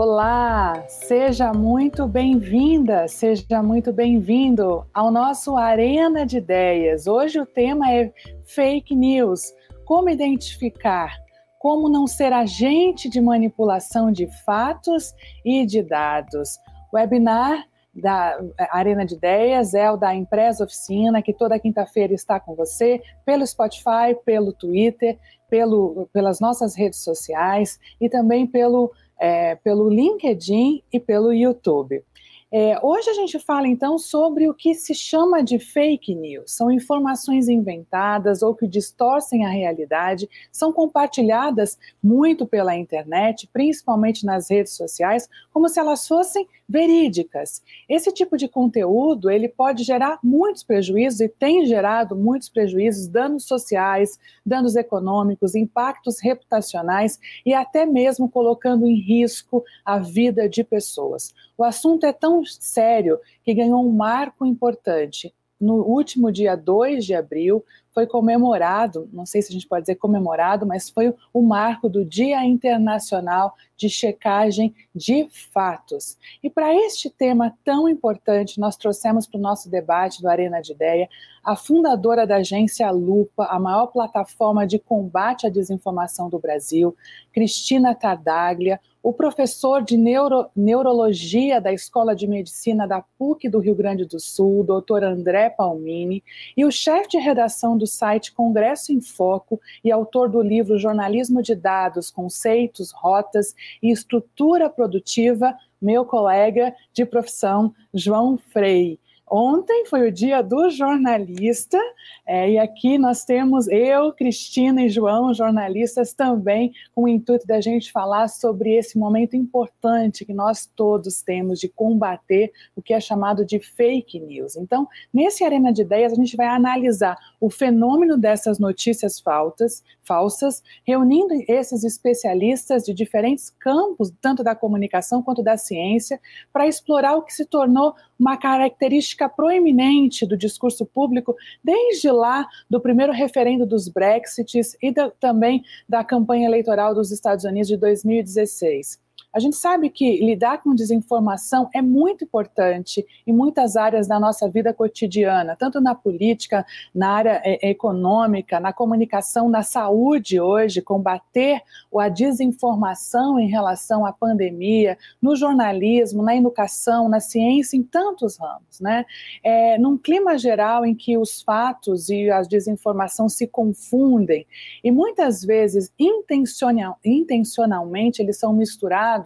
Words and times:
Olá, 0.00 0.84
seja 0.86 1.52
muito 1.52 2.06
bem-vinda, 2.06 3.08
seja 3.08 3.60
muito 3.64 3.92
bem-vindo 3.92 4.86
ao 4.94 5.10
nosso 5.10 5.56
Arena 5.56 6.24
de 6.24 6.36
Ideias. 6.36 7.08
Hoje 7.08 7.40
o 7.40 7.44
tema 7.44 7.90
é 7.90 8.12
fake 8.44 8.94
news. 8.94 9.52
Como 9.84 10.08
identificar, 10.08 11.18
como 11.58 11.88
não 11.88 12.06
ser 12.06 12.32
agente 12.32 13.10
de 13.10 13.20
manipulação 13.20 14.12
de 14.12 14.28
fatos 14.44 15.12
e 15.44 15.66
de 15.66 15.82
dados. 15.82 16.60
Webinar 16.94 17.66
da 17.92 18.38
Arena 18.70 19.04
de 19.04 19.16
Ideias 19.16 19.74
é 19.74 19.90
o 19.90 19.96
da 19.96 20.14
Empresa 20.14 20.62
Oficina, 20.62 21.20
que 21.20 21.32
toda 21.32 21.58
quinta-feira 21.58 22.14
está 22.14 22.38
com 22.38 22.54
você, 22.54 23.02
pelo 23.26 23.44
Spotify, 23.44 24.14
pelo 24.24 24.52
Twitter, 24.52 25.18
pelo, 25.50 26.08
pelas 26.12 26.38
nossas 26.38 26.76
redes 26.76 27.02
sociais 27.02 27.80
e 28.00 28.08
também 28.08 28.46
pelo 28.46 28.92
é, 29.18 29.56
pelo 29.56 29.88
LinkedIn 29.88 30.82
e 30.92 31.00
pelo 31.00 31.32
YouTube. 31.32 32.02
É, 32.50 32.78
hoje 32.82 33.10
a 33.10 33.12
gente 33.12 33.38
fala 33.38 33.68
então 33.68 33.98
sobre 33.98 34.48
o 34.48 34.54
que 34.54 34.74
se 34.74 34.94
chama 34.94 35.42
de 35.42 35.58
fake 35.58 36.14
news. 36.14 36.50
São 36.50 36.70
informações 36.70 37.46
inventadas 37.46 38.42
ou 38.42 38.54
que 38.54 38.66
distorcem 38.66 39.44
a 39.44 39.50
realidade, 39.50 40.26
são 40.50 40.72
compartilhadas 40.72 41.78
muito 42.02 42.46
pela 42.46 42.74
internet, 42.74 43.46
principalmente 43.52 44.24
nas 44.24 44.50
redes 44.50 44.72
sociais, 44.72 45.28
como 45.52 45.68
se 45.68 45.78
elas 45.78 46.08
fossem 46.08 46.48
verídicas. 46.66 47.62
Esse 47.86 48.10
tipo 48.12 48.34
de 48.34 48.48
conteúdo 48.48 49.30
ele 49.30 49.48
pode 49.48 49.84
gerar 49.84 50.18
muitos 50.22 50.62
prejuízos 50.62 51.20
e 51.20 51.28
tem 51.28 51.66
gerado 51.66 52.16
muitos 52.16 52.48
prejuízos, 52.48 53.08
danos 53.08 53.44
sociais, 53.44 54.18
danos 54.44 54.74
econômicos, 54.74 55.54
impactos 55.54 56.18
reputacionais 56.18 57.20
e 57.44 57.52
até 57.52 57.84
mesmo 57.84 58.26
colocando 58.26 58.86
em 58.86 58.98
risco 58.98 59.62
a 59.84 59.98
vida 59.98 60.48
de 60.48 60.64
pessoas. 60.64 61.34
O 61.58 61.64
assunto 61.64 62.06
é 62.06 62.12
tão 62.12 62.44
sério 62.46 63.18
que 63.42 63.52
ganhou 63.52 63.84
um 63.84 63.92
marco 63.92 64.46
importante. 64.46 65.34
No 65.60 65.82
último 65.82 66.30
dia 66.30 66.56
2 66.56 67.04
de 67.04 67.16
abril, 67.16 67.64
foi 67.92 68.06
comemorado, 68.06 69.08
não 69.12 69.26
sei 69.26 69.42
se 69.42 69.50
a 69.50 69.52
gente 69.52 69.66
pode 69.66 69.82
dizer 69.82 69.96
comemorado, 69.96 70.64
mas 70.64 70.88
foi 70.88 71.12
o 71.34 71.42
marco 71.42 71.88
do 71.88 72.04
Dia 72.04 72.44
Internacional 72.44 73.56
de 73.76 73.90
Checagem 73.90 74.72
de 74.94 75.26
Fatos. 75.52 76.16
E 76.40 76.48
para 76.48 76.72
este 76.72 77.10
tema 77.10 77.52
tão 77.64 77.88
importante, 77.88 78.60
nós 78.60 78.76
trouxemos 78.76 79.26
para 79.26 79.38
o 79.38 79.42
nosso 79.42 79.68
debate 79.68 80.22
do 80.22 80.28
Arena 80.28 80.60
de 80.60 80.70
Ideia 80.70 81.08
a 81.42 81.56
fundadora 81.56 82.24
da 82.24 82.36
agência 82.36 82.88
Lupa, 82.92 83.46
a 83.46 83.58
maior 83.58 83.88
plataforma 83.88 84.64
de 84.64 84.78
combate 84.78 85.48
à 85.48 85.50
desinformação 85.50 86.28
do 86.28 86.38
Brasil, 86.38 86.94
Cristina 87.32 87.96
Tardaglia, 87.96 88.78
o 89.02 89.12
professor 89.12 89.82
de 89.82 89.96
neuro, 89.96 90.46
neurologia 90.54 91.60
da 91.60 91.72
Escola 91.72 92.14
de 92.14 92.26
Medicina 92.26 92.86
da 92.86 93.02
PUC 93.18 93.48
do 93.48 93.58
Rio 93.58 93.74
Grande 93.74 94.04
do 94.04 94.18
Sul, 94.18 94.64
doutor 94.64 95.04
André 95.04 95.50
Palmini, 95.50 96.22
e 96.56 96.64
o 96.64 96.70
chefe 96.70 97.10
de 97.10 97.18
redação 97.18 97.78
do 97.78 97.86
site 97.86 98.32
Congresso 98.32 98.92
em 98.92 99.00
Foco 99.00 99.60
e 99.84 99.92
autor 99.92 100.28
do 100.28 100.42
livro 100.42 100.78
Jornalismo 100.78 101.42
de 101.42 101.54
Dados, 101.54 102.10
Conceitos, 102.10 102.90
Rotas 102.90 103.54
e 103.82 103.90
Estrutura 103.90 104.68
Produtiva, 104.68 105.54
meu 105.80 106.04
colega 106.04 106.74
de 106.92 107.06
profissão, 107.06 107.72
João 107.94 108.36
Frei. 108.36 108.98
Ontem 109.30 109.84
foi 109.86 110.08
o 110.08 110.12
dia 110.12 110.42
do 110.42 110.70
jornalista, 110.70 111.78
é, 112.26 112.50
e 112.50 112.58
aqui 112.58 112.98
nós 112.98 113.24
temos 113.24 113.68
eu, 113.68 114.12
Cristina 114.12 114.82
e 114.82 114.88
João, 114.88 115.34
jornalistas 115.34 116.12
também, 116.12 116.72
com 116.94 117.04
o 117.04 117.08
intuito 117.08 117.46
da 117.46 117.60
gente 117.60 117.92
falar 117.92 118.28
sobre 118.28 118.76
esse 118.76 118.98
momento 118.98 119.36
importante 119.36 120.24
que 120.24 120.32
nós 120.32 120.66
todos 120.74 121.22
temos 121.22 121.58
de 121.60 121.68
combater 121.68 122.52
o 122.74 122.82
que 122.82 122.94
é 122.94 123.00
chamado 123.00 123.44
de 123.44 123.60
fake 123.60 124.18
news. 124.20 124.56
Então, 124.56 124.88
nesse 125.12 125.44
Arena 125.44 125.72
de 125.72 125.82
Ideias, 125.82 126.12
a 126.12 126.16
gente 126.16 126.36
vai 126.36 126.46
analisar 126.46 127.16
o 127.40 127.50
fenômeno 127.50 128.16
dessas 128.16 128.58
notícias 128.58 129.20
faltas, 129.20 129.82
falsas, 130.02 130.62
reunindo 130.86 131.34
esses 131.46 131.84
especialistas 131.84 132.82
de 132.82 132.94
diferentes 132.94 133.50
campos, 133.50 134.12
tanto 134.20 134.42
da 134.42 134.54
comunicação 134.54 135.22
quanto 135.22 135.42
da 135.42 135.56
ciência, 135.56 136.20
para 136.52 136.66
explorar 136.66 137.16
o 137.16 137.22
que 137.22 137.34
se 137.34 137.44
tornou 137.44 137.94
uma 138.18 138.36
característica 138.36 139.28
proeminente 139.28 140.26
do 140.26 140.36
discurso 140.36 140.84
público 140.84 141.34
desde 141.62 142.10
lá 142.10 142.46
do 142.68 142.80
primeiro 142.80 143.12
referendo 143.12 143.64
dos 143.64 143.88
Brexits 143.88 144.76
e 144.82 144.90
da, 144.90 145.10
também 145.10 145.62
da 145.88 146.02
campanha 146.02 146.48
eleitoral 146.48 146.94
dos 146.94 147.12
Estados 147.12 147.44
Unidos 147.44 147.68
de 147.68 147.76
2016. 147.76 149.07
A 149.32 149.38
gente 149.38 149.56
sabe 149.56 149.90
que 149.90 150.24
lidar 150.24 150.62
com 150.62 150.74
desinformação 150.74 151.68
é 151.74 151.82
muito 151.82 152.24
importante 152.24 153.04
em 153.26 153.32
muitas 153.32 153.76
áreas 153.76 154.08
da 154.08 154.18
nossa 154.18 154.48
vida 154.48 154.72
cotidiana, 154.72 155.54
tanto 155.54 155.82
na 155.82 155.94
política, 155.94 156.64
na 156.94 157.10
área 157.10 157.42
é, 157.44 157.68
econômica, 157.68 158.58
na 158.58 158.72
comunicação, 158.72 159.48
na 159.48 159.62
saúde 159.62 160.40
hoje, 160.40 160.80
combater 160.80 161.60
a 161.94 162.08
desinformação 162.08 163.38
em 163.38 163.48
relação 163.48 164.06
à 164.06 164.12
pandemia, 164.12 164.96
no 165.20 165.36
jornalismo, 165.36 166.22
na 166.22 166.34
educação, 166.34 167.08
na 167.08 167.20
ciência, 167.20 167.76
em 167.76 167.82
tantos 167.82 168.38
ramos. 168.38 168.80
Né? 168.80 169.04
É, 169.44 169.76
num 169.78 169.98
clima 169.98 170.38
geral 170.38 170.86
em 170.86 170.94
que 170.94 171.18
os 171.18 171.42
fatos 171.42 172.08
e 172.08 172.30
a 172.30 172.40
desinformação 172.42 173.28
se 173.28 173.46
confundem 173.46 174.46
e 174.82 174.90
muitas 174.90 175.44
vezes 175.44 175.92
intencional, 175.98 176.96
intencionalmente 177.04 178.22
eles 178.22 178.38
são 178.38 178.54
misturados 178.54 179.17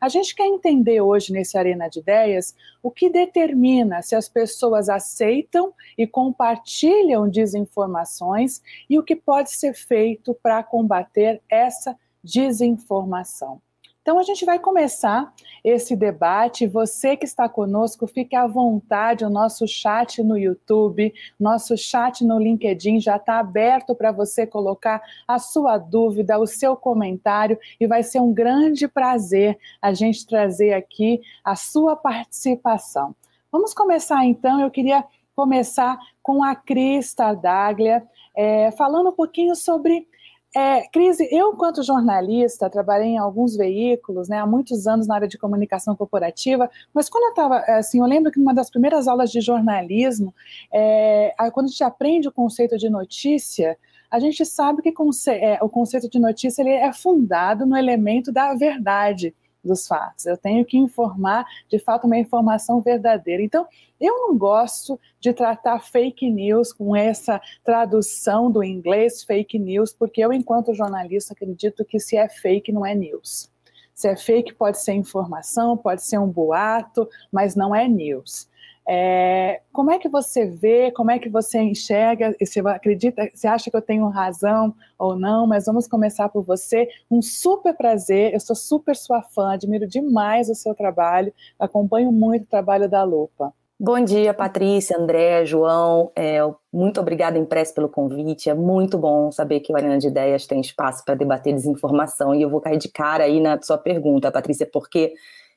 a 0.00 0.08
gente 0.08 0.34
quer 0.34 0.46
entender 0.46 1.00
hoje 1.00 1.32
nesse 1.32 1.56
Arena 1.56 1.88
de 1.88 2.00
Ideias 2.00 2.54
o 2.82 2.90
que 2.90 3.08
determina 3.10 4.02
se 4.02 4.14
as 4.14 4.28
pessoas 4.28 4.88
aceitam 4.88 5.72
e 5.96 6.06
compartilham 6.06 7.28
desinformações 7.28 8.60
e 8.88 8.98
o 8.98 9.02
que 9.02 9.16
pode 9.16 9.52
ser 9.52 9.74
feito 9.74 10.34
para 10.42 10.62
combater 10.62 11.40
essa 11.48 11.96
desinformação. 12.22 13.60
Então 14.02 14.18
a 14.18 14.24
gente 14.24 14.44
vai 14.44 14.58
começar 14.58 15.32
esse 15.62 15.94
debate. 15.94 16.66
Você 16.66 17.16
que 17.16 17.24
está 17.24 17.48
conosco, 17.48 18.08
fique 18.08 18.34
à 18.34 18.48
vontade. 18.48 19.24
O 19.24 19.30
nosso 19.30 19.66
chat 19.68 20.20
no 20.24 20.36
YouTube, 20.36 21.14
nosso 21.38 21.76
chat 21.76 22.24
no 22.24 22.36
LinkedIn 22.36 22.98
já 22.98 23.14
está 23.14 23.38
aberto 23.38 23.94
para 23.94 24.10
você 24.10 24.44
colocar 24.44 25.00
a 25.26 25.38
sua 25.38 25.78
dúvida, 25.78 26.36
o 26.36 26.48
seu 26.48 26.74
comentário, 26.74 27.56
e 27.78 27.86
vai 27.86 28.02
ser 28.02 28.20
um 28.20 28.34
grande 28.34 28.88
prazer 28.88 29.56
a 29.80 29.94
gente 29.94 30.26
trazer 30.26 30.72
aqui 30.72 31.20
a 31.44 31.54
sua 31.54 31.94
participação. 31.94 33.14
Vamos 33.52 33.72
começar 33.72 34.24
então. 34.24 34.60
Eu 34.60 34.70
queria 34.70 35.04
começar 35.36 35.96
com 36.20 36.42
a 36.42 36.56
Cris 36.56 37.14
Tardaglia, 37.14 38.02
é, 38.36 38.72
falando 38.72 39.10
um 39.10 39.14
pouquinho 39.14 39.54
sobre 39.54 40.08
é, 40.54 40.86
Crise, 40.88 41.26
eu, 41.30 41.52
enquanto 41.52 41.82
jornalista, 41.82 42.68
trabalhei 42.68 43.08
em 43.08 43.18
alguns 43.18 43.56
veículos, 43.56 44.28
né, 44.28 44.38
há 44.38 44.46
muitos 44.46 44.86
anos 44.86 45.06
na 45.06 45.14
área 45.14 45.28
de 45.28 45.38
comunicação 45.38 45.96
corporativa, 45.96 46.70
mas 46.92 47.08
quando 47.08 47.24
eu 47.24 47.30
estava, 47.30 47.58
assim, 47.78 48.00
eu 48.00 48.06
lembro 48.06 48.30
que 48.30 48.38
numa 48.38 48.52
das 48.54 48.68
primeiras 48.68 49.08
aulas 49.08 49.30
de 49.30 49.40
jornalismo, 49.40 50.34
é, 50.70 51.34
quando 51.52 51.66
a 51.66 51.68
gente 51.70 51.84
aprende 51.84 52.28
o 52.28 52.32
conceito 52.32 52.76
de 52.76 52.90
notícia, 52.90 53.78
a 54.10 54.18
gente 54.18 54.44
sabe 54.44 54.82
que 54.82 54.92
conce 54.92 55.30
é, 55.30 55.58
o 55.62 55.70
conceito 55.70 56.08
de 56.08 56.18
notícia 56.18 56.60
ele 56.60 56.70
é 56.70 56.92
fundado 56.92 57.64
no 57.64 57.76
elemento 57.76 58.30
da 58.30 58.54
verdade 58.54 59.34
dos 59.64 59.86
fatos. 59.86 60.26
Eu 60.26 60.36
tenho 60.36 60.64
que 60.64 60.76
informar, 60.76 61.46
de 61.68 61.78
fato, 61.78 62.06
uma 62.06 62.18
informação 62.18 62.80
verdadeira. 62.80 63.42
Então, 63.42 63.66
eu 64.00 64.18
não 64.18 64.36
gosto 64.36 64.98
de 65.20 65.32
tratar 65.32 65.80
fake 65.80 66.28
news 66.30 66.72
com 66.72 66.96
essa 66.96 67.40
tradução 67.64 68.50
do 68.50 68.62
inglês 68.64 69.22
fake 69.22 69.58
news, 69.58 69.92
porque 69.92 70.20
eu, 70.20 70.32
enquanto 70.32 70.74
jornalista, 70.74 71.32
acredito 71.32 71.84
que 71.84 72.00
se 72.00 72.16
é 72.16 72.28
fake, 72.28 72.72
não 72.72 72.84
é 72.84 72.94
news. 72.94 73.50
Se 73.94 74.08
é 74.08 74.16
fake, 74.16 74.54
pode 74.54 74.80
ser 74.82 74.94
informação, 74.94 75.76
pode 75.76 76.02
ser 76.02 76.18
um 76.18 76.28
boato, 76.28 77.08
mas 77.30 77.54
não 77.54 77.74
é 77.74 77.86
news. 77.86 78.48
É, 78.86 79.60
como 79.72 79.90
é 79.90 79.98
que 79.98 80.08
você 80.08 80.46
vê, 80.46 80.90
como 80.90 81.10
é 81.10 81.18
que 81.18 81.28
você 81.28 81.60
enxerga, 81.60 82.34
você 82.40 82.60
acredita, 82.60 83.30
você 83.32 83.46
acha 83.46 83.70
que 83.70 83.76
eu 83.76 83.82
tenho 83.82 84.08
razão 84.08 84.74
ou 84.98 85.16
não, 85.16 85.46
mas 85.46 85.66
vamos 85.66 85.86
começar 85.86 86.28
por 86.28 86.42
você. 86.42 86.88
Um 87.10 87.22
super 87.22 87.74
prazer, 87.76 88.34
eu 88.34 88.40
sou 88.40 88.56
super 88.56 88.96
sua 88.96 89.22
fã, 89.22 89.52
admiro 89.52 89.86
demais 89.86 90.48
o 90.48 90.54
seu 90.54 90.74
trabalho, 90.74 91.32
acompanho 91.58 92.10
muito 92.10 92.42
o 92.42 92.48
trabalho 92.48 92.88
da 92.88 93.04
Lupa. 93.04 93.52
Bom 93.84 93.98
dia, 94.04 94.32
Patrícia, 94.32 94.96
André, 94.96 95.44
João. 95.44 96.12
É, 96.14 96.38
muito 96.72 97.00
obrigada, 97.00 97.36
Impress, 97.36 97.72
pelo 97.72 97.88
convite. 97.88 98.48
É 98.48 98.54
muito 98.54 98.96
bom 98.96 99.32
saber 99.32 99.58
que 99.58 99.72
o 99.72 99.76
Arena 99.76 99.98
de 99.98 100.06
Ideias 100.06 100.46
tem 100.46 100.60
espaço 100.60 101.04
para 101.04 101.16
debater 101.16 101.52
desinformação. 101.52 102.32
E 102.32 102.42
eu 102.42 102.48
vou 102.48 102.60
cair 102.60 102.78
de 102.78 102.88
cara 102.88 103.24
aí 103.24 103.40
na 103.40 103.60
sua 103.60 103.76
pergunta, 103.76 104.30
Patrícia, 104.30 104.68
porque 104.72 105.14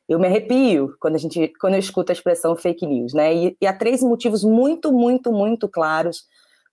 eu 0.07 0.19
me 0.19 0.27
arrepio 0.27 0.95
quando 0.99 1.15
a 1.15 1.17
gente 1.17 1.51
quando 1.59 1.73
eu 1.73 1.79
escuto 1.79 2.11
a 2.11 2.13
expressão 2.13 2.55
fake 2.55 2.85
news, 2.85 3.13
né? 3.13 3.33
E, 3.33 3.57
e 3.59 3.67
há 3.67 3.73
três 3.73 4.01
motivos 4.01 4.43
muito, 4.43 4.91
muito, 4.91 5.31
muito 5.31 5.67
claros 5.67 6.25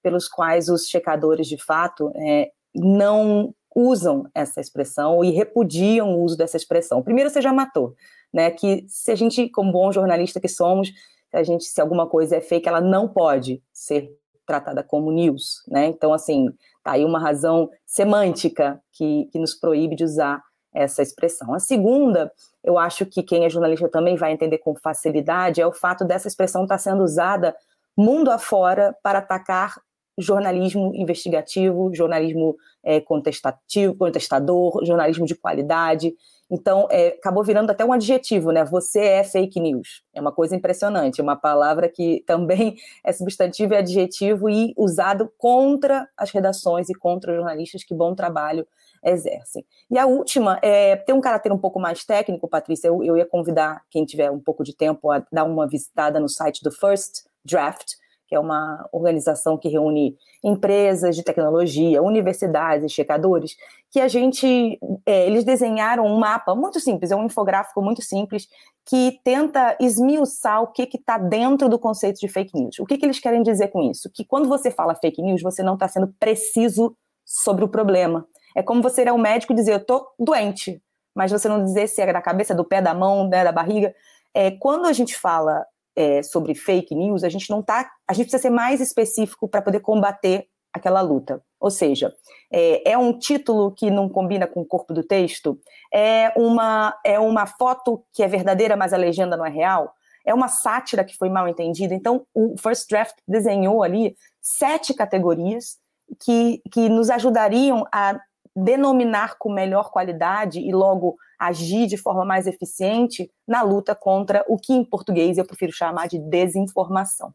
pelos 0.03 0.29
quais 0.29 0.69
os 0.69 0.87
checadores 0.87 1.47
de 1.47 1.57
fato 1.57 2.13
é, 2.17 2.51
não 2.75 3.55
usam 3.75 4.25
essa 4.35 4.61
expressão 4.61 5.25
e 5.25 5.31
repudiam 5.31 6.15
o 6.15 6.23
uso 6.23 6.37
dessa 6.37 6.57
expressão. 6.57 7.03
Primeiro, 7.03 7.31
você 7.31 7.41
já 7.41 7.53
matou, 7.53 7.95
né? 8.33 8.51
Que 8.51 8.85
se 8.89 9.11
a 9.11 9.15
gente, 9.15 9.49
como 9.49 9.73
bom 9.73 9.91
jornalista 9.91 10.41
que 10.41 10.49
somos, 10.49 10.93
a 11.33 11.43
gente, 11.43 11.65
se 11.65 11.81
alguma 11.81 12.07
coisa 12.07 12.37
é 12.37 12.41
fake, 12.41 12.69
ela 12.69 12.81
não 12.81 13.09
pode 13.09 13.63
ser 13.73 14.11
tratada 14.45 14.83
como 14.83 15.11
news, 15.11 15.63
né? 15.69 15.87
Então, 15.87 16.13
assim, 16.13 16.51
tá 16.83 16.93
aí 16.93 17.05
uma 17.05 17.19
razão 17.19 17.71
semântica 17.87 18.83
que, 18.93 19.29
que 19.33 19.39
nos 19.39 19.55
proíbe 19.55 19.97
de 19.97 20.05
usar 20.05 20.43
essa 20.73 21.03
expressão. 21.03 21.55
A 21.55 21.59
segunda, 21.59 22.33
eu 22.63 22.79
acho 22.79 23.05
que 23.07 23.23
quem 23.23 23.45
é 23.45 23.51
jornalista 23.51 23.89
também 23.89 24.17
vai 24.17 24.33
entender 24.33 24.59
com 24.59 24.75
facilidade, 24.75 25.61
é 25.61 25.67
o 25.67 25.73
fato 25.73 26.05
dessa 26.05 26.29
expressão 26.29 26.63
estar 26.63 26.77
tá 26.77 26.79
sendo 26.79 27.03
usada 27.03 27.55
mundo 27.97 28.31
afora 28.31 28.97
para 29.03 29.19
atacar 29.19 29.77
jornalismo 30.19 30.93
investigativo, 30.95 31.95
jornalismo 31.95 32.57
é, 32.83 33.01
contestativo, 33.01 33.95
contestador, 33.95 34.85
jornalismo 34.85 35.25
de 35.25 35.35
qualidade. 35.35 36.15
Então, 36.51 36.87
é, 36.91 37.09
acabou 37.09 37.43
virando 37.43 37.71
até 37.71 37.83
um 37.83 37.93
adjetivo, 37.93 38.51
né? 38.51 38.63
Você 38.65 39.01
é 39.01 39.25
fake 39.25 39.59
news. 39.59 40.03
É 40.13 40.21
uma 40.21 40.33
coisa 40.33 40.55
impressionante, 40.55 41.23
uma 41.23 41.35
palavra 41.35 41.89
que 41.89 42.23
também 42.27 42.77
é 43.05 43.13
substantivo 43.13 43.73
e 43.73 43.77
adjetivo 43.77 44.51
e 44.51 44.75
usado 44.77 45.33
contra 45.39 46.07
as 46.17 46.31
redações 46.31 46.91
e 46.91 46.95
contra 46.95 47.33
os 47.33 47.37
jornalistas 47.39 47.83
que 47.83 47.95
bom 47.95 48.15
trabalho 48.15 48.67
exercem. 49.05 49.65
E 49.91 49.99
a 49.99 50.07
última 50.07 50.59
é, 50.63 50.97
tem 50.97 51.15
um 51.15 51.21
caráter 51.21 51.53
um 51.53 51.59
pouco 51.59 51.81
mais 51.81 52.05
técnico, 52.05 52.49
Patrícia. 52.49 52.89
Eu, 52.89 53.03
eu 53.03 53.17
ia 53.17 53.27
convidar 53.27 53.83
quem 53.91 54.05
tiver 54.05 54.31
um 54.31 54.41
pouco 54.41 54.63
de 54.63 54.75
tempo 54.77 55.11
a 55.11 55.23
dar 55.33 55.45
uma 55.45 55.67
visitada 55.67 56.21
no 56.21 56.29
site 56.29 56.63
do 56.63 56.71
First 56.71 57.25
Draft, 57.45 57.95
que 58.33 58.37
é 58.37 58.41
uma 58.41 58.89
organização 58.93 59.59
que 59.59 59.69
reúne 59.69 60.17
empresas 60.43 61.15
de 61.15 61.23
tecnologia, 61.23 62.03
universidades, 62.03 62.91
checadores, 62.91 63.55
que 63.91 64.01
a 64.01 64.09
gente, 64.09 64.81
é, 65.05 65.27
eles 65.27 65.45
desenharam 65.45 66.07
um 66.07 66.19
mapa 66.19 66.55
muito 66.55 66.81
simples, 66.81 67.11
é 67.11 67.17
um 67.17 67.27
infográfico 67.27 67.83
muito 67.83 68.01
simples, 68.01 68.49
que 68.87 69.21
tenta 69.23 69.77
esmiuçar 69.79 70.63
o 70.63 70.69
que 70.69 70.89
está 70.95 71.19
dentro 71.19 71.69
do 71.69 71.79
conceito 71.79 72.21
de 72.21 72.27
fake 72.29 72.59
news. 72.59 72.79
O 72.79 72.87
que, 72.87 72.97
que 72.97 73.05
eles 73.05 73.19
querem 73.19 73.43
dizer 73.43 73.69
com 73.69 73.83
isso? 73.83 74.11
Que 74.11 74.25
quando 74.25 74.49
você 74.49 74.71
fala 74.71 74.95
fake 74.95 75.21
news, 75.21 75.43
você 75.43 75.63
não 75.63 75.75
está 75.75 75.87
sendo 75.87 76.09
preciso 76.19 76.97
sobre 77.23 77.65
o 77.65 77.69
problema. 77.69 78.27
É 78.55 78.63
como 78.63 78.83
você 78.83 79.03
ir 79.03 79.09
ao 79.09 79.19
médico 79.19 79.53
e 79.53 79.57
dizer, 79.57 79.73
eu 79.73 79.79
estou 79.79 80.09
doente, 80.19 80.83
mas 81.15 81.31
você 81.31 81.49
não 81.49 81.65
dizer 81.65 81.89
se 81.89 82.01
é 82.01 82.13
da 82.13 82.23
cabeça, 82.23 82.55
do 82.55 82.65
pé, 82.65 82.81
da 82.81 82.95
mão, 82.95 83.29
né, 83.29 83.45
da 83.45 83.53
barriga. 83.53 83.95
É, 84.35 84.51
quando 84.51 84.87
a 84.87 84.93
gente 84.93 85.17
fala 85.17 85.67
é, 85.95 86.23
sobre 86.23 86.55
fake 86.55 86.95
news, 86.95 87.25
a 87.25 87.29
gente 87.29 87.51
não 87.51 87.63
tá, 87.63 87.91
a 88.09 88.13
gente 88.13 88.27
precisa 88.27 88.43
ser 88.43 88.51
mais 88.51 88.81
específico 88.81 89.49
para 89.49 89.63
poder 89.63 89.81
combater 89.81 90.47
aquela 90.73 91.01
luta. 91.01 91.43
Ou 91.61 91.71
seja, 91.71 92.13
é, 92.51 92.93
é, 92.93 92.99
um 92.99 93.17
título 93.19 93.73
que 93.73 93.91
não 93.91 94.09
combina 94.09 94.47
com 94.47 94.63
o 94.63 94.65
corpo 94.65 94.93
do 94.95 95.05
texto, 95.05 95.59
é 95.93 96.33
uma, 96.35 96.99
é 97.05 97.19
uma 97.19 97.47
foto 97.47 98.03
que 98.13 98.23
é 98.23 98.29
verdadeira, 98.29 98.77
mas 98.77 98.93
a 98.93 98.97
legenda 98.97 99.37
não 99.37 99.45
é 99.45 99.51
real, 99.51 99.95
é 100.25 100.33
uma 100.33 100.49
sátira 100.49 101.05
que 101.05 101.17
foi 101.17 101.29
mal 101.29 101.47
entendida. 101.47 101.95
Então, 101.95 102.27
o 102.35 102.55
First 102.59 102.89
Draft 102.89 103.17
desenhou 103.29 103.83
ali 103.83 104.17
sete 104.41 104.95
categorias 104.95 105.77
que, 106.21 106.63
que 106.73 106.89
nos 106.89 107.11
ajudariam 107.11 107.87
a 107.93 108.19
denominar 108.55 109.37
com 109.39 109.53
melhor 109.53 109.91
qualidade 109.91 110.61
e 110.61 110.73
logo 110.73 111.17
agir 111.39 111.87
de 111.87 111.97
forma 111.97 112.25
mais 112.25 112.47
eficiente 112.47 113.31
na 113.47 113.63
luta 113.63 113.95
contra 113.95 114.45
o 114.47 114.59
que 114.59 114.73
em 114.73 114.85
português 114.85 115.39
eu 115.39 115.45
prefiro 115.45 115.73
chamar 115.73 116.09
de 116.09 116.19
desinformação. 116.19 117.33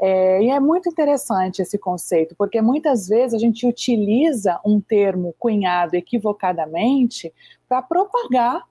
É, 0.00 0.42
e 0.42 0.50
é 0.50 0.60
muito 0.60 0.88
interessante 0.88 1.60
esse 1.60 1.76
conceito, 1.76 2.36
porque 2.38 2.62
muitas 2.62 3.08
vezes 3.08 3.34
a 3.34 3.38
gente 3.38 3.66
utiliza 3.66 4.60
um 4.64 4.80
termo 4.80 5.34
cunhado 5.38 5.96
equivocadamente 5.96 7.32
para 7.68 7.82
propagar 7.82 8.62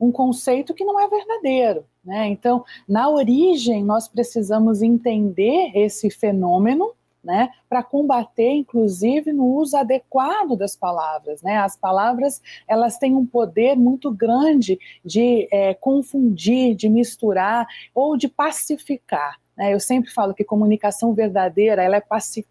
um 0.00 0.10
conceito 0.10 0.72
que 0.72 0.84
não 0.84 0.98
é 0.98 1.06
verdadeiro. 1.06 1.84
Né? 2.02 2.28
Então, 2.28 2.64
na 2.88 3.10
origem, 3.10 3.84
nós 3.84 4.08
precisamos 4.08 4.80
entender 4.80 5.70
esse 5.74 6.08
fenômeno 6.08 6.92
né, 7.22 7.50
para 7.68 7.82
combater, 7.82 8.50
inclusive, 8.50 9.32
no 9.32 9.44
uso 9.44 9.76
adequado 9.76 10.56
das 10.56 10.74
palavras. 10.74 11.42
Né? 11.42 11.56
As 11.58 11.76
palavras 11.76 12.40
elas 12.66 12.98
têm 12.98 13.14
um 13.14 13.26
poder 13.26 13.76
muito 13.76 14.10
grande 14.10 14.78
de 15.04 15.48
é, 15.52 15.74
confundir, 15.74 16.74
de 16.74 16.88
misturar 16.88 17.66
ou 17.94 18.16
de 18.16 18.28
pacificar. 18.28 19.38
Né? 19.60 19.74
Eu 19.74 19.78
sempre 19.78 20.10
falo 20.10 20.32
que 20.32 20.42
comunicação 20.42 21.12
verdadeira 21.12 21.82
ela 21.82 21.98
é, 21.98 22.02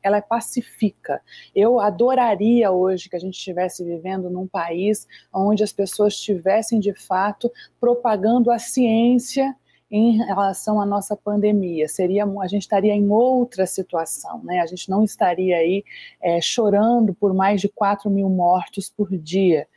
ela 0.04 0.18
é 0.18 0.22
pacifica. 0.22 1.20
Eu 1.56 1.80
adoraria 1.80 2.72
hoje 2.72 3.10
que 3.10 3.16
a 3.16 3.20
gente 3.20 3.34
estivesse 3.34 3.84
vivendo 3.84 4.30
num 4.30 4.48
país 4.48 5.08
onde 5.34 5.64
as 5.64 5.74
pessoas 5.74 6.14
estivessem 6.14 6.80
de 6.80 6.94
fato 6.94 7.52
propagando 7.80 8.52
a 8.52 8.60
ciência 8.60 9.56
em 9.92 10.18
relação 10.18 10.80
à 10.80 10.86
nossa 10.86 11.16
pandemia. 11.16 11.88
Seria, 11.88 12.26
a 12.26 12.48
gente 12.48 12.62
estaria 12.62 12.94
em 12.94 13.10
outra 13.10 13.66
situação, 13.66 14.42
né? 14.44 14.60
A 14.60 14.66
gente 14.66 14.90
não 14.90 15.04
estaria 15.04 15.58
aí 15.58 15.84
é, 16.22 16.40
chorando 16.40 17.14
por 17.14 17.34
mais 17.34 17.60
de 17.60 17.68
4 17.68 18.10
mil 18.10 18.30
mortos 18.30 18.90
por 18.90 19.10
dia. 19.18 19.68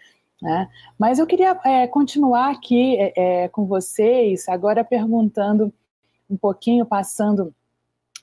Né? 0.41 0.69
Mas 0.99 1.19
eu 1.19 1.27
queria 1.27 1.59
é, 1.65 1.87
continuar 1.87 2.51
aqui 2.51 2.97
é, 2.99 3.45
é 3.45 3.49
com 3.49 3.65
vocês, 3.65 4.49
agora 4.49 4.85
perguntando 4.85 5.73
um 6.29 6.37
pouquinho, 6.37 6.85
passando 6.85 7.55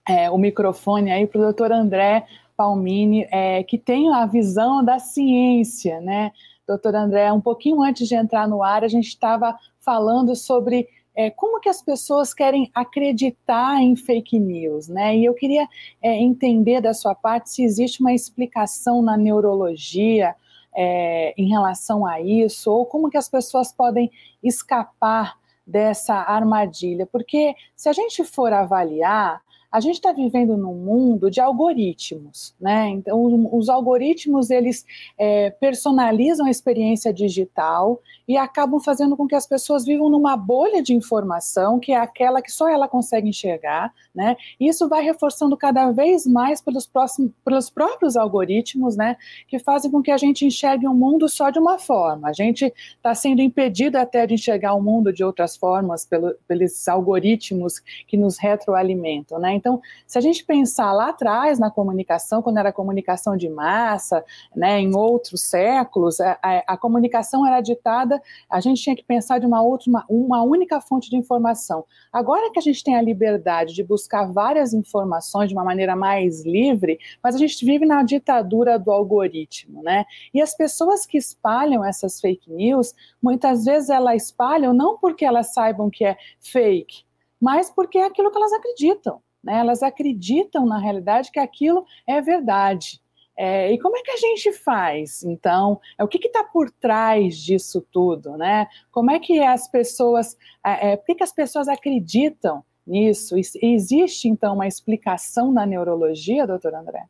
é, 0.08 0.30
o 0.30 0.38
microfone 0.38 1.12
aí 1.12 1.26
para 1.26 1.40
o 1.40 1.44
doutor 1.44 1.72
André 1.72 2.26
Palmini, 2.58 3.26
é, 3.32 3.64
que 3.64 3.78
tem 3.78 4.14
a 4.14 4.26
visão 4.26 4.84
da 4.84 5.00
ciência, 5.00 6.02
né? 6.02 6.32
Doutor 6.68 6.94
André, 6.94 7.32
um 7.32 7.40
pouquinho 7.40 7.82
antes 7.82 8.08
de 8.08 8.16
entrar 8.16 8.48
no 8.48 8.62
ar, 8.62 8.84
a 8.84 8.88
gente 8.88 9.08
estava 9.08 9.58
falando 9.80 10.36
sobre 10.36 10.88
é, 11.20 11.30
como 11.30 11.60
que 11.60 11.68
as 11.68 11.82
pessoas 11.82 12.34
querem 12.34 12.72
acreditar 12.74 13.82
em 13.82 13.94
fake 13.94 14.40
news, 14.40 14.88
né? 14.88 15.18
E 15.18 15.26
eu 15.26 15.34
queria 15.34 15.68
é, 16.02 16.16
entender 16.16 16.80
da 16.80 16.94
sua 16.94 17.14
parte 17.14 17.50
se 17.50 17.62
existe 17.62 18.00
uma 18.00 18.14
explicação 18.14 19.02
na 19.02 19.18
neurologia 19.18 20.34
é, 20.74 21.34
em 21.38 21.50
relação 21.50 22.06
a 22.06 22.22
isso, 22.22 22.72
ou 22.72 22.86
como 22.86 23.10
que 23.10 23.18
as 23.18 23.28
pessoas 23.28 23.70
podem 23.70 24.10
escapar 24.42 25.38
dessa 25.68 26.16
armadilha, 26.16 27.06
porque 27.06 27.54
se 27.76 27.90
a 27.90 27.94
gente 27.94 28.24
for 28.24 28.54
avaliar, 28.54 29.42
a 29.72 29.80
gente 29.80 29.96
está 29.96 30.12
vivendo 30.12 30.58
num 30.58 30.74
mundo 30.74 31.30
de 31.30 31.40
algoritmos, 31.40 32.56
né? 32.60 32.90
Então, 32.90 33.48
os 33.52 33.70
algoritmos 33.70 34.50
eles 34.50 34.84
é, 35.18 35.52
personalizam 35.52 36.48
a 36.48 36.50
experiência 36.50 37.14
digital 37.14 38.02
e 38.28 38.36
acabam 38.36 38.80
fazendo 38.80 39.16
com 39.16 39.28
que 39.28 39.36
as 39.36 39.46
pessoas 39.46 39.86
vivam 39.86 40.10
numa 40.10 40.36
bolha 40.36 40.82
de 40.82 40.94
informação 40.94 41.80
que 41.80 41.92
é 41.92 41.98
aquela 41.98 42.42
que 42.42 42.52
só 42.52 42.68
ela 42.68 42.88
consegue 42.88 43.30
enxergar, 43.30 43.94
né? 44.14 44.36
E 44.60 44.68
isso 44.68 44.90
vai 44.90 45.04
reforçando 45.04 45.56
cada 45.56 45.92
vez 45.92 46.26
mais 46.26 46.62
pelos, 46.62 46.88
próximos, 46.88 47.32
pelos 47.46 47.70
próprios 47.70 48.18
algoritmos, 48.18 48.98
né? 48.98 49.18
Que 49.48 49.60
fazem 49.60 49.92
com 49.92 50.02
que 50.02 50.12
a 50.12 50.18
gente 50.18 50.46
enxergue 50.46 50.88
o 50.88 50.92
um 50.92 50.96
mundo 50.96 51.30
só 51.30 51.52
de 51.52 51.60
uma 51.60 51.78
forma. 51.78 52.30
A 52.30 52.34
gente 52.34 52.74
está 52.96 53.14
sendo 53.14 53.42
impedido 53.42 54.00
até 54.00 54.26
de 54.26 54.34
enxergar 54.34 54.74
o 54.74 54.82
mundo 54.82 55.14
de 55.14 55.24
outras 55.24 55.56
formas 55.56 56.06
pelo, 56.06 56.34
pelos 56.48 56.88
algoritmos 56.88 57.80
que 58.08 58.18
nos 58.18 58.40
retroalimentam, 58.40 59.38
né? 59.38 59.59
Então, 59.60 59.82
se 60.08 60.18
a 60.18 60.22
gente 60.22 60.44
pensar 60.44 60.92
lá 60.94 61.10
atrás 61.10 61.60
na 61.60 61.70
comunicação, 61.70 62.42
quando 62.42 62.58
era 62.58 62.72
comunicação 62.74 63.38
de 63.38 63.50
massa, 63.50 64.24
né, 64.56 64.80
em 64.80 64.96
outros 64.96 65.42
séculos, 65.44 66.20
a, 66.20 66.40
a, 66.42 66.74
a 66.74 66.78
comunicação 66.78 67.46
era 67.46 67.62
ditada, 67.62 68.22
a 68.50 68.60
gente 68.60 68.82
tinha 68.82 68.96
que 68.96 69.04
pensar 69.04 69.40
de 69.40 69.46
uma 69.46 69.62
outra, 69.62 69.90
uma, 69.90 70.06
uma 70.10 70.42
única 70.42 70.82
fonte 70.82 71.10
de 71.10 71.18
informação. 71.18 71.86
Agora 72.12 72.52
que 72.52 72.60
a 72.60 72.62
gente 72.62 72.84
tem 72.84 72.96
a 72.96 73.02
liberdade 73.02 73.74
de 73.74 73.84
buscar 73.84 74.32
várias 74.32 74.74
informações 74.74 75.50
de 75.50 75.54
uma 75.54 75.64
maneira 75.64 75.96
mais 75.96 76.44
livre, 76.46 76.98
mas 77.22 77.36
a 77.36 77.38
gente 77.38 77.64
vive 77.66 77.86
na 77.86 78.02
ditadura 78.04 78.80
do 78.80 78.92
algoritmo, 78.92 79.84
né? 79.84 80.06
E 80.34 80.42
as 80.42 80.56
pessoas 80.56 81.06
que 81.06 81.18
espalham 81.18 81.84
essas 81.84 82.20
fake 82.20 82.52
news, 82.52 82.94
muitas 83.22 83.66
vezes 83.66 83.90
elas 83.90 84.24
espalham 84.24 84.74
não 84.74 84.98
porque 84.98 85.26
elas 85.26 85.54
saibam 85.54 85.90
que 85.90 86.06
é 86.06 86.18
fake, 86.40 87.04
mas 87.42 87.70
porque 87.70 87.98
é 87.98 88.06
aquilo 88.06 88.32
que 88.32 88.38
elas 88.38 88.54
acreditam. 88.54 89.22
Né? 89.44 89.60
Elas 89.60 89.84
acreditam, 89.84 90.66
na 90.66 90.80
realidade, 90.80 91.32
que 91.32 91.40
aquilo 91.40 91.86
é 92.08 92.22
verdade. 92.22 93.02
É, 93.42 93.72
e 93.72 93.80
como 93.80 93.96
é 93.96 94.02
que 94.02 94.12
a 94.12 94.18
gente 94.18 94.52
faz, 94.52 95.24
então? 95.24 95.80
É, 95.98 96.04
o 96.04 96.10
que 96.10 96.28
está 96.28 96.44
por 96.44 96.70
trás 96.70 97.38
disso 97.38 97.82
tudo, 97.90 98.36
né? 98.36 98.68
Como 98.92 99.10
é 99.12 99.18
que 99.18 99.40
as 99.40 99.66
pessoas, 99.72 100.36
é, 100.66 100.92
é, 100.92 100.98
por 100.98 101.06
que, 101.06 101.16
que 101.16 101.24
as 101.24 101.32
pessoas 101.32 101.70
acreditam 101.70 102.66
nisso? 102.86 103.36
Existe, 103.62 104.28
então, 104.28 104.56
uma 104.56 104.68
explicação 104.68 105.54
na 105.54 105.66
neurologia, 105.66 106.46
doutor 106.46 106.76
André? 106.76 107.06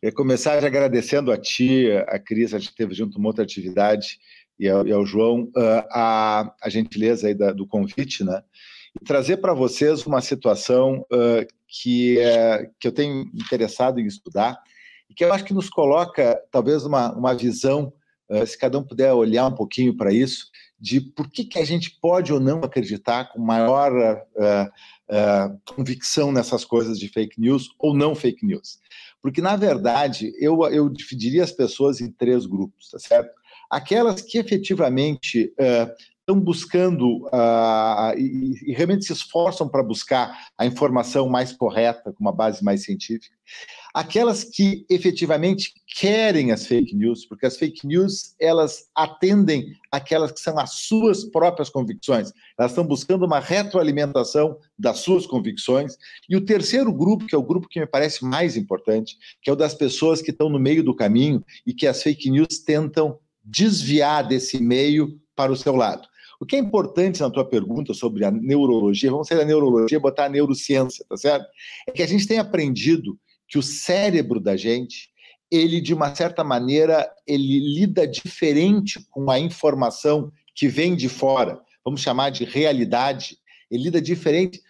Eu 0.00 0.14
começar 0.14 0.64
agradecendo 0.64 1.32
a 1.32 1.36
ti, 1.36 1.90
a 2.06 2.20
Cris, 2.20 2.54
a 2.54 2.60
gente 2.60 2.76
teve 2.76 2.94
junto 2.94 3.18
uma 3.18 3.28
outra 3.28 3.42
atividade, 3.42 4.20
e 4.60 4.68
ao, 4.68 4.86
e 4.86 4.92
ao 4.92 5.04
João, 5.04 5.50
uh, 5.56 5.84
a, 5.90 6.54
a 6.62 6.68
gentileza 6.68 7.26
aí 7.26 7.34
da, 7.34 7.52
do 7.52 7.66
convite, 7.66 8.22
né? 8.22 8.44
E 9.00 9.04
trazer 9.04 9.38
para 9.38 9.54
vocês 9.54 10.06
uma 10.06 10.20
situação 10.20 11.06
uh, 11.12 11.46
que, 11.66 12.18
é, 12.18 12.70
que 12.78 12.86
eu 12.86 12.92
tenho 12.92 13.22
interessado 13.34 13.98
em 13.98 14.06
estudar 14.06 14.60
e 15.08 15.14
que 15.14 15.24
eu 15.24 15.32
acho 15.32 15.44
que 15.44 15.54
nos 15.54 15.70
coloca 15.70 16.40
talvez 16.50 16.84
uma, 16.84 17.12
uma 17.12 17.34
visão 17.34 17.92
uh, 18.28 18.46
se 18.46 18.58
cada 18.58 18.78
um 18.78 18.84
puder 18.84 19.12
olhar 19.12 19.46
um 19.46 19.54
pouquinho 19.54 19.96
para 19.96 20.12
isso, 20.12 20.46
de 20.78 21.00
por 21.00 21.30
que, 21.30 21.44
que 21.44 21.58
a 21.58 21.64
gente 21.64 21.96
pode 22.00 22.32
ou 22.32 22.40
não 22.40 22.58
acreditar 22.58 23.32
com 23.32 23.40
maior 23.40 23.92
uh, 23.92 24.64
uh, 25.08 25.60
convicção 25.64 26.32
nessas 26.32 26.64
coisas 26.64 26.98
de 26.98 27.08
fake 27.08 27.40
news 27.40 27.68
ou 27.78 27.94
não 27.94 28.14
fake 28.14 28.44
news. 28.44 28.78
Porque, 29.22 29.40
na 29.40 29.54
verdade, 29.54 30.32
eu, 30.38 30.60
eu 30.66 30.88
dividiria 30.88 31.44
as 31.44 31.52
pessoas 31.52 32.00
em 32.00 32.10
três 32.10 32.44
grupos, 32.44 32.90
tá 32.90 32.98
certo? 32.98 33.30
Aquelas 33.70 34.20
que 34.20 34.38
efetivamente 34.38 35.54
estão 36.22 36.38
buscando 36.38 37.26
uh, 37.26 38.16
e, 38.16 38.70
e, 38.70 38.72
realmente 38.72 39.04
se 39.04 39.12
esforçam 39.12 39.68
para 39.68 39.82
buscar 39.82 40.46
a 40.56 40.64
informação 40.64 41.28
mais 41.28 41.52
correta, 41.52 42.12
com 42.12 42.20
uma 42.20 42.32
base 42.32 42.62
mais 42.62 42.84
científica. 42.84 43.34
Aquelas 43.92 44.44
que 44.44 44.86
efetivamente 44.88 45.74
querem 45.98 46.52
as 46.52 46.64
fake 46.64 46.94
news, 46.94 47.26
porque 47.26 47.44
as 47.44 47.56
fake 47.56 47.86
news 47.86 48.34
elas 48.40 48.84
atendem 48.94 49.74
aquelas 49.90 50.32
que 50.32 50.40
são 50.40 50.58
as 50.58 50.74
suas 50.74 51.24
próprias 51.24 51.68
convicções. 51.68 52.32
Elas 52.56 52.70
estão 52.70 52.86
buscando 52.86 53.26
uma 53.26 53.40
retroalimentação 53.40 54.56
das 54.78 55.00
suas 55.00 55.26
convicções. 55.26 55.98
E 56.28 56.36
o 56.36 56.44
terceiro 56.44 56.92
grupo, 56.92 57.26
que 57.26 57.34
é 57.34 57.38
o 57.38 57.42
grupo 57.42 57.68
que 57.68 57.80
me 57.80 57.86
parece 57.86 58.24
mais 58.24 58.56
importante, 58.56 59.18
que 59.42 59.50
é 59.50 59.52
o 59.52 59.56
das 59.56 59.74
pessoas 59.74 60.22
que 60.22 60.30
estão 60.30 60.48
no 60.48 60.58
meio 60.58 60.84
do 60.84 60.94
caminho 60.94 61.44
e 61.66 61.74
que 61.74 61.86
as 61.86 62.02
fake 62.02 62.30
news 62.30 62.60
tentam 62.64 63.18
desviar 63.44 64.26
desse 64.26 64.62
meio 64.62 65.20
para 65.34 65.52
o 65.52 65.56
seu 65.56 65.74
lado. 65.74 66.08
O 66.42 66.44
que 66.44 66.56
é 66.56 66.58
importante 66.58 67.20
na 67.20 67.30
tua 67.30 67.44
pergunta 67.44 67.94
sobre 67.94 68.24
a 68.24 68.30
neurologia, 68.32 69.12
vamos 69.12 69.28
sair 69.28 69.38
da 69.38 69.44
neurologia 69.44 69.96
e 69.96 70.00
botar 70.00 70.24
a 70.24 70.28
neurociência, 70.28 71.06
tá 71.08 71.16
certo? 71.16 71.46
É 71.86 71.92
que 71.92 72.02
a 72.02 72.06
gente 72.06 72.26
tem 72.26 72.40
aprendido 72.40 73.16
que 73.46 73.58
o 73.58 73.62
cérebro 73.62 74.40
da 74.40 74.56
gente, 74.56 75.08
ele 75.48 75.80
de 75.80 75.94
uma 75.94 76.12
certa 76.16 76.42
maneira, 76.42 77.08
ele 77.28 77.60
lida 77.60 78.08
diferente 78.08 78.98
com 79.08 79.30
a 79.30 79.38
informação 79.38 80.32
que 80.52 80.66
vem 80.66 80.96
de 80.96 81.08
fora, 81.08 81.60
vamos 81.84 82.00
chamar 82.00 82.30
de 82.30 82.44
realidade, 82.44 83.38
ele 83.70 83.84
lida 83.84 84.02
diferente 84.02 84.60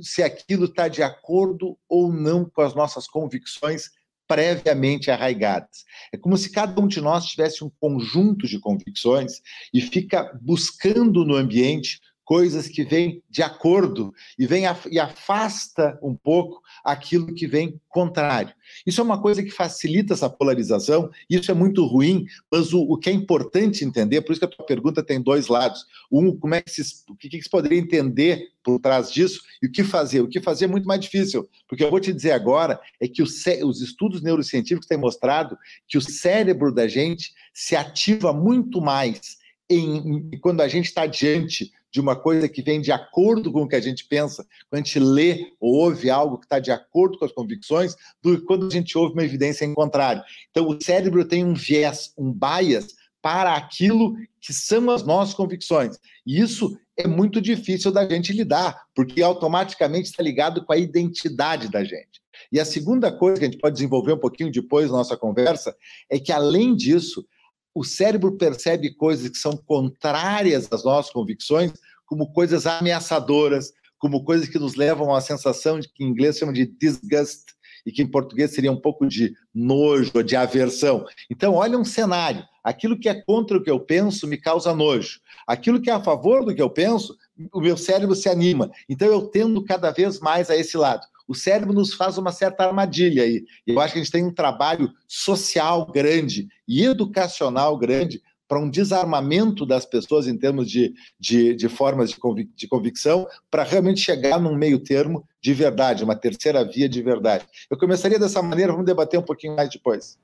se 0.00 0.24
aquilo 0.24 0.64
está 0.64 0.88
de 0.88 1.00
acordo 1.00 1.78
ou 1.88 2.12
não 2.12 2.44
com 2.44 2.60
as 2.60 2.74
nossas 2.74 3.06
convicções 3.06 3.92
previamente 4.30 5.10
arraigadas. 5.10 5.84
É 6.12 6.16
como 6.16 6.36
se 6.36 6.52
cada 6.52 6.80
um 6.80 6.86
de 6.86 7.00
nós 7.00 7.26
tivesse 7.26 7.64
um 7.64 7.70
conjunto 7.80 8.46
de 8.46 8.60
convicções 8.60 9.40
e 9.74 9.80
fica 9.80 10.38
buscando 10.40 11.24
no 11.24 11.34
ambiente 11.34 11.98
coisas 12.24 12.68
que 12.68 12.84
vêm 12.84 13.20
de 13.28 13.42
acordo 13.42 14.12
e 14.38 14.46
vem 14.46 14.62
e 14.88 15.00
afasta 15.00 15.98
um 16.00 16.14
pouco 16.14 16.62
aquilo 16.84 17.34
que 17.34 17.46
vem 17.46 17.80
contrário. 17.88 18.52
Isso 18.86 19.00
é 19.00 19.04
uma 19.04 19.20
coisa 19.20 19.42
que 19.42 19.50
facilita 19.50 20.14
essa 20.14 20.30
polarização, 20.30 21.10
isso 21.28 21.50
é 21.50 21.54
muito 21.54 21.84
ruim, 21.84 22.26
mas 22.50 22.72
o, 22.72 22.80
o 22.80 22.96
que 22.96 23.10
é 23.10 23.12
importante 23.12 23.84
entender, 23.84 24.20
por 24.22 24.32
isso 24.32 24.40
que 24.40 24.44
a 24.44 24.48
tua 24.48 24.64
pergunta 24.64 25.02
tem 25.02 25.20
dois 25.20 25.48
lados. 25.48 25.84
Um, 26.10 26.36
como 26.36 26.54
é 26.54 26.60
que 26.60 26.70
se, 26.70 27.04
o 27.08 27.14
que, 27.14 27.28
que 27.28 27.42
se 27.42 27.50
poderia 27.50 27.78
entender 27.78 28.48
por 28.62 28.78
trás 28.78 29.12
disso 29.12 29.40
e 29.62 29.66
o 29.66 29.72
que 29.72 29.82
fazer? 29.82 30.20
O 30.20 30.28
que 30.28 30.40
fazer 30.40 30.66
é 30.66 30.68
muito 30.68 30.86
mais 30.86 31.00
difícil, 31.00 31.48
porque 31.68 31.84
eu 31.84 31.90
vou 31.90 32.00
te 32.00 32.12
dizer 32.12 32.32
agora 32.32 32.80
é 33.00 33.08
que 33.08 33.22
os 33.22 33.80
estudos 33.80 34.22
neurocientíficos 34.22 34.86
têm 34.86 34.98
mostrado 34.98 35.56
que 35.88 35.98
o 35.98 36.02
cérebro 36.02 36.72
da 36.72 36.86
gente 36.86 37.32
se 37.52 37.74
ativa 37.76 38.32
muito 38.32 38.80
mais 38.80 39.40
em, 39.70 40.30
quando 40.40 40.60
a 40.60 40.68
gente 40.68 40.86
está 40.86 41.06
diante 41.06 41.72
de 41.92 42.00
uma 42.00 42.14
coisa 42.16 42.48
que 42.48 42.62
vem 42.62 42.80
de 42.80 42.92
acordo 42.92 43.52
com 43.52 43.62
o 43.62 43.68
que 43.68 43.76
a 43.76 43.80
gente 43.80 44.06
pensa, 44.06 44.46
quando 44.68 44.82
a 44.82 44.84
gente 44.84 44.98
lê 44.98 45.52
ou 45.58 45.74
ouve 45.74 46.10
algo 46.10 46.38
que 46.38 46.46
está 46.46 46.58
de 46.58 46.70
acordo 46.70 47.18
com 47.18 47.24
as 47.24 47.32
convicções, 47.32 47.96
do 48.22 48.38
que 48.38 48.46
quando 48.46 48.66
a 48.66 48.70
gente 48.70 48.96
ouve 48.96 49.12
uma 49.12 49.24
evidência 49.24 49.64
em 49.64 49.74
contrário. 49.74 50.22
Então, 50.50 50.68
o 50.68 50.82
cérebro 50.82 51.24
tem 51.24 51.44
um 51.44 51.54
viés, 51.54 52.12
um 52.16 52.32
bias 52.32 52.94
para 53.22 53.54
aquilo 53.54 54.16
que 54.40 54.52
são 54.52 54.90
as 54.90 55.04
nossas 55.04 55.34
convicções. 55.34 55.98
E 56.26 56.40
isso 56.40 56.78
é 56.96 57.06
muito 57.06 57.40
difícil 57.40 57.92
da 57.92 58.08
gente 58.08 58.32
lidar, 58.32 58.82
porque 58.94 59.22
automaticamente 59.22 60.10
está 60.10 60.22
ligado 60.22 60.64
com 60.64 60.72
a 60.72 60.78
identidade 60.78 61.68
da 61.68 61.84
gente. 61.84 62.20
E 62.50 62.58
a 62.58 62.64
segunda 62.64 63.12
coisa 63.12 63.38
que 63.38 63.44
a 63.44 63.50
gente 63.50 63.60
pode 63.60 63.74
desenvolver 63.74 64.12
um 64.12 64.18
pouquinho 64.18 64.50
depois 64.50 64.90
na 64.90 64.98
nossa 64.98 65.16
conversa 65.16 65.76
é 66.08 66.18
que, 66.18 66.32
além 66.32 66.74
disso, 66.74 67.26
o 67.74 67.84
cérebro 67.84 68.36
percebe 68.36 68.94
coisas 68.94 69.28
que 69.28 69.38
são 69.38 69.56
contrárias 69.56 70.68
às 70.70 70.84
nossas 70.84 71.12
convicções 71.12 71.72
como 72.04 72.32
coisas 72.32 72.66
ameaçadoras, 72.66 73.72
como 73.98 74.24
coisas 74.24 74.48
que 74.48 74.58
nos 74.58 74.74
levam 74.74 75.08
uma 75.08 75.20
sensação 75.20 75.78
de 75.78 75.88
que 75.88 76.02
em 76.02 76.08
inglês 76.08 76.38
chama 76.38 76.52
de 76.52 76.66
disgust 76.66 77.44
e 77.86 77.92
que 77.92 78.02
em 78.02 78.06
português 78.06 78.52
seria 78.52 78.72
um 78.72 78.80
pouco 78.80 79.06
de 79.06 79.32
nojo, 79.54 80.22
de 80.24 80.34
aversão. 80.34 81.06
Então, 81.30 81.54
olha 81.54 81.78
um 81.78 81.84
cenário. 81.84 82.42
Aquilo 82.64 82.98
que 82.98 83.08
é 83.08 83.14
contra 83.22 83.56
o 83.56 83.62
que 83.62 83.70
eu 83.70 83.80
penso 83.80 84.26
me 84.26 84.36
causa 84.36 84.74
nojo. 84.74 85.20
Aquilo 85.46 85.80
que 85.80 85.88
é 85.88 85.92
a 85.92 86.02
favor 86.02 86.44
do 86.44 86.54
que 86.54 86.60
eu 86.60 86.68
penso, 86.68 87.16
o 87.54 87.60
meu 87.60 87.76
cérebro 87.76 88.14
se 88.14 88.28
anima. 88.28 88.70
Então, 88.88 89.08
eu 89.08 89.28
tendo 89.28 89.64
cada 89.64 89.90
vez 89.90 90.18
mais 90.20 90.50
a 90.50 90.56
esse 90.56 90.76
lado 90.76 91.06
o 91.30 91.34
cérebro 91.34 91.72
nos 91.72 91.94
faz 91.94 92.18
uma 92.18 92.32
certa 92.32 92.64
armadilha 92.64 93.22
aí. 93.22 93.44
Eu 93.64 93.78
acho 93.78 93.92
que 93.92 94.00
a 94.00 94.02
gente 94.02 94.10
tem 94.10 94.26
um 94.26 94.34
trabalho 94.34 94.90
social 95.06 95.86
grande 95.86 96.48
e 96.66 96.82
educacional 96.82 97.78
grande 97.78 98.20
para 98.48 98.58
um 98.58 98.68
desarmamento 98.68 99.64
das 99.64 99.86
pessoas 99.86 100.26
em 100.26 100.36
termos 100.36 100.68
de, 100.68 100.92
de, 101.20 101.54
de 101.54 101.68
formas 101.68 102.10
de, 102.10 102.16
convic 102.16 102.50
de 102.56 102.66
convicção, 102.66 103.28
para 103.48 103.62
realmente 103.62 104.00
chegar 104.00 104.40
num 104.40 104.56
meio 104.56 104.80
termo 104.80 105.24
de 105.40 105.54
verdade, 105.54 106.02
uma 106.02 106.16
terceira 106.16 106.64
via 106.64 106.88
de 106.88 107.00
verdade. 107.00 107.46
Eu 107.70 107.78
começaria 107.78 108.18
dessa 108.18 108.42
maneira, 108.42 108.72
vamos 108.72 108.86
debater 108.86 109.20
um 109.20 109.22
pouquinho 109.24 109.54
mais 109.54 109.70
depois. 109.70 110.18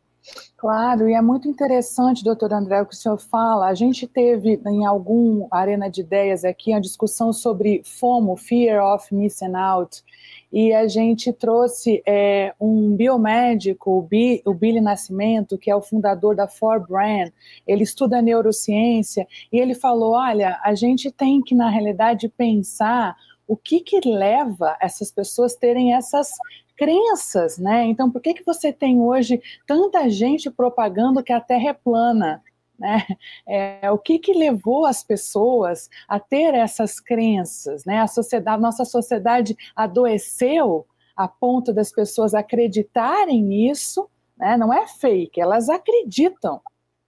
Claro, 0.57 1.09
e 1.09 1.13
é 1.13 1.23
muito 1.23 1.47
interessante, 1.47 2.25
doutor 2.25 2.53
André, 2.53 2.83
o 2.83 2.87
que 2.87 2.95
o 2.95 2.99
senhor 2.99 3.19
fala. 3.19 3.69
A 3.69 3.75
gente 3.75 4.09
teve 4.09 4.61
em 4.67 4.85
algum 4.85 5.47
Arena 5.53 5.89
de 5.89 6.01
Ideias 6.01 6.45
aqui 6.45 6.73
a 6.73 6.81
discussão 6.81 7.33
sobre 7.33 7.83
FOMO, 7.85 8.37
Fear 8.37 8.83
of 8.83 9.15
Missing 9.15 9.55
Out, 9.55 10.03
e 10.53 10.73
a 10.73 10.87
gente 10.87 11.33
trouxe 11.33 12.03
é, 12.07 12.55
um 12.61 12.95
biomédico, 12.95 13.99
o, 13.99 14.03
Bi, 14.03 14.43
o 14.45 14.55
Billy 14.55 14.81
Nascimento, 14.81 15.59
que 15.59 15.71
é 15.71 15.77
o 15.77 15.83
fundador 15.83 16.35
da 16.35 16.47
Forbrand, 16.47 17.31
ele 17.67 17.83
estuda 17.83 18.23
neurociência, 18.23 19.27
e 19.53 19.59
ele 19.59 19.75
falou, 19.75 20.13
olha, 20.13 20.59
a 20.63 20.75
gente 20.75 21.11
tem 21.11 21.43
que, 21.43 21.55
na 21.55 21.69
realidade, 21.69 22.29
pensar 22.29 23.17
o 23.47 23.57
que, 23.57 23.81
que 23.81 24.01
leva 24.09 24.77
essas 24.81 25.11
pessoas 25.11 25.55
terem 25.55 25.95
essas 25.95 26.31
crenças, 26.77 27.59
né? 27.59 27.85
Então, 27.85 28.11
por 28.11 28.21
que, 28.21 28.35
que 28.35 28.45
você 28.45 28.73
tem 28.73 29.01
hoje 29.01 29.41
tanta 29.67 30.09
gente 30.11 30.51
propagando 30.51 31.23
que 31.23 31.33
a 31.33 31.41
Terra 31.41 31.71
é 31.71 31.73
plana? 31.73 32.43
Né? 32.79 33.07
É, 33.49 33.91
o 33.91 33.99
que, 33.99 34.19
que 34.19 34.33
levou 34.33 34.85
as 34.85 35.03
pessoas 35.03 35.89
a 36.09 36.19
ter 36.21 36.55
essas 36.55 37.01
crenças? 37.01 37.85
Né? 37.85 37.99
A 37.99 38.07
sociedade, 38.07 38.61
nossa 38.61 38.85
sociedade 38.85 39.57
adoeceu 39.75 40.87
a 41.17 41.27
ponto 41.27 41.73
das 41.73 41.91
pessoas 41.91 42.35
acreditarem 42.35 43.43
nisso, 43.43 44.09
né? 44.37 44.57
não 44.57 44.73
é 44.73 44.87
fake, 44.87 45.41
elas 45.41 45.69
acreditam 45.69 46.61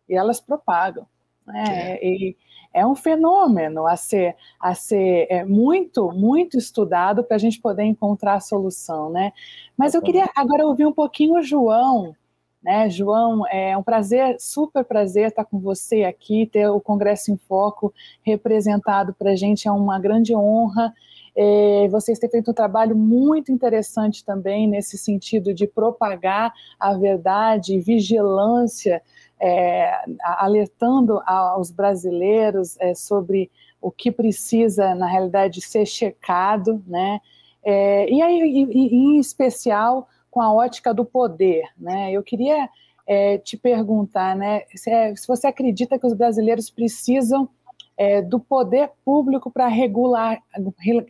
e 0.09 0.15
elas 0.15 0.41
propagam. 0.41 1.07
Né? 1.47 1.99
É. 2.01 2.35
É 2.71 2.87
um 2.87 2.95
fenômeno 2.95 3.87
a 3.87 3.97
ser, 3.97 4.37
a 4.61 4.75
ser 4.75 5.27
é, 5.31 5.43
muito, 5.43 6.13
muito 6.13 6.59
estudado 6.59 7.25
para 7.25 7.37
a 7.37 7.39
gente 7.39 7.59
poder 7.61 7.85
encontrar 7.85 8.35
a 8.35 8.41
solução. 8.41 9.11
Né? 9.11 9.33
Mas 9.77 9.95
eu 9.95 10.03
queria 10.03 10.29
agora 10.37 10.67
ouvir 10.67 10.87
um 10.87 10.93
pouquinho 10.93 11.39
o 11.39 11.43
João 11.43 12.15
né, 12.63 12.91
João, 12.91 13.47
é 13.47 13.77
um 13.77 13.83
prazer, 13.83 14.37
super 14.41 14.85
prazer 14.85 15.29
estar 15.29 15.45
com 15.45 15.59
você 15.59 16.05
aqui, 16.05 16.47
ter 16.47 16.69
o 16.69 16.81
Congresso 16.81 17.31
em 17.31 17.37
Foco 17.37 17.93
representado 18.23 19.15
para 19.15 19.31
a 19.31 19.37
gente, 19.37 19.69
é 19.69 19.73
uma 19.73 19.99
grande 19.99 20.35
honra. 20.35 20.93
É, 21.37 21.87
vocês 21.89 22.19
têm 22.19 22.29
feito 22.29 22.51
um 22.51 22.55
trabalho 22.55 22.97
muito 22.97 23.53
interessante 23.53 24.25
também 24.25 24.67
nesse 24.67 24.99
sentido 24.99 25.55
de 25.55 25.69
propagar 25.69 26.53
a 26.81 26.95
verdade, 26.95 27.79
vigilância, 27.79 29.01
é, 29.41 29.93
alertando 30.25 31.23
aos 31.25 31.71
brasileiros 31.71 32.77
é, 32.81 32.93
sobre 32.93 33.51
o 33.81 33.91
que 33.93 34.11
precisa, 34.11 34.97
na 34.97 35.07
realidade, 35.07 35.61
ser 35.61 35.87
checado, 35.87 36.83
né? 36.87 37.21
É, 37.63 38.11
e 38.11 38.21
aí, 38.21 38.67
em 38.73 39.19
especial, 39.21 40.09
com 40.31 40.41
a 40.41 40.53
ótica 40.53 40.93
do 40.93 41.05
poder. 41.05 41.63
Né? 41.77 42.13
Eu 42.13 42.23
queria 42.23 42.69
é, 43.07 43.39
te 43.39 43.57
perguntar 43.57 44.37
né, 44.37 44.63
se, 44.75 44.91
é, 44.91 45.15
se, 45.17 45.27
você 45.27 45.47
acredita 45.47 45.99
que 45.99 46.07
os 46.07 46.13
brasileiros 46.13 46.69
precisam 46.71 47.49
é, 47.97 48.23
do 48.23 48.39
poder 48.39 48.91
público 49.05 49.51
para 49.51 49.67
regular, 49.67 50.41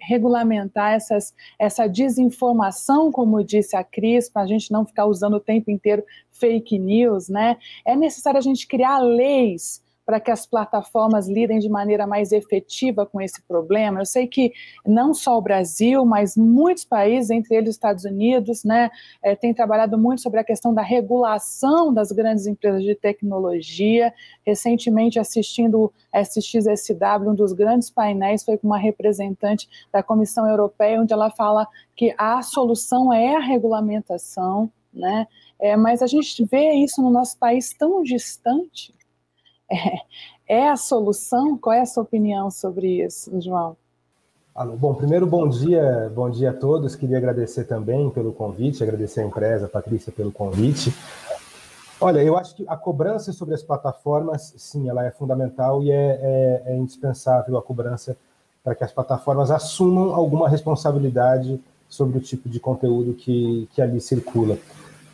regulamentar 0.00 0.92
essas, 0.92 1.34
essa 1.58 1.86
desinformação, 1.86 3.12
como 3.12 3.44
disse 3.44 3.76
a 3.76 3.84
Cris, 3.84 4.30
para 4.30 4.42
a 4.42 4.46
gente 4.46 4.70
não 4.70 4.86
ficar 4.86 5.04
usando 5.04 5.34
o 5.34 5.40
tempo 5.40 5.70
inteiro 5.70 6.02
fake 6.30 6.78
news. 6.78 7.28
Né? 7.28 7.58
É 7.84 7.94
necessário 7.94 8.38
a 8.38 8.42
gente 8.42 8.66
criar 8.66 8.98
leis 8.98 9.82
para 10.08 10.18
que 10.18 10.30
as 10.30 10.46
plataformas 10.46 11.28
lidem 11.28 11.58
de 11.58 11.68
maneira 11.68 12.06
mais 12.06 12.32
efetiva 12.32 13.04
com 13.04 13.20
esse 13.20 13.42
problema? 13.42 14.00
Eu 14.00 14.06
sei 14.06 14.26
que 14.26 14.54
não 14.86 15.12
só 15.12 15.36
o 15.36 15.42
Brasil, 15.42 16.02
mas 16.02 16.34
muitos 16.34 16.82
países, 16.82 17.28
entre 17.28 17.54
eles 17.54 17.68
os 17.68 17.74
Estados 17.74 18.04
Unidos, 18.06 18.64
né, 18.64 18.90
é, 19.22 19.36
têm 19.36 19.52
trabalhado 19.52 19.98
muito 19.98 20.22
sobre 20.22 20.40
a 20.40 20.44
questão 20.44 20.72
da 20.72 20.80
regulação 20.80 21.92
das 21.92 22.10
grandes 22.10 22.46
empresas 22.46 22.82
de 22.82 22.94
tecnologia. 22.94 24.10
Recentemente, 24.46 25.18
assistindo 25.18 25.92
SXSW, 26.10 27.28
um 27.28 27.34
dos 27.34 27.52
grandes 27.52 27.90
painéis 27.90 28.42
foi 28.42 28.56
com 28.56 28.66
uma 28.66 28.78
representante 28.78 29.68
da 29.92 30.02
Comissão 30.02 30.48
Europeia, 30.48 31.02
onde 31.02 31.12
ela 31.12 31.28
fala 31.28 31.68
que 31.94 32.14
a 32.16 32.40
solução 32.40 33.12
é 33.12 33.36
a 33.36 33.40
regulamentação, 33.40 34.72
né? 34.90 35.26
É, 35.60 35.76
mas 35.76 36.00
a 36.00 36.06
gente 36.06 36.42
vê 36.46 36.72
isso 36.76 37.02
no 37.02 37.10
nosso 37.10 37.36
país 37.36 37.74
tão 37.74 38.02
distante 38.02 38.96
é, 39.70 40.00
é 40.48 40.68
a 40.68 40.76
solução? 40.76 41.56
Qual 41.58 41.74
é 41.74 41.80
a 41.80 41.86
sua 41.86 42.02
opinião 42.02 42.50
sobre 42.50 43.04
isso, 43.04 43.40
João? 43.40 43.76
Bom, 44.76 44.92
primeiro, 44.92 45.24
bom 45.24 45.48
dia, 45.48 46.10
bom 46.12 46.28
dia 46.28 46.50
a 46.50 46.52
todos. 46.52 46.96
Queria 46.96 47.18
agradecer 47.18 47.64
também 47.64 48.10
pelo 48.10 48.32
convite, 48.32 48.82
agradecer 48.82 49.20
a 49.20 49.24
empresa, 49.24 49.66
a 49.66 49.68
Patrícia, 49.68 50.10
pelo 50.10 50.32
convite. 50.32 50.92
Olha, 52.00 52.22
eu 52.22 52.36
acho 52.36 52.56
que 52.56 52.64
a 52.66 52.76
cobrança 52.76 53.32
sobre 53.32 53.54
as 53.54 53.62
plataformas, 53.62 54.54
sim, 54.56 54.88
ela 54.88 55.04
é 55.04 55.12
fundamental 55.12 55.82
e 55.82 55.92
é, 55.92 56.18
é, 56.20 56.62
é 56.72 56.76
indispensável 56.76 57.56
a 57.56 57.62
cobrança 57.62 58.16
para 58.64 58.74
que 58.74 58.82
as 58.82 58.92
plataformas 58.92 59.50
assumam 59.50 60.12
alguma 60.12 60.48
responsabilidade 60.48 61.60
sobre 61.88 62.18
o 62.18 62.20
tipo 62.20 62.48
de 62.48 62.58
conteúdo 62.58 63.14
que, 63.14 63.68
que 63.72 63.80
ali 63.80 64.00
circula. 64.00 64.58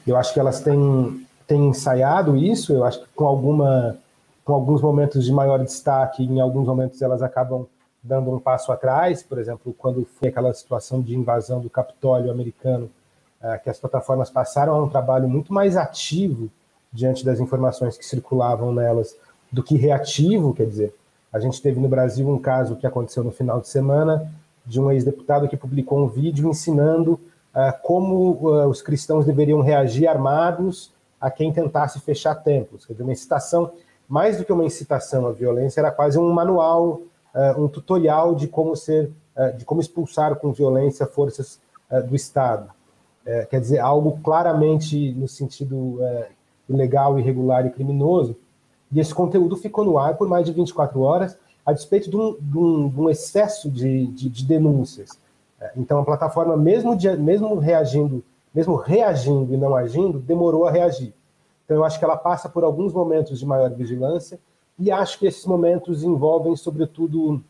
Eu 0.07 0.17
acho 0.17 0.33
que 0.33 0.41
elas 0.41 0.61
têm, 0.61 1.27
têm 1.47 1.69
ensaiado 1.69 2.37
isso, 2.37 2.73
eu 2.73 2.85
acho 2.85 3.01
que 3.01 3.09
com 3.15 3.27
alguma 3.27 3.97
com 4.45 4.53
alguns 4.53 4.83
momentos 4.83 5.25
de 5.25 5.33
maior 5.33 5.59
destaque, 5.65 6.23
em 6.23 6.41
alguns 6.41 6.67
momentos 6.67 7.01
elas 7.01 7.23
acabam 7.23 7.67
dando 8.03 8.31
um 8.31 8.39
passo 8.39 8.71
atrás, 8.71 9.23
por 9.23 9.39
exemplo, 9.39 9.75
quando 9.79 10.05
foi 10.05 10.29
aquela 10.29 10.53
situação 10.53 11.01
de 11.01 11.17
invasão 11.17 11.61
do 11.61 11.71
Capitólio 11.71 12.31
americano, 12.31 12.91
eh, 13.43 13.59
que 13.59 13.71
as 13.71 13.79
plataformas 13.79 14.29
passaram 14.29 14.75
a 14.75 14.83
um 14.83 14.89
trabalho 14.89 15.27
muito 15.27 15.53
mais 15.55 15.75
ativo 15.75 16.51
diante 16.93 17.25
das 17.25 17.41
informações 17.41 17.97
que 17.97 18.05
circulavam 18.05 18.73
nelas 18.73 19.17
do 19.51 19.63
que 19.63 19.77
reativo, 19.77 20.53
quer 20.53 20.67
dizer, 20.67 20.95
a 21.33 21.41
gente 21.41 21.61
teve 21.61 21.81
no 21.81 21.89
Brasil 21.89 22.29
um 22.29 22.39
caso 22.39 22.77
que 22.77 22.87
aconteceu 22.87 23.25
no 23.25 23.33
final 23.33 23.61
de 23.61 23.69
semana 23.69 24.31
de 24.65 24.81
um 24.81 24.91
ex-deputado 24.91 25.49
que 25.49 25.57
publicou 25.57 26.05
um 26.05 26.07
vídeo 26.07 26.49
ensinando 26.49 27.15
uh, 27.55 27.73
como 27.83 28.33
uh, 28.33 28.69
os 28.69 28.81
cristãos 28.81 29.27
deveriam 29.27 29.61
reagir 29.61 30.07
armados 30.07 30.93
a 31.21 31.31
quem 31.31 31.53
tentasse 31.53 31.99
fechar 32.01 32.35
templos, 32.37 32.87
quer 32.87 32.93
dizer, 32.93 33.03
uma 33.03 33.13
incitação 33.13 33.73
mais 34.09 34.37
do 34.37 34.45
que 34.45 34.53
uma 34.53 34.65
incitação 34.65 35.27
à 35.27 35.33
violência, 35.33 35.81
era 35.81 35.91
quase 35.91 36.19
um 36.19 36.31
manual, 36.33 37.03
uh, 37.35 37.63
um 37.63 37.69
tutorial 37.69 38.35
de 38.35 38.47
como 38.47 38.77
ser, 38.77 39.11
uh, 39.37 39.57
de 39.57 39.65
como 39.65 39.81
expulsar 39.81 40.37
com 40.37 40.53
violência 40.53 41.07
forças 41.07 41.61
uh, 41.91 42.03
do 42.03 42.15
Estado. 42.15 42.71
quer 43.49 43.59
dizer, 43.59 43.79
algo 43.79 44.19
claramente 44.23 45.13
no 45.15 45.27
sentido 45.27 45.99
ilegal, 46.69 47.19
irregular 47.19 47.65
e 47.65 47.71
criminoso. 47.71 48.37
E 48.93 49.01
esse 49.01 49.15
conteúdo 49.15 49.57
ficou 49.57 49.83
no 49.83 49.99
ar 49.99 50.15
por 50.19 50.29
mais 50.29 50.45
de 50.45 50.53
24 50.53 51.01
horas, 51.01 51.35
a 51.65 51.73
despeito 51.73 52.11
de 52.11 52.17
um, 52.17 52.37
de 52.39 52.59
um, 52.59 52.89
de 52.91 53.01
um 53.01 53.09
excesso 53.09 53.71
de, 53.71 54.09
de, 54.09 54.29
de 54.29 54.45
denúncias. 54.45 55.19
Então, 55.75 55.99
a 55.99 56.05
plataforma, 56.05 56.55
mesmo, 56.55 56.95
mesmo 57.19 57.59
reagindo, 57.59 58.23
mesmo 58.55 58.77
reagindo 58.77 59.55
e 59.55 59.57
não 59.57 59.75
agindo, 59.75 60.19
demorou 60.19 60.67
a 60.67 60.71
reagir. 60.71 61.15
Então, 61.65 61.77
eu 61.79 61.85
acho 61.85 61.99
que 61.99 62.05
ela 62.05 62.17
passa 62.17 62.49
por 62.49 62.65
alguns 62.65 62.93
momentos 62.93 63.39
de 63.39 63.47
maior 63.47 63.71
vigilância 63.71 64.39
e 64.79 64.91
acho 64.91 65.19
que 65.19 65.27
esses 65.27 65.45
momentos 65.47 66.03
envolvem, 66.03 66.55
sobretudo, 66.57 67.43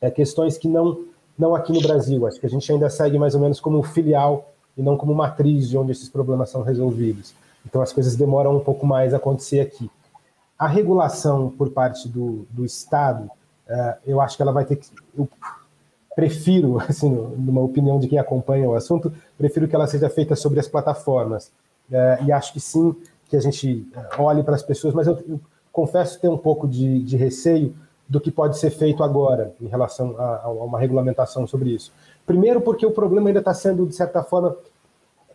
é, 0.00 0.10
questões 0.10 0.58
que 0.58 0.68
não, 0.68 1.04
não 1.38 1.54
aqui 1.54 1.72
no 1.72 1.80
Brasil. 1.80 2.26
Acho 2.26 2.38
que 2.38 2.46
a 2.46 2.50
gente 2.50 2.70
ainda 2.70 2.88
segue 2.88 3.18
mais 3.18 3.34
ou 3.34 3.40
menos 3.40 3.60
como 3.60 3.82
filial 3.82 4.50
e 4.76 4.82
não 4.82 4.96
como 4.96 5.14
matriz 5.14 5.68
de 5.68 5.76
onde 5.76 5.92
esses 5.92 6.08
problemas 6.08 6.50
são 6.50 6.62
resolvidos. 6.62 7.34
Então, 7.66 7.82
as 7.82 7.92
coisas 7.92 8.16
demoram 8.16 8.56
um 8.56 8.60
pouco 8.60 8.86
mais 8.86 9.12
a 9.12 9.16
acontecer 9.16 9.60
aqui. 9.60 9.90
A 10.58 10.66
regulação 10.66 11.50
por 11.50 11.70
parte 11.70 12.08
do, 12.08 12.46
do 12.50 12.64
Estado, 12.64 13.30
é, 13.66 13.96
eu 14.06 14.20
acho 14.20 14.36
que 14.36 14.42
ela 14.42 14.52
vai 14.52 14.64
ter 14.64 14.76
que. 14.76 14.88
Eu 15.16 15.28
prefiro, 16.14 16.78
assim, 16.86 17.08
numa 17.08 17.62
opinião 17.62 17.98
de 17.98 18.06
quem 18.08 18.18
acompanha 18.18 18.68
o 18.68 18.74
assunto, 18.74 19.12
prefiro 19.38 19.66
que 19.66 19.74
ela 19.74 19.86
seja 19.86 20.08
feita 20.10 20.36
sobre 20.36 20.60
as 20.60 20.68
plataformas. 20.68 21.50
É, 21.90 22.18
e 22.24 22.30
acho 22.30 22.52
que 22.52 22.60
sim, 22.60 22.94
que 23.30 23.36
a 23.36 23.40
gente 23.40 23.88
eh, 23.94 24.08
olhe 24.18 24.42
para 24.42 24.56
as 24.56 24.62
pessoas, 24.62 24.92
mas 24.92 25.06
eu, 25.06 25.16
eu 25.28 25.40
confesso 25.72 26.20
ter 26.20 26.28
um 26.28 26.36
pouco 26.36 26.66
de, 26.66 27.00
de, 27.04 27.16
receio 27.16 27.72
do 28.08 28.20
que 28.20 28.28
pode 28.28 28.58
ser 28.58 28.70
feito 28.70 29.04
agora 29.04 29.54
em 29.60 29.68
relação 29.68 30.16
a, 30.18 30.42
a 30.42 30.50
uma 30.50 30.80
regulamentação 30.80 31.46
sobre 31.46 31.70
isso. 31.70 31.92
Primeiro, 32.26 32.60
porque 32.60 32.84
o 32.84 32.90
problema 32.90 33.28
ainda 33.28 33.38
está 33.38 33.54
sendo, 33.54 33.86
de 33.86 33.94
certa 33.94 34.24
forma, 34.24 34.56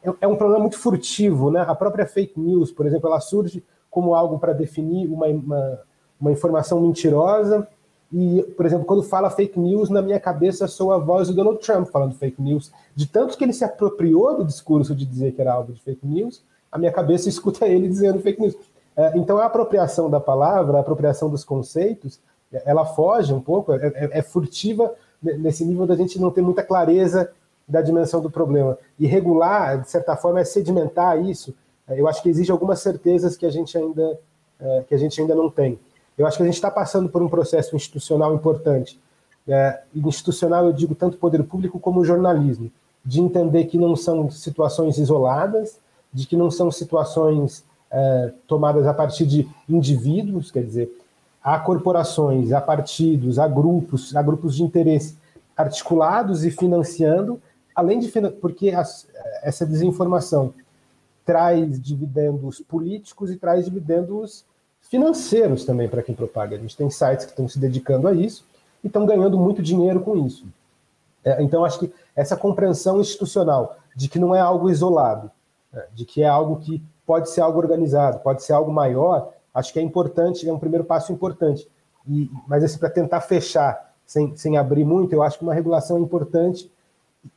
é, 0.04 0.14
é 0.22 0.28
um 0.28 0.36
problema 0.36 0.60
muito 0.60 0.78
furtivo, 0.78 1.50
né? 1.50 1.62
A 1.62 1.74
própria 1.74 2.06
fake 2.06 2.38
news, 2.38 2.70
por 2.70 2.86
exemplo, 2.86 3.08
ela 3.08 3.22
surge 3.22 3.64
como 3.90 4.14
algo 4.14 4.38
para 4.38 4.52
definir 4.52 5.08
uma, 5.08 5.28
uma, 5.28 5.80
uma, 6.20 6.32
informação 6.34 6.82
mentirosa. 6.82 7.66
E, 8.12 8.44
por 8.58 8.66
exemplo, 8.66 8.86
quando 8.86 9.04
fala 9.04 9.30
fake 9.30 9.58
news, 9.58 9.90
na 9.90 10.02
minha 10.02 10.20
cabeça 10.20 10.68
sou 10.68 10.92
a 10.92 10.98
voz 10.98 11.30
do 11.30 11.34
Donald 11.34 11.60
Trump 11.60 11.88
falando 11.88 12.14
fake 12.14 12.42
news, 12.42 12.74
de 12.94 13.08
tanto 13.08 13.38
que 13.38 13.44
ele 13.46 13.54
se 13.54 13.64
apropriou 13.64 14.38
do 14.38 14.44
discurso 14.44 14.94
de 14.94 15.06
dizer 15.06 15.32
que 15.32 15.40
era 15.40 15.54
algo 15.54 15.72
de 15.72 15.82
fake 15.82 16.06
news, 16.06 16.44
a 16.76 16.78
minha 16.78 16.92
cabeça 16.92 17.28
escuta 17.30 17.68
ele 17.68 17.88
dizendo 17.88 18.20
fake 18.20 18.42
news. 18.42 18.56
É, 18.98 19.18
então, 19.18 19.38
a 19.38 19.46
apropriação 19.46 20.10
da 20.10 20.20
palavra, 20.20 20.78
a 20.78 20.82
apropriação 20.82 21.30
dos 21.30 21.44
conceitos, 21.44 22.20
ela 22.66 22.86
foge 22.86 23.34
um 23.34 23.42
pouco, 23.42 23.74
é, 23.74 23.88
é, 23.88 24.10
é, 24.20 24.22
furtiva 24.22 24.94
nesse 25.22 25.66
nível 25.66 25.88
da 25.88 25.96
gente 25.96 26.20
não 26.20 26.30
ter 26.30 26.42
muita 26.42 26.64
clareza 26.64 27.32
da 27.68 27.82
dimensão 27.82 28.22
do 28.22 28.30
problema. 28.30 28.78
E 29.00 29.08
regular, 29.08 29.82
de 29.82 29.90
certa 29.90 30.16
forma, 30.16 30.40
é 30.40 30.46
sedimentar 30.46 31.20
isso. 31.20 31.54
É, 31.88 32.00
eu 32.00 32.08
acho 32.08 32.22
que 32.22 32.30
exige 32.30 32.52
algumas 32.52 32.80
certezas 32.80 33.36
que 33.36 33.46
a 33.46 33.50
gente 33.50 33.78
ainda, 33.78 34.20
é, 34.60 34.84
que 34.88 34.94
a 34.94 34.98
gente 34.98 35.20
ainda 35.20 35.34
não 35.34 35.50
tem. 35.50 35.80
Eu 36.18 36.26
acho 36.26 36.38
que 36.38 36.44
a 36.44 36.46
gente 36.46 36.56
está 36.56 36.72
passando 36.72 37.10
por 37.10 37.22
um 37.22 37.28
processo 37.28 37.76
institucional 37.76 38.34
importante. 38.34 39.00
É, 39.48 39.82
institucional, 39.94 40.66
eu 40.66 40.74
digo 40.74 40.96
tanto 40.96 41.18
poder 41.18 41.44
público 41.44 41.80
como 41.80 42.06
jornalismo, 42.06 42.72
de 43.04 43.20
entender 43.20 43.66
que 43.66 43.78
não 43.78 43.96
são 43.96 44.30
situações 44.32 44.98
isoladas, 44.98 45.80
de 46.16 46.26
que 46.26 46.38
não 46.38 46.50
são 46.50 46.72
situações 46.72 47.66
é, 47.92 48.32
tomadas 48.48 48.88
a 48.88 48.94
partir 48.94 49.26
de 49.26 49.48
indivíduos, 49.68 50.50
quer 50.50 50.64
dizer, 50.64 50.90
há 51.44 51.60
corporações, 51.60 52.54
há 52.54 52.62
partidos, 52.62 53.38
há 53.38 53.48
grupos, 53.50 54.16
há 54.16 54.22
grupos 54.22 54.56
de 54.56 54.64
interesse 54.64 55.18
articulados 55.58 56.46
e 56.46 56.52
financiando, 56.52 57.40
além 57.76 58.00
de 58.00 58.10
porque 58.42 58.70
as, 58.72 59.08
essa 59.44 59.66
desinformação 59.66 60.54
traz 61.26 61.82
dividendos 61.82 62.62
políticos 62.62 63.30
e 63.30 63.36
traz 63.36 63.66
dividendos 63.66 64.46
financeiros 64.84 65.66
também 65.66 65.90
para 65.90 66.02
quem 66.02 66.16
propaga. 66.16 66.56
A 66.56 66.60
gente 66.60 66.78
tem 66.78 66.90
sites 66.90 67.26
que 67.26 67.32
estão 67.32 67.48
se 67.48 67.60
dedicando 67.60 68.08
a 68.08 68.14
isso 68.14 68.46
e 68.82 68.88
estão 68.88 69.06
ganhando 69.06 69.38
muito 69.38 69.62
dinheiro 69.62 70.00
com 70.00 70.26
isso. 70.26 70.46
É, 71.26 71.42
então, 71.42 71.66
acho 71.66 71.80
que 71.80 71.92
essa 72.16 72.38
compreensão 72.38 73.02
institucional 73.02 73.78
de 73.96 74.08
que 74.08 74.20
não 74.20 74.34
é 74.34 74.40
algo 74.40 74.70
isolado, 74.70 75.30
de 75.94 76.06
que 76.06 76.24
é 76.24 76.28
algo 76.28 76.58
que 76.58 76.82
pode 77.06 77.30
ser 77.30 77.42
algo 77.42 77.60
organizado, 77.60 78.20
pode 78.20 78.44
ser 78.44 78.54
algo 78.54 78.72
maior, 78.72 79.32
acho 79.54 79.72
que 79.72 79.80
é 79.80 79.82
importante, 79.82 80.48
é 80.48 80.54
um 80.54 80.60
primeiro 80.60 80.84
passo 80.84 81.12
importante. 81.12 81.68
E, 82.08 82.30
mas 82.48 82.64
assim, 82.64 82.78
para 82.78 82.90
tentar 82.90 83.22
fechar, 83.22 83.94
sem, 84.06 84.36
sem 84.36 84.58
abrir 84.58 84.86
muito, 84.86 85.14
eu 85.14 85.24
acho 85.24 85.38
que 85.38 85.44
uma 85.44 85.54
regulação 85.54 85.98
é 85.98 86.00
importante, 86.00 86.72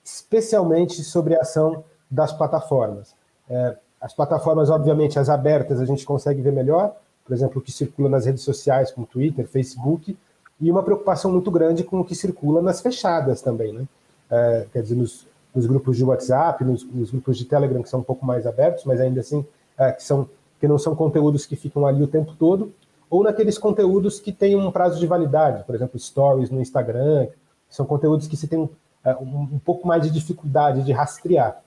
especialmente 0.05 1.03
sobre 1.03 1.35
a 1.35 1.41
ação 1.41 1.85
das 2.11 2.33
plataformas. 2.33 3.15
É, 3.49 3.77
as 4.01 4.13
plataformas, 4.13 4.71
obviamente, 4.71 5.19
as 5.19 5.29
abertas, 5.29 5.81
a 5.81 5.85
gente 5.85 6.05
consegue 6.05 6.41
ver 6.41 6.53
melhor, 6.53 6.95
por 7.25 7.35
exemplo, 7.35 7.61
o 7.61 7.63
que 7.63 7.73
circula 7.73 8.09
nas 8.09 8.27
redes 8.27 8.43
sociais, 8.43 8.91
como 8.91 9.07
Twitter, 9.07 9.47
Facebook, 9.47 10.17
e 10.61 10.71
uma 10.71 10.83
preocupação 10.83 11.31
muito 11.31 11.51
grande 11.51 11.85
com 11.85 12.01
o 12.01 12.05
que 12.05 12.15
circula 12.15 12.61
nas 12.61 12.81
fechadas 12.81 13.43
também, 13.43 13.73
né? 13.73 13.87
É, 14.31 14.67
quer 14.73 14.83
dizer, 14.83 14.95
nos, 14.95 15.27
nos 15.55 15.67
grupos 15.67 15.97
de 15.97 16.05
WhatsApp, 16.05 16.65
nos, 16.65 16.85
nos, 16.85 17.11
grupos 17.11 17.37
de 17.37 17.45
Telegram 17.45 17.83
que 17.83 17.89
são 17.89 18.01
um 18.01 18.05
pouco 18.05 18.25
mais 18.25 18.47
abertos, 18.47 18.85
mas 18.85 19.01
ainda 19.01 19.21
assim 19.21 19.45
é, 19.77 19.93
que, 19.93 20.03
são, 20.03 20.29
que 20.61 20.69
não 20.69 20.79
são 20.79 20.95
conteúdos 20.95 21.47
que 21.47 21.57
ficam 21.57 21.87
ali 21.87 22.03
o 22.03 22.07
tempo 22.07 22.35
todo, 22.39 22.73
ou 23.11 23.23
naqueles 23.23 23.57
conteúdos 23.57 24.21
que 24.21 24.33
têm 24.33 24.55
um 24.57 24.71
prazo 24.71 25.01
de 25.01 25.07
validade, 25.07 25.65
por 25.65 25.75
exemplo, 25.75 25.99
stories 25.99 26.51
no 26.51 26.61
Instagram, 26.61 27.29
são 27.69 27.87
conteúdos 27.87 28.27
que 28.27 28.37
se 28.37 28.47
tem 28.47 28.69
é, 29.05 29.15
um, 29.17 29.49
um, 29.53 29.59
pouco 29.59 29.87
mais 29.87 30.03
de 30.03 30.11
dificuldade 30.11 30.83
de 30.83 30.93
rastrear. 30.93 31.61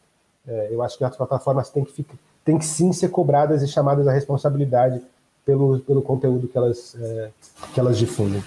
É, 0.47 0.69
eu 0.71 0.81
acho 0.81 0.97
que 0.97 1.03
as 1.03 1.15
plataformas 1.15 1.69
têm 1.69 1.83
que, 1.83 1.91
ficar, 1.91 2.15
têm 2.43 2.57
que 2.57 2.65
sim 2.65 2.93
ser 2.93 3.09
cobradas 3.09 3.61
e 3.61 3.67
chamadas 3.67 4.07
à 4.07 4.11
responsabilidade 4.11 5.01
pelo, 5.45 5.79
pelo 5.79 6.01
conteúdo 6.01 6.47
que 6.47 6.57
elas, 6.57 6.95
é, 6.99 7.29
que 7.73 7.79
elas 7.79 7.97
difundem. 7.97 8.43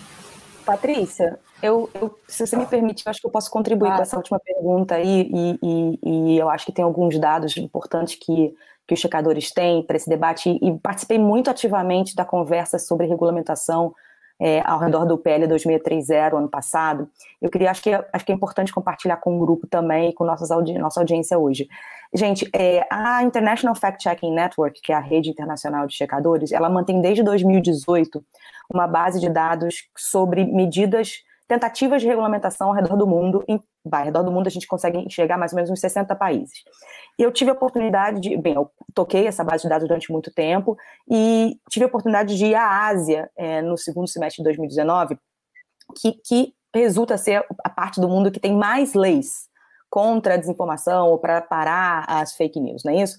Patrícia, 0.65 1.39
eu, 1.65 1.89
eu, 1.95 2.19
se 2.29 2.47
você 2.47 2.57
me 2.57 2.67
permite, 2.67 3.05
eu 3.07 3.11
acho 3.11 3.21
que 3.21 3.27
eu 3.27 3.31
posso 3.31 3.51
contribuir 3.51 3.91
ah. 3.91 3.97
com 3.97 4.03
essa 4.03 4.17
última 4.17 4.39
pergunta 4.39 4.97
aí, 4.97 5.31
e, 5.33 5.59
e, 5.63 5.99
e, 6.03 6.39
eu 6.39 6.51
acho 6.51 6.67
que 6.67 6.73
tem 6.73 6.85
alguns 6.85 7.19
dados 7.19 7.57
importantes 7.57 8.17
que, 8.17 8.55
que 8.87 8.93
os 8.93 9.01
checadores 9.01 9.51
têm 9.51 9.83
para 9.83 9.97
esse 9.97 10.09
debate 10.09 10.59
e 10.61 10.79
participei 10.79 11.19
muito 11.19 11.49
ativamente 11.49 12.15
da 12.15 12.25
conversa 12.25 12.79
sobre 12.79 13.07
regulamentação 13.07 13.95
é, 14.39 14.61
ao 14.67 14.79
redor 14.79 15.07
do 15.07 15.17
PL 15.17 15.47
2630 15.47 16.37
ano 16.37 16.49
passado. 16.49 17.09
Eu 17.41 17.49
queria, 17.49 17.71
acho 17.71 17.83
que, 17.83 17.91
acho 17.93 18.27
que 18.27 18.33
é 18.33 18.35
importante 18.35 18.73
compartilhar 18.73 19.17
com 19.17 19.35
o 19.35 19.39
grupo 19.39 19.67
também 19.67 20.11
e 20.11 20.13
com 20.13 20.25
nossas 20.25 20.51
audi 20.51 20.77
nossa 20.77 21.01
audiência 21.01 21.39
hoje. 21.39 21.67
Gente, 22.13 22.49
é, 22.53 22.87
a 22.91 23.23
International 23.23 23.75
Fact 23.75 24.03
Checking 24.03 24.35
Network, 24.35 24.81
que 24.83 24.93
é 24.93 24.95
a 24.95 25.01
rede 25.01 25.31
internacional 25.31 25.87
de 25.87 25.95
checadores, 25.95 26.53
ela 26.53 26.69
mantém 26.69 27.01
desde 27.01 27.23
2018 27.23 28.23
uma 28.73 28.87
base 28.87 29.19
de 29.19 29.29
dados 29.29 29.89
sobre 29.97 30.45
medidas 30.45 31.25
tentativas 31.47 32.01
de 32.03 32.09
regulamentação 32.09 32.69
ao 32.69 32.75
redor 32.75 32.97
do 32.97 33.07
mundo. 33.07 33.45
Em, 33.47 33.61
ao 33.91 34.05
redor 34.05 34.23
do 34.23 34.33
mundo 34.33 34.47
a 34.47 34.51
gente 34.51 34.67
consegue 34.67 34.99
enxergar 34.99 35.39
mais 35.39 35.53
ou 35.53 35.57
menos 35.57 35.71
uns 35.71 35.81
60 35.81 36.15
países. 36.17 36.63
E 37.19 37.23
eu 37.23 37.31
tive 37.31 37.51
a 37.51 37.55
oportunidade 37.55 38.21
de, 38.21 38.37
bem, 38.37 38.55
eu 38.55 38.71
toquei 38.95 39.27
essa 39.27 39.45
base 39.45 39.63
de 39.63 39.69
dados 39.69 39.87
durante 39.87 40.11
muito 40.11 40.33
tempo 40.33 40.77
e 41.11 41.59
tive 41.71 41.85
a 41.85 41.89
oportunidade 41.89 42.37
de 42.37 42.47
ir 42.47 42.55
à 42.55 42.87
Ásia 42.87 43.31
é, 43.37 43.63
no 43.63 43.77
segundo 43.77 44.09
semestre 44.09 44.43
de 44.43 44.45
2019, 44.45 45.19
que, 46.01 46.13
que 46.25 46.55
resulta 46.75 47.17
ser 47.17 47.45
a 47.63 47.69
parte 47.69 48.01
do 48.01 48.09
mundo 48.09 48.31
que 48.31 48.41
tem 48.41 48.57
mais 48.57 48.95
leis 48.95 49.49
contra 49.89 50.35
a 50.35 50.37
desinformação 50.37 51.09
ou 51.09 51.19
para 51.19 51.41
parar 51.41 52.05
as 52.09 52.35
fake 52.35 52.59
news, 52.59 52.83
não 52.85 52.93
é 52.93 53.03
isso? 53.03 53.17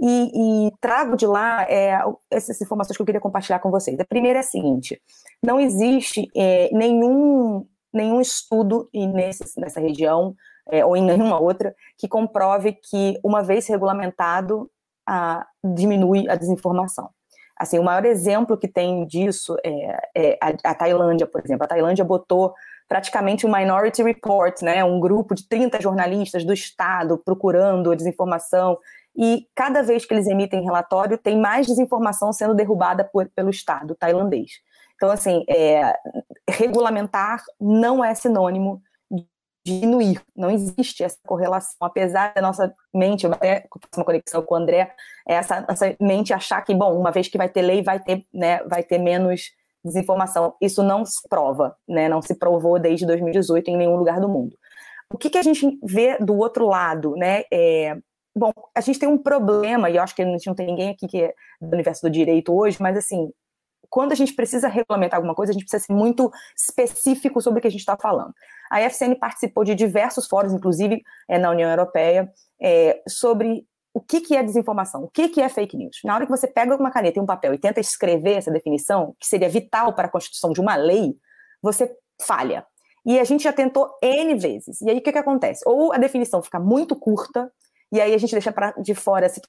E, 0.00 0.68
e, 0.68 0.72
trago 0.80 1.16
de 1.16 1.26
lá 1.26 1.64
é, 1.68 1.98
essas 2.30 2.60
informações 2.60 2.96
que 2.96 3.02
eu 3.02 3.06
queria 3.06 3.20
compartilhar 3.20 3.58
com 3.58 3.70
vocês. 3.70 3.98
A 3.98 4.04
primeira 4.04 4.38
é 4.38 4.40
a 4.40 4.44
seguinte: 4.44 5.00
não 5.42 5.58
existe 5.58 6.28
é, 6.36 6.70
nenhum, 6.72 7.66
nenhum 7.92 8.20
estudo 8.20 8.88
nesse, 8.94 9.60
nessa 9.60 9.80
região 9.80 10.34
é, 10.70 10.84
ou 10.84 10.96
em 10.96 11.02
nenhuma 11.02 11.40
outra 11.40 11.74
que 11.96 12.06
comprove 12.06 12.72
que, 12.72 13.18
uma 13.24 13.42
vez 13.42 13.66
regulamentado, 13.66 14.70
a, 15.06 15.46
diminui 15.64 16.28
a 16.28 16.36
desinformação. 16.36 17.10
Assim, 17.56 17.78
o 17.78 17.82
maior 17.82 18.04
exemplo 18.04 18.56
que 18.56 18.68
tem 18.68 19.04
disso 19.04 19.56
é, 19.64 20.08
é 20.14 20.38
a, 20.40 20.70
a 20.70 20.74
Tailândia, 20.74 21.26
por 21.26 21.42
exemplo. 21.44 21.64
A 21.64 21.68
Tailândia 21.68 22.04
botou 22.04 22.54
praticamente 22.86 23.46
um 23.46 23.54
Minority 23.54 24.02
Report, 24.02 24.62
né, 24.62 24.82
um 24.84 24.98
grupo 24.98 25.34
de 25.34 25.46
30 25.46 25.80
jornalistas 25.80 26.44
do 26.44 26.52
Estado 26.52 27.18
procurando 27.18 27.90
a 27.90 27.94
desinformação 27.94 28.78
e 29.18 29.48
cada 29.52 29.82
vez 29.82 30.06
que 30.06 30.14
eles 30.14 30.28
emitem 30.28 30.62
relatório, 30.62 31.18
tem 31.18 31.36
mais 31.36 31.66
desinformação 31.66 32.32
sendo 32.32 32.54
derrubada 32.54 33.02
por, 33.02 33.28
pelo 33.34 33.50
Estado 33.50 33.96
tailandês. 33.96 34.52
Então, 34.94 35.10
assim, 35.10 35.44
é, 35.48 35.92
regulamentar 36.48 37.42
não 37.60 38.04
é 38.04 38.14
sinônimo 38.14 38.80
de 39.10 39.26
diminuir, 39.64 40.22
não 40.36 40.48
existe 40.48 41.02
essa 41.02 41.18
correlação, 41.26 41.74
apesar 41.80 42.32
da 42.32 42.40
nossa 42.40 42.72
mente, 42.94 43.26
eu 43.26 43.32
até 43.32 43.62
faço 43.62 43.96
uma 43.96 44.04
conexão 44.04 44.40
com 44.40 44.54
o 44.54 44.56
André, 44.56 44.94
essa, 45.26 45.66
essa 45.68 45.96
mente 46.00 46.32
achar 46.32 46.62
que, 46.62 46.72
bom, 46.72 46.96
uma 46.96 47.10
vez 47.10 47.26
que 47.26 47.38
vai 47.38 47.48
ter 47.48 47.62
lei, 47.62 47.82
vai 47.82 47.98
ter, 47.98 48.24
né, 48.32 48.62
vai 48.64 48.84
ter 48.84 48.98
menos 48.98 49.50
desinformação. 49.84 50.54
Isso 50.60 50.82
não 50.82 51.04
se 51.04 51.28
prova, 51.28 51.76
né, 51.88 52.08
não 52.08 52.22
se 52.22 52.36
provou 52.36 52.78
desde 52.78 53.04
2018 53.04 53.68
em 53.68 53.76
nenhum 53.76 53.96
lugar 53.96 54.20
do 54.20 54.28
mundo. 54.28 54.56
O 55.10 55.18
que, 55.18 55.30
que 55.30 55.38
a 55.38 55.42
gente 55.42 55.78
vê 55.82 56.18
do 56.18 56.36
outro 56.36 56.66
lado, 56.66 57.16
né? 57.16 57.44
É, 57.52 57.96
Bom, 58.38 58.52
a 58.72 58.80
gente 58.80 59.00
tem 59.00 59.08
um 59.08 59.18
problema, 59.18 59.90
e 59.90 59.96
eu 59.96 60.02
acho 60.02 60.14
que 60.14 60.22
a 60.22 60.24
gente 60.24 60.46
não 60.46 60.54
tem 60.54 60.66
ninguém 60.66 60.90
aqui 60.90 61.08
que 61.08 61.20
é 61.20 61.34
do 61.60 61.74
universo 61.74 62.02
do 62.02 62.10
direito 62.10 62.56
hoje, 62.56 62.80
mas 62.80 62.96
assim, 62.96 63.32
quando 63.90 64.12
a 64.12 64.14
gente 64.14 64.32
precisa 64.32 64.68
regulamentar 64.68 65.16
alguma 65.16 65.34
coisa, 65.34 65.50
a 65.50 65.54
gente 65.54 65.64
precisa 65.64 65.84
ser 65.84 65.92
muito 65.92 66.30
específico 66.56 67.42
sobre 67.42 67.58
o 67.58 67.60
que 67.60 67.66
a 67.66 67.70
gente 67.70 67.80
está 67.80 67.96
falando. 67.96 68.32
A 68.70 68.80
FCN 68.80 69.16
participou 69.16 69.64
de 69.64 69.74
diversos 69.74 70.28
fóruns, 70.28 70.52
inclusive 70.52 71.02
é, 71.28 71.36
na 71.36 71.50
União 71.50 71.68
Europeia, 71.68 72.32
é, 72.62 73.02
sobre 73.08 73.66
o 73.92 74.00
que, 74.00 74.20
que 74.20 74.36
é 74.36 74.42
desinformação, 74.44 75.02
o 75.02 75.08
que, 75.08 75.28
que 75.30 75.40
é 75.40 75.48
fake 75.48 75.76
news. 75.76 75.98
Na 76.04 76.14
hora 76.14 76.24
que 76.24 76.30
você 76.30 76.46
pega 76.46 76.76
uma 76.76 76.92
caneta 76.92 77.18
e 77.18 77.22
um 77.22 77.26
papel 77.26 77.54
e 77.54 77.58
tenta 77.58 77.80
escrever 77.80 78.34
essa 78.34 78.52
definição, 78.52 79.16
que 79.18 79.26
seria 79.26 79.48
vital 79.48 79.92
para 79.94 80.06
a 80.06 80.10
constituição 80.10 80.52
de 80.52 80.60
uma 80.60 80.76
lei, 80.76 81.16
você 81.60 81.92
falha. 82.22 82.64
E 83.04 83.18
a 83.18 83.24
gente 83.24 83.42
já 83.42 83.52
tentou 83.52 83.90
N 84.00 84.34
vezes. 84.36 84.80
E 84.80 84.90
aí 84.90 84.98
o 84.98 85.02
que, 85.02 85.10
que 85.10 85.18
acontece? 85.18 85.62
Ou 85.66 85.92
a 85.92 85.98
definição 85.98 86.40
fica 86.40 86.60
muito 86.60 86.94
curta, 86.94 87.50
e 87.92 88.00
aí 88.00 88.14
a 88.14 88.18
gente 88.18 88.32
deixa 88.32 88.52
pra, 88.52 88.72
de 88.72 88.94
fora 88.94 89.26
esse 89.26 89.40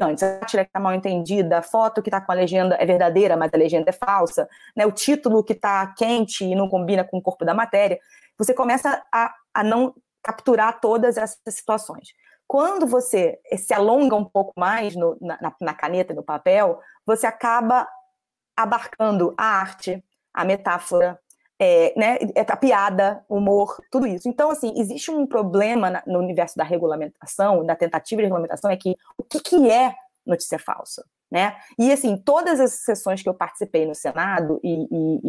antes, 0.00 0.22
a 0.22 0.40
tira 0.46 0.64
que 0.64 0.68
está 0.68 0.78
mal 0.78 0.94
entendida, 0.94 1.58
a 1.58 1.62
foto 1.62 2.00
que 2.00 2.08
está 2.08 2.20
com 2.20 2.30
a 2.30 2.34
legenda 2.34 2.76
é 2.76 2.86
verdadeira, 2.86 3.36
mas 3.36 3.52
a 3.52 3.56
legenda 3.56 3.90
é 3.90 3.92
falsa, 3.92 4.48
né? 4.76 4.86
o 4.86 4.92
título 4.92 5.42
que 5.42 5.52
está 5.52 5.86
quente 5.94 6.44
e 6.44 6.54
não 6.54 6.68
combina 6.68 7.02
com 7.04 7.18
o 7.18 7.22
corpo 7.22 7.44
da 7.44 7.52
matéria, 7.52 7.98
você 8.38 8.54
começa 8.54 9.02
a, 9.12 9.34
a 9.52 9.64
não 9.64 9.94
capturar 10.22 10.80
todas 10.80 11.16
essas 11.16 11.40
situações. 11.48 12.08
Quando 12.46 12.86
você 12.86 13.40
se 13.56 13.74
alonga 13.74 14.14
um 14.14 14.24
pouco 14.24 14.52
mais 14.56 14.94
no, 14.94 15.16
na, 15.20 15.54
na 15.60 15.74
caneta, 15.74 16.14
no 16.14 16.22
papel, 16.22 16.80
você 17.04 17.26
acaba 17.26 17.88
abarcando 18.56 19.34
a 19.36 19.44
arte, 19.44 20.04
a 20.32 20.44
metáfora, 20.44 21.18
é, 21.64 21.94
né, 21.96 22.18
é 22.34 22.40
a 22.40 22.56
piada, 22.56 23.24
humor, 23.28 23.76
tudo 23.88 24.04
isso. 24.04 24.28
Então, 24.28 24.50
assim, 24.50 24.72
existe 24.76 25.12
um 25.12 25.24
problema 25.24 25.90
na, 25.90 26.02
no 26.04 26.18
universo 26.18 26.56
da 26.56 26.64
regulamentação, 26.64 27.64
da 27.64 27.76
tentativa 27.76 28.20
de 28.20 28.24
regulamentação, 28.24 28.68
é 28.68 28.76
que 28.76 28.96
o 29.16 29.22
que, 29.22 29.38
que 29.38 29.70
é 29.70 29.94
notícia 30.26 30.58
falsa? 30.58 31.04
Né? 31.30 31.54
E 31.78 31.92
assim, 31.92 32.16
todas 32.16 32.58
as 32.58 32.72
sessões 32.80 33.22
que 33.22 33.28
eu 33.28 33.34
participei 33.34 33.86
no 33.86 33.94
Senado 33.94 34.60
e, 34.62 34.74
e, 34.74 35.20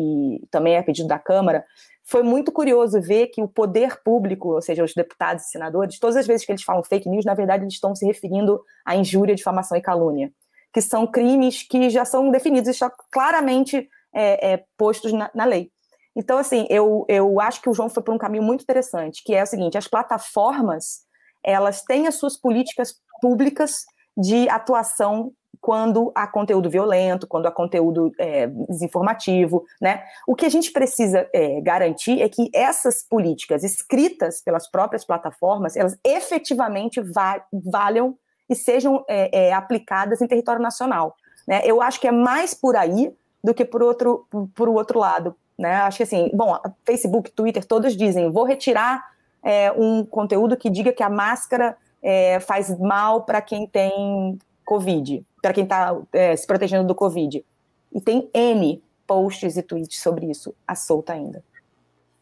e, 0.41 0.48
também 0.48 0.76
a 0.76 0.82
pedido 0.82 1.08
da 1.08 1.19
Câmara, 1.19 1.63
foi 2.04 2.24
muito 2.24 2.52
curioso 2.52 3.00
ver 3.00 3.28
que 3.28 3.41
o 3.41 3.48
poder 3.48 4.02
público, 4.04 4.56
ou 4.56 4.62
seja, 4.62 4.84
os 4.84 4.93
deputados 4.96 5.46
e 5.46 5.50
senadores, 5.50 6.00
todas 6.00 6.17
as 6.17 6.26
vezes 6.26 6.46
que 6.46 6.52
eles 6.52 6.63
falam 6.63 6.84
fake 6.84 7.08
news, 7.08 7.26
na 7.26 7.36
verdade 7.36 7.63
eles 7.63 7.76
estão 7.76 7.96
se 7.96 8.08
referindo 8.08 8.60
à 8.84 8.96
injúria, 8.96 9.36
difamação 9.36 9.78
e 9.78 9.82
calúnia, 9.82 10.32
que 10.74 10.82
são 10.82 11.06
crimes 11.06 11.62
que 11.62 11.91
já 11.91 12.04
são 12.04 12.32
definidos, 12.32 12.69
estão 12.69 12.91
claramente 13.12 13.88
é, 14.13 14.54
é, 14.54 14.63
postos 14.76 15.13
na, 15.13 15.30
na 15.34 15.46
lei. 15.46 15.72
Então, 16.15 16.38
assim, 16.38 16.67
eu, 16.69 17.06
eu 17.08 17.39
acho 17.39 17.62
que 17.62 17.69
o 17.69 17.73
João 17.73 17.89
foi 17.89 18.04
por 18.04 18.13
um 18.13 18.17
caminho 18.17 18.43
muito 18.43 18.62
interessante, 18.62 19.23
que 19.23 19.34
é 19.34 19.43
o 19.43 19.47
seguinte: 19.47 19.78
as 19.78 19.88
plataformas 19.88 21.02
elas 21.43 21.84
têm 21.84 22.08
as 22.08 22.15
suas 22.15 22.38
políticas 22.38 22.95
públicas 23.21 23.86
de 24.15 24.47
atuação 24.47 25.34
quando 25.60 26.12
há 26.13 26.28
conteúdo 26.28 26.69
violento, 26.69 27.26
quando 27.26 27.45
há 27.45 27.52
conteúdo 27.52 28.12
é, 28.19 28.47
desinformativo, 28.47 29.63
né? 29.82 30.04
O 30.28 30.36
que 30.36 30.45
a 30.45 30.49
gente 30.49 30.71
precisa 30.71 31.28
é, 31.34 31.62
garantir 31.62 32.21
é 32.21 32.28
que 32.28 32.49
essas 32.54 33.02
políticas 33.02 33.63
escritas 33.63 34.41
pelas 34.41 34.69
próprias 34.69 35.06
plataformas, 35.06 35.78
elas 35.78 35.97
efetivamente 36.04 36.99
va 36.99 37.45
valham 37.54 38.17
e 38.49 38.56
sejam 38.56 39.06
é, 39.08 39.47
é 39.47 39.54
aplicadas 39.54 40.21
em 40.21 40.28
território 40.28 40.62
nacional. 40.62 41.15
Né? 41.47 41.62
Eu 41.63 41.82
acho 41.82 41.99
que 41.99 42.08
é 42.08 42.12
mais 42.12 42.54
por 42.54 42.76
aí 42.76 43.15
do 43.41 43.54
que 43.54 43.63
por 43.63 43.82
outro, 43.82 44.28
por 44.54 44.67
outro 44.67 44.99
lado, 44.99 45.36
né? 45.58 45.76
Acho 45.78 45.98
que 45.98 46.04
assim, 46.04 46.30
bom, 46.34 46.58
Facebook, 46.86 47.32
Twitter, 47.32 47.66
todos 47.66 47.96
dizem, 47.96 48.32
vou 48.32 48.44
retirar 48.44 49.04
é, 49.42 49.72
um 49.72 50.06
conteúdo 50.06 50.58
que 50.58 50.70
diga 50.70 50.94
que 50.94 51.04
a 51.04 51.10
máscara 51.10 51.78
é, 52.02 52.39
faz 52.39 52.78
mal 52.80 53.24
para 53.24 53.42
quem 53.42 53.68
tem 53.68 54.38
Covid, 54.66 55.26
para 55.42 55.54
quem 55.54 55.63
está 55.63 55.96
é, 56.12 56.36
se 56.36 56.48
protegendo 56.48 56.88
do 56.88 56.96
Covid. 56.96 57.44
E 57.92 58.02
tem 58.02 58.30
N 58.34 58.82
posts 59.06 59.58
e 59.58 59.62
tweets 59.62 60.02
sobre 60.02 60.26
isso, 60.26 60.56
a 60.68 60.76
solta 60.76 61.13
ainda. 61.13 61.44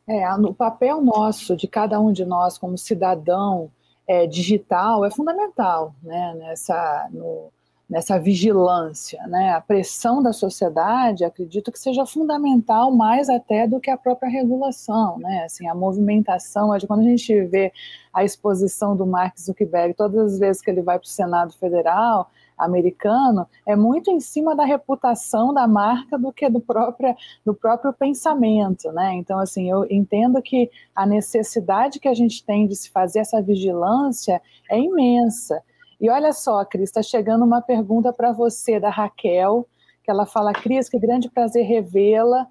É, 0.07 0.27
o 0.33 0.53
papel 0.53 1.01
nosso, 1.01 1.55
de 1.55 1.67
cada 1.67 1.99
um 1.99 2.11
de 2.11 2.25
nós 2.25 2.57
como 2.57 2.77
cidadão 2.77 3.71
é, 4.07 4.27
digital, 4.27 5.05
é 5.05 5.11
fundamental, 5.11 5.93
né, 6.03 6.33
nessa, 6.37 7.07
no, 7.11 7.51
nessa 7.91 8.17
vigilância, 8.17 9.21
né? 9.27 9.51
A 9.51 9.59
pressão 9.59 10.23
da 10.23 10.31
sociedade, 10.31 11.25
acredito 11.25 11.69
que 11.73 11.77
seja 11.77 12.05
fundamental 12.05 12.89
mais 12.89 13.29
até 13.29 13.67
do 13.67 13.81
que 13.81 13.91
a 13.91 13.97
própria 13.97 14.29
regulação, 14.29 15.19
né? 15.19 15.43
Assim, 15.43 15.67
a 15.67 15.75
movimentação, 15.75 16.69
quando 16.87 17.01
a 17.01 17.03
gente 17.03 17.43
vê 17.47 17.73
a 18.13 18.23
exposição 18.23 18.95
do 18.95 19.05
Mark 19.05 19.37
Zuckerberg, 19.37 19.93
todas 19.93 20.35
as 20.35 20.39
vezes 20.39 20.61
que 20.61 20.71
ele 20.71 20.81
vai 20.81 20.97
para 20.97 21.05
o 21.05 21.09
Senado 21.09 21.51
Federal 21.51 22.31
americano, 22.57 23.45
é 23.65 23.75
muito 23.75 24.09
em 24.09 24.21
cima 24.21 24.55
da 24.55 24.63
reputação 24.63 25.53
da 25.53 25.67
marca 25.67 26.17
do 26.17 26.31
que 26.31 26.47
do 26.47 26.61
próprio, 26.61 27.13
do 27.45 27.53
próprio 27.53 27.91
pensamento, 27.91 28.89
né? 28.93 29.15
Então, 29.15 29.37
assim, 29.37 29.69
eu 29.69 29.85
entendo 29.89 30.41
que 30.41 30.71
a 30.95 31.05
necessidade 31.05 31.99
que 31.99 32.07
a 32.07 32.13
gente 32.13 32.45
tem 32.45 32.67
de 32.67 32.75
se 32.75 32.89
fazer 32.89 33.19
essa 33.19 33.41
vigilância 33.41 34.41
é 34.69 34.79
imensa. 34.79 35.61
E 36.01 36.09
olha 36.09 36.33
só, 36.33 36.65
Cris, 36.65 36.89
está 36.89 37.03
chegando 37.03 37.45
uma 37.45 37.61
pergunta 37.61 38.11
para 38.11 38.31
você 38.31 38.79
da 38.79 38.89
Raquel, 38.89 39.67
que 40.03 40.09
ela 40.09 40.25
fala, 40.25 40.51
Cris, 40.51 40.89
que 40.89 40.97
grande 40.97 41.29
prazer 41.29 41.63
revê-la. 41.63 42.47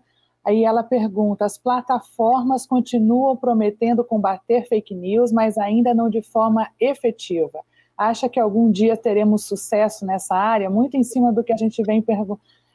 Aí 0.47 0.63
ela 0.63 0.85
pergunta: 0.85 1.45
as 1.45 1.59
plataformas 1.59 2.65
continuam 2.65 3.37
prometendo 3.37 4.05
combater 4.05 4.69
fake 4.69 4.95
news, 4.95 5.33
mas 5.33 5.59
ainda 5.59 5.93
não 5.93 6.09
de 6.09 6.23
forma 6.23 6.71
efetiva. 6.79 7.61
Acha 7.99 8.29
que 8.29 8.39
algum 8.39 8.71
dia 8.71 8.97
teremos 8.97 9.45
sucesso 9.45 10.07
nessa 10.07 10.37
área? 10.37 10.71
Muito 10.71 10.97
em 10.97 11.03
cima 11.03 11.33
do 11.33 11.43
que 11.43 11.53
a 11.53 11.57
gente 11.57 11.83
vem 11.83 12.01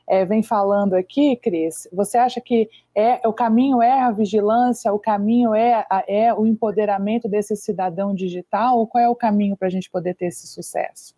é, 0.07 0.23
vem 0.25 0.43
falando 0.43 0.93
aqui, 0.93 1.35
Cris, 1.35 1.87
você 1.91 2.17
acha 2.17 2.39
que 2.39 2.69
é, 2.93 3.27
o 3.27 3.33
caminho 3.33 3.81
é 3.81 4.01
a 4.01 4.11
vigilância, 4.11 4.93
o 4.93 4.99
caminho 4.99 5.53
é, 5.53 5.85
é 6.07 6.33
o 6.33 6.45
empoderamento 6.45 7.27
desse 7.27 7.55
cidadão 7.55 8.13
digital, 8.13 8.77
ou 8.77 8.87
qual 8.87 9.03
é 9.03 9.09
o 9.09 9.15
caminho 9.15 9.57
para 9.57 9.67
a 9.67 9.71
gente 9.71 9.89
poder 9.89 10.13
ter 10.15 10.27
esse 10.27 10.47
sucesso? 10.47 11.15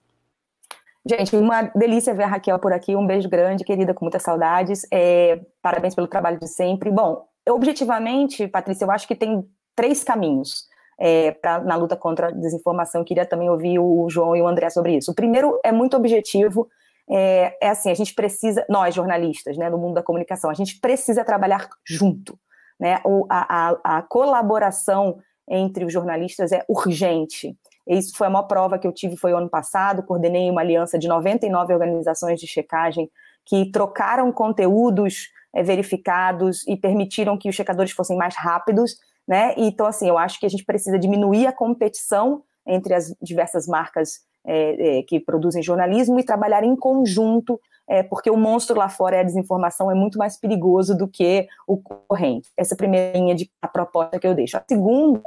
Gente, 1.09 1.35
uma 1.37 1.61
delícia 1.73 2.13
ver 2.13 2.23
a 2.23 2.27
Raquel 2.27 2.59
por 2.59 2.73
aqui. 2.73 2.93
Um 2.93 3.07
beijo 3.07 3.29
grande, 3.29 3.63
querida, 3.63 3.93
com 3.93 4.03
muitas 4.03 4.23
saudades. 4.23 4.85
É, 4.91 5.39
parabéns 5.61 5.95
pelo 5.95 6.07
trabalho 6.07 6.37
de 6.37 6.47
sempre. 6.49 6.91
Bom, 6.91 7.25
objetivamente, 7.47 8.45
Patrícia, 8.45 8.83
eu 8.83 8.91
acho 8.91 9.07
que 9.07 9.15
tem 9.15 9.47
três 9.73 10.03
caminhos 10.03 10.67
é, 10.99 11.31
pra, 11.31 11.59
na 11.59 11.77
luta 11.77 11.95
contra 11.95 12.27
a 12.27 12.31
desinformação. 12.31 13.05
Queria 13.05 13.25
também 13.25 13.49
ouvir 13.49 13.79
o 13.79 14.09
João 14.09 14.35
e 14.35 14.41
o 14.41 14.47
André 14.47 14.69
sobre 14.69 14.97
isso. 14.97 15.11
O 15.11 15.15
primeiro 15.15 15.57
é 15.63 15.71
muito 15.71 15.95
objetivo. 15.95 16.67
É, 17.09 17.57
é 17.61 17.69
assim, 17.69 17.89
a 17.89 17.93
gente 17.93 18.13
precisa, 18.13 18.65
nós 18.69 18.93
jornalistas, 18.93 19.57
né, 19.57 19.69
no 19.69 19.77
mundo 19.77 19.95
da 19.95 20.03
comunicação, 20.03 20.49
a 20.49 20.53
gente 20.53 20.79
precisa 20.79 21.23
trabalhar 21.23 21.69
junto, 21.85 22.37
né? 22.79 23.01
A, 23.29 23.69
a, 23.69 23.97
a 23.97 24.01
colaboração 24.01 25.17
entre 25.49 25.85
os 25.85 25.93
jornalistas 25.93 26.51
é 26.51 26.65
urgente. 26.67 27.57
Isso 27.87 28.17
foi 28.17 28.27
a 28.27 28.29
maior 28.29 28.43
prova 28.43 28.77
que 28.77 28.85
eu 28.85 28.91
tive 28.91 29.15
foi 29.15 29.31
ano 29.31 29.49
passado, 29.49 30.03
coordenei 30.03 30.51
uma 30.51 30.61
aliança 30.61 30.99
de 30.99 31.07
99 31.07 31.73
organizações 31.73 32.39
de 32.39 32.45
checagem 32.45 33.09
que 33.45 33.71
trocaram 33.71 34.31
conteúdos 34.31 35.29
é, 35.55 35.63
verificados 35.63 36.67
e 36.67 36.75
permitiram 36.75 37.37
que 37.37 37.47
os 37.49 37.55
checadores 37.55 37.91
fossem 37.91 38.17
mais 38.17 38.35
rápidos, 38.35 38.97
né? 39.25 39.53
Então, 39.55 39.85
assim, 39.85 40.09
eu 40.09 40.17
acho 40.17 40.39
que 40.39 40.45
a 40.45 40.49
gente 40.49 40.65
precisa 40.65 40.99
diminuir 40.99 41.47
a 41.47 41.53
competição 41.53 42.43
entre 42.67 42.93
as 42.93 43.15
diversas 43.21 43.65
marcas 43.65 44.19
é, 44.45 44.99
é, 44.99 45.03
que 45.03 45.19
produzem 45.19 45.63
jornalismo 45.63 46.19
e 46.19 46.23
trabalhar 46.23 46.63
em 46.63 46.75
conjunto, 46.75 47.59
é, 47.87 48.03
porque 48.03 48.29
o 48.29 48.37
monstro 48.37 48.77
lá 48.77 48.89
fora 48.89 49.17
é 49.17 49.19
a 49.21 49.23
desinformação, 49.23 49.89
é 49.89 49.95
muito 49.95 50.17
mais 50.17 50.37
perigoso 50.37 50.97
do 50.97 51.07
que 51.07 51.47
o 51.65 51.77
corrente. 51.77 52.49
Essa 52.57 52.73
é 52.73 52.77
primeira 52.77 53.17
linha 53.17 53.35
de 53.35 53.49
a 53.61 53.67
proposta 53.67 54.19
que 54.19 54.27
eu 54.27 54.35
deixo. 54.35 54.57
A 54.57 54.63
segunda 54.67 55.21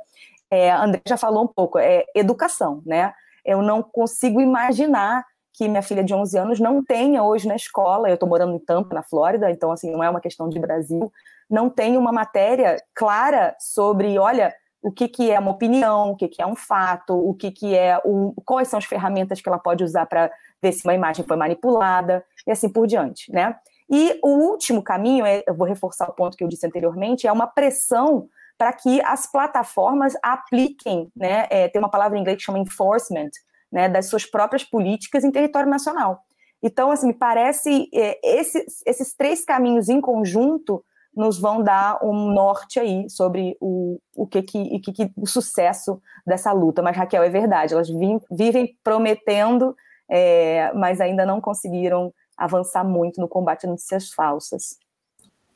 é, 0.50 0.70
a 0.70 0.82
André 0.82 1.00
já 1.06 1.16
falou 1.16 1.44
um 1.44 1.46
pouco, 1.46 1.78
é 1.78 2.04
educação, 2.14 2.82
né? 2.84 3.14
Eu 3.44 3.62
não 3.62 3.82
consigo 3.82 4.40
imaginar 4.40 5.24
que 5.52 5.68
minha 5.68 5.82
filha 5.82 6.02
de 6.02 6.12
11 6.12 6.38
anos 6.38 6.60
não 6.60 6.82
tenha 6.82 7.22
hoje 7.22 7.46
na 7.46 7.54
escola, 7.54 8.08
eu 8.08 8.14
estou 8.14 8.28
morando 8.28 8.54
em 8.54 8.58
Tampa, 8.58 8.94
na 8.94 9.02
Flórida, 9.02 9.50
então 9.50 9.70
assim, 9.70 9.90
não 9.90 10.02
é 10.02 10.10
uma 10.10 10.20
questão 10.20 10.48
de 10.48 10.58
Brasil, 10.58 11.12
não 11.48 11.68
tem 11.70 11.96
uma 11.96 12.12
matéria 12.12 12.82
clara 12.94 13.54
sobre, 13.58 14.18
olha, 14.18 14.54
o 14.82 14.90
que, 14.90 15.08
que 15.08 15.30
é 15.30 15.38
uma 15.38 15.50
opinião, 15.50 16.10
o 16.10 16.16
que, 16.16 16.28
que 16.28 16.40
é 16.42 16.46
um 16.46 16.56
fato, 16.56 17.14
o 17.14 17.34
que, 17.34 17.50
que 17.50 17.76
é 17.76 18.00
um, 18.04 18.32
quais 18.44 18.68
são 18.68 18.78
as 18.78 18.84
ferramentas 18.84 19.40
que 19.40 19.48
ela 19.48 19.58
pode 19.58 19.84
usar 19.84 20.06
para 20.06 20.30
ver 20.62 20.72
se 20.72 20.84
uma 20.84 20.94
imagem 20.94 21.24
foi 21.24 21.36
manipulada, 21.36 22.24
e 22.46 22.50
assim 22.50 22.68
por 22.68 22.86
diante, 22.86 23.30
né? 23.32 23.56
E 23.88 24.18
o 24.22 24.28
último 24.28 24.82
caminho, 24.82 25.26
é, 25.26 25.42
eu 25.46 25.54
vou 25.54 25.66
reforçar 25.66 26.08
o 26.08 26.12
ponto 26.12 26.36
que 26.36 26.44
eu 26.44 26.48
disse 26.48 26.66
anteriormente, 26.66 27.26
é 27.26 27.32
uma 27.32 27.46
pressão 27.46 28.28
para 28.56 28.72
que 28.72 29.00
as 29.02 29.26
plataformas 29.26 30.14
apliquem, 30.22 31.10
né, 31.16 31.46
é, 31.50 31.68
tem 31.68 31.80
uma 31.80 31.90
palavra 31.90 32.16
em 32.16 32.20
inglês 32.20 32.36
que 32.36 32.44
chama 32.44 32.58
enforcement, 32.58 33.30
né, 33.72 33.88
das 33.88 34.06
suas 34.06 34.26
próprias 34.26 34.62
políticas 34.62 35.24
em 35.24 35.30
território 35.30 35.68
nacional. 35.68 36.22
Então, 36.62 36.90
assim, 36.90 37.06
me 37.06 37.14
parece 37.14 37.88
é, 37.92 38.20
esses, 38.22 38.82
esses 38.84 39.14
três 39.14 39.44
caminhos 39.44 39.88
em 39.88 40.00
conjunto 40.00 40.84
nos 41.14 41.38
vão 41.38 41.62
dar 41.62 41.98
um 42.04 42.32
norte 42.32 42.78
aí 42.78 43.08
sobre 43.10 43.56
o, 43.60 43.98
o 44.16 44.26
que, 44.26 44.42
que, 44.42 44.78
que, 44.80 44.92
que 44.92 45.12
o 45.16 45.26
sucesso 45.26 46.00
dessa 46.26 46.52
luta. 46.52 46.82
Mas, 46.82 46.96
Raquel, 46.96 47.22
é 47.22 47.28
verdade, 47.28 47.74
elas 47.74 47.88
vi, 47.88 48.18
vivem 48.30 48.76
prometendo, 48.82 49.74
é, 50.08 50.72
mas 50.74 51.00
ainda 51.00 51.26
não 51.26 51.40
conseguiram 51.40 52.12
avançar 52.36 52.84
muito 52.84 53.20
no 53.20 53.28
combate 53.28 53.66
a 53.66 53.68
notícias 53.68 54.10
falsas. 54.10 54.78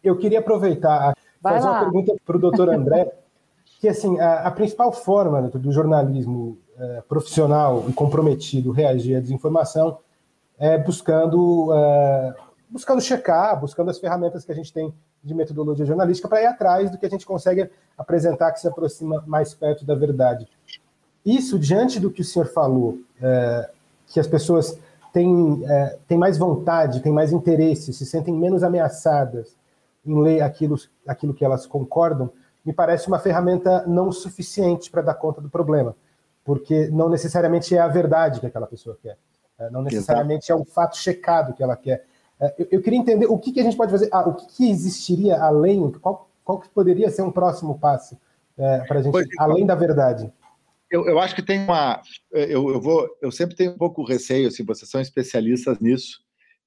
Eu 0.03 0.19
queria 0.19 0.40
aproveitar 0.40 1.14
Vai 1.40 1.55
fazer 1.55 1.67
lá. 1.67 1.73
uma 1.73 1.81
pergunta 1.81 2.14
para 2.25 2.37
o 2.37 2.40
doutor 2.40 2.69
André, 2.69 3.12
que 3.81 3.88
assim, 3.88 4.19
a, 4.19 4.49
a, 4.49 4.51
principal 4.51 4.93
forma 4.93 5.43
do 5.43 5.73
jornalismo 5.73 6.59
é, 6.77 7.03
profissional 7.09 7.85
e 7.88 7.93
comprometido 7.93 8.71
reagir 8.71 9.17
à 9.17 9.21
desinformação 9.21 9.99
é 10.59 10.77
buscando, 10.79 11.73
é, 11.73 12.35
buscando 12.69 13.01
checar, 13.01 13.59
buscando 13.61 13.90
as 13.90 13.99
ferramentas 13.99 14.45
que 14.45 14.53
a 14.53 14.55
gente 14.55 14.73
tem 14.73 14.93
de 15.25 15.35
metodologia 15.35 15.87
jornalística 15.87 16.29
para 16.29 16.43
ir 16.43 16.47
atrás 16.47 16.91
do 16.91 16.99
que 16.99 17.07
a 17.07 17.09
gente 17.09 17.25
consegue 17.25 17.71
apresentar 17.97 18.53
que 18.53 18.61
se 18.61 18.69
aproxima 18.69 19.25
mais 19.27 19.55
perto 19.55 19.85
da 19.85 19.95
verdade. 19.95 20.47
Isso, 21.25 21.59
diante 21.59 21.99
do 21.99 22.11
que 22.11 22.21
o 22.21 22.25
senhor 22.25 22.47
falou, 22.47 22.99
é, 23.21 23.71
que 24.07 24.21
as 24.21 24.27
pessoas 24.27 24.79
têm, 25.13 25.65
é, 25.67 25.99
têm 26.07 26.19
mais 26.19 26.37
vontade, 26.37 27.01
têm 27.01 27.13
mais 27.13 27.33
interesse, 27.33 27.93
se 27.95 28.05
sentem 28.05 28.35
menos 28.35 28.63
ameaçadas 28.63 29.57
em 30.05 30.21
ler 30.21 30.43
aquilo, 30.43 30.77
aquilo 31.07 31.33
que 31.33 31.45
elas 31.45 31.67
concordam, 31.67 32.31
me 32.65 32.73
parece 32.73 33.09
uma 33.09 33.19
ferramenta 33.19 33.87
não 33.87 34.13
suficiente 34.13 34.91
para 34.91 35.03
dar 35.03 35.15
conta 35.15 35.41
do 35.41 35.49
problema, 35.49 35.97
porque 36.45 36.89
não 36.89 37.09
necessariamente 37.09 37.75
é 37.75 37.81
a 37.81 37.89
verdade 37.89 38.41
que 38.41 38.47
aquela 38.47 38.67
pessoa 38.67 38.99
quer, 39.03 39.17
é, 39.59 39.71
não 39.71 39.83
necessariamente 39.83 40.53
é 40.53 40.55
o 40.55 40.65
fato 40.65 40.97
checado 40.99 41.55
que 41.55 41.63
ela 41.63 41.77
quer. 41.77 42.05
É, 42.40 42.55
eu, 42.59 42.68
eu 42.73 42.83
queria 42.83 42.99
entender 42.99 43.27
o 43.27 43.38
que, 43.38 43.53
que, 43.53 43.61
a 43.61 43.62
gente 43.62 43.77
pode 43.77 43.90
fazer, 43.90 44.09
ah, 44.12 44.29
o 44.29 44.35
que, 44.35 44.47
que, 44.47 44.70
existiria 44.70 45.40
além, 45.40 45.90
qual, 45.92 46.29
qual 46.44 46.61
que 46.61 46.68
poderia 46.68 47.11
ser 47.11 47.23
um 47.23 47.31
próximo 47.31 47.79
passo 47.79 48.16
é, 48.57 48.79
para 48.81 48.99
a 48.99 49.03
gente, 49.03 49.12
pois, 49.12 49.27
então, 49.27 49.44
além 49.44 49.66
da 49.66 49.75
verdade. 49.75 50.33
Eu, 50.90 51.07
eu, 51.07 51.18
acho 51.18 51.35
que 51.35 51.42
tem 51.42 51.61
uma. 51.61 52.01
Eu, 52.31 52.70
eu, 52.70 52.81
vou, 52.81 53.09
eu 53.20 53.33
sempre 53.33 53.57
tenho 53.57 53.73
um 53.73 53.79
pouco 53.79 54.05
receio, 54.05 54.49
assim, 54.49 54.64
vocês 54.64 54.88
são 54.88 55.01
especialistas 55.01 55.81
nisso, 55.81 56.25